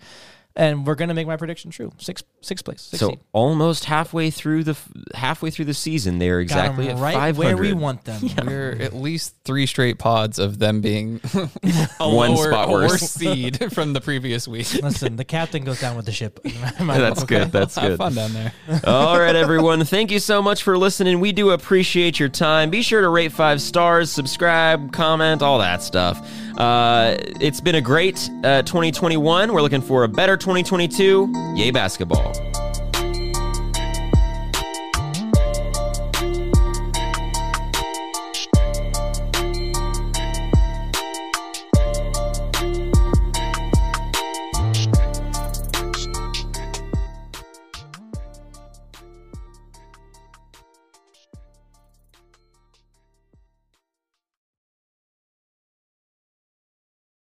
And 0.58 0.84
we're 0.84 0.96
going 0.96 1.08
to 1.08 1.14
make 1.14 1.28
my 1.28 1.36
prediction 1.36 1.70
true. 1.70 1.92
Six, 1.98 2.24
sixth 2.40 2.64
place. 2.64 2.80
Sixth 2.82 2.98
So 2.98 3.10
seed. 3.10 3.20
almost 3.32 3.84
halfway 3.84 4.30
through 4.30 4.64
the 4.64 4.76
halfway 5.14 5.50
through 5.50 5.66
the 5.66 5.72
season, 5.74 6.18
they're 6.18 6.42
Got 6.42 6.58
'em 6.58 6.80
exactly 6.80 6.88
at 6.88 6.98
right 6.98 7.14
500. 7.14 7.38
where 7.38 7.56
we 7.56 7.72
want 7.72 8.04
them. 8.04 8.20
We're 8.44 8.72
at 8.80 8.92
least 8.92 9.36
three 9.44 9.66
straight 9.66 9.98
pods 10.00 10.40
of 10.40 10.58
them 10.58 10.80
being 10.80 11.20
a 12.00 12.08
One 12.12 12.34
lower, 12.34 12.48
spot 12.50 12.68
a 12.68 12.72
worse. 12.72 12.90
worse 12.90 13.02
seed 13.12 13.72
from 13.72 13.92
the 13.92 14.00
previous 14.00 14.48
week. 14.48 14.74
Listen, 14.82 15.14
the 15.14 15.24
captain 15.24 15.62
goes 15.62 15.80
down 15.80 15.96
with 15.96 16.06
the 16.06 16.12
ship. 16.12 16.40
That's 16.80 17.22
good. 17.22 17.52
That's 17.52 17.76
Have 17.76 17.90
good. 17.90 17.98
fun 17.98 18.14
down 18.16 18.32
there. 18.32 18.52
All 18.84 19.16
right, 19.16 19.36
everyone. 19.36 19.84
Thank 19.84 20.10
you 20.10 20.18
so 20.18 20.42
much 20.42 20.64
for 20.64 20.76
listening. 20.76 21.20
We 21.20 21.30
do 21.30 21.50
appreciate 21.50 22.18
your 22.18 22.28
time. 22.30 22.70
Be 22.70 22.82
sure 22.82 23.00
to 23.00 23.08
rate 23.10 23.30
five 23.30 23.62
stars, 23.62 24.10
subscribe, 24.10 24.92
comment, 24.92 25.40
all 25.40 25.60
that 25.60 25.84
stuff. 25.84 26.20
Uh, 26.58 27.14
it's 27.40 27.60
been 27.60 27.76
a 27.76 27.80
great 27.80 28.28
uh, 28.42 28.62
2021. 28.62 29.52
We're 29.52 29.62
looking 29.62 29.80
for 29.80 30.02
a 30.02 30.08
better 30.08 30.36
2022. 30.48 31.30
Yay, 31.56 31.70
basketball. 31.70 32.32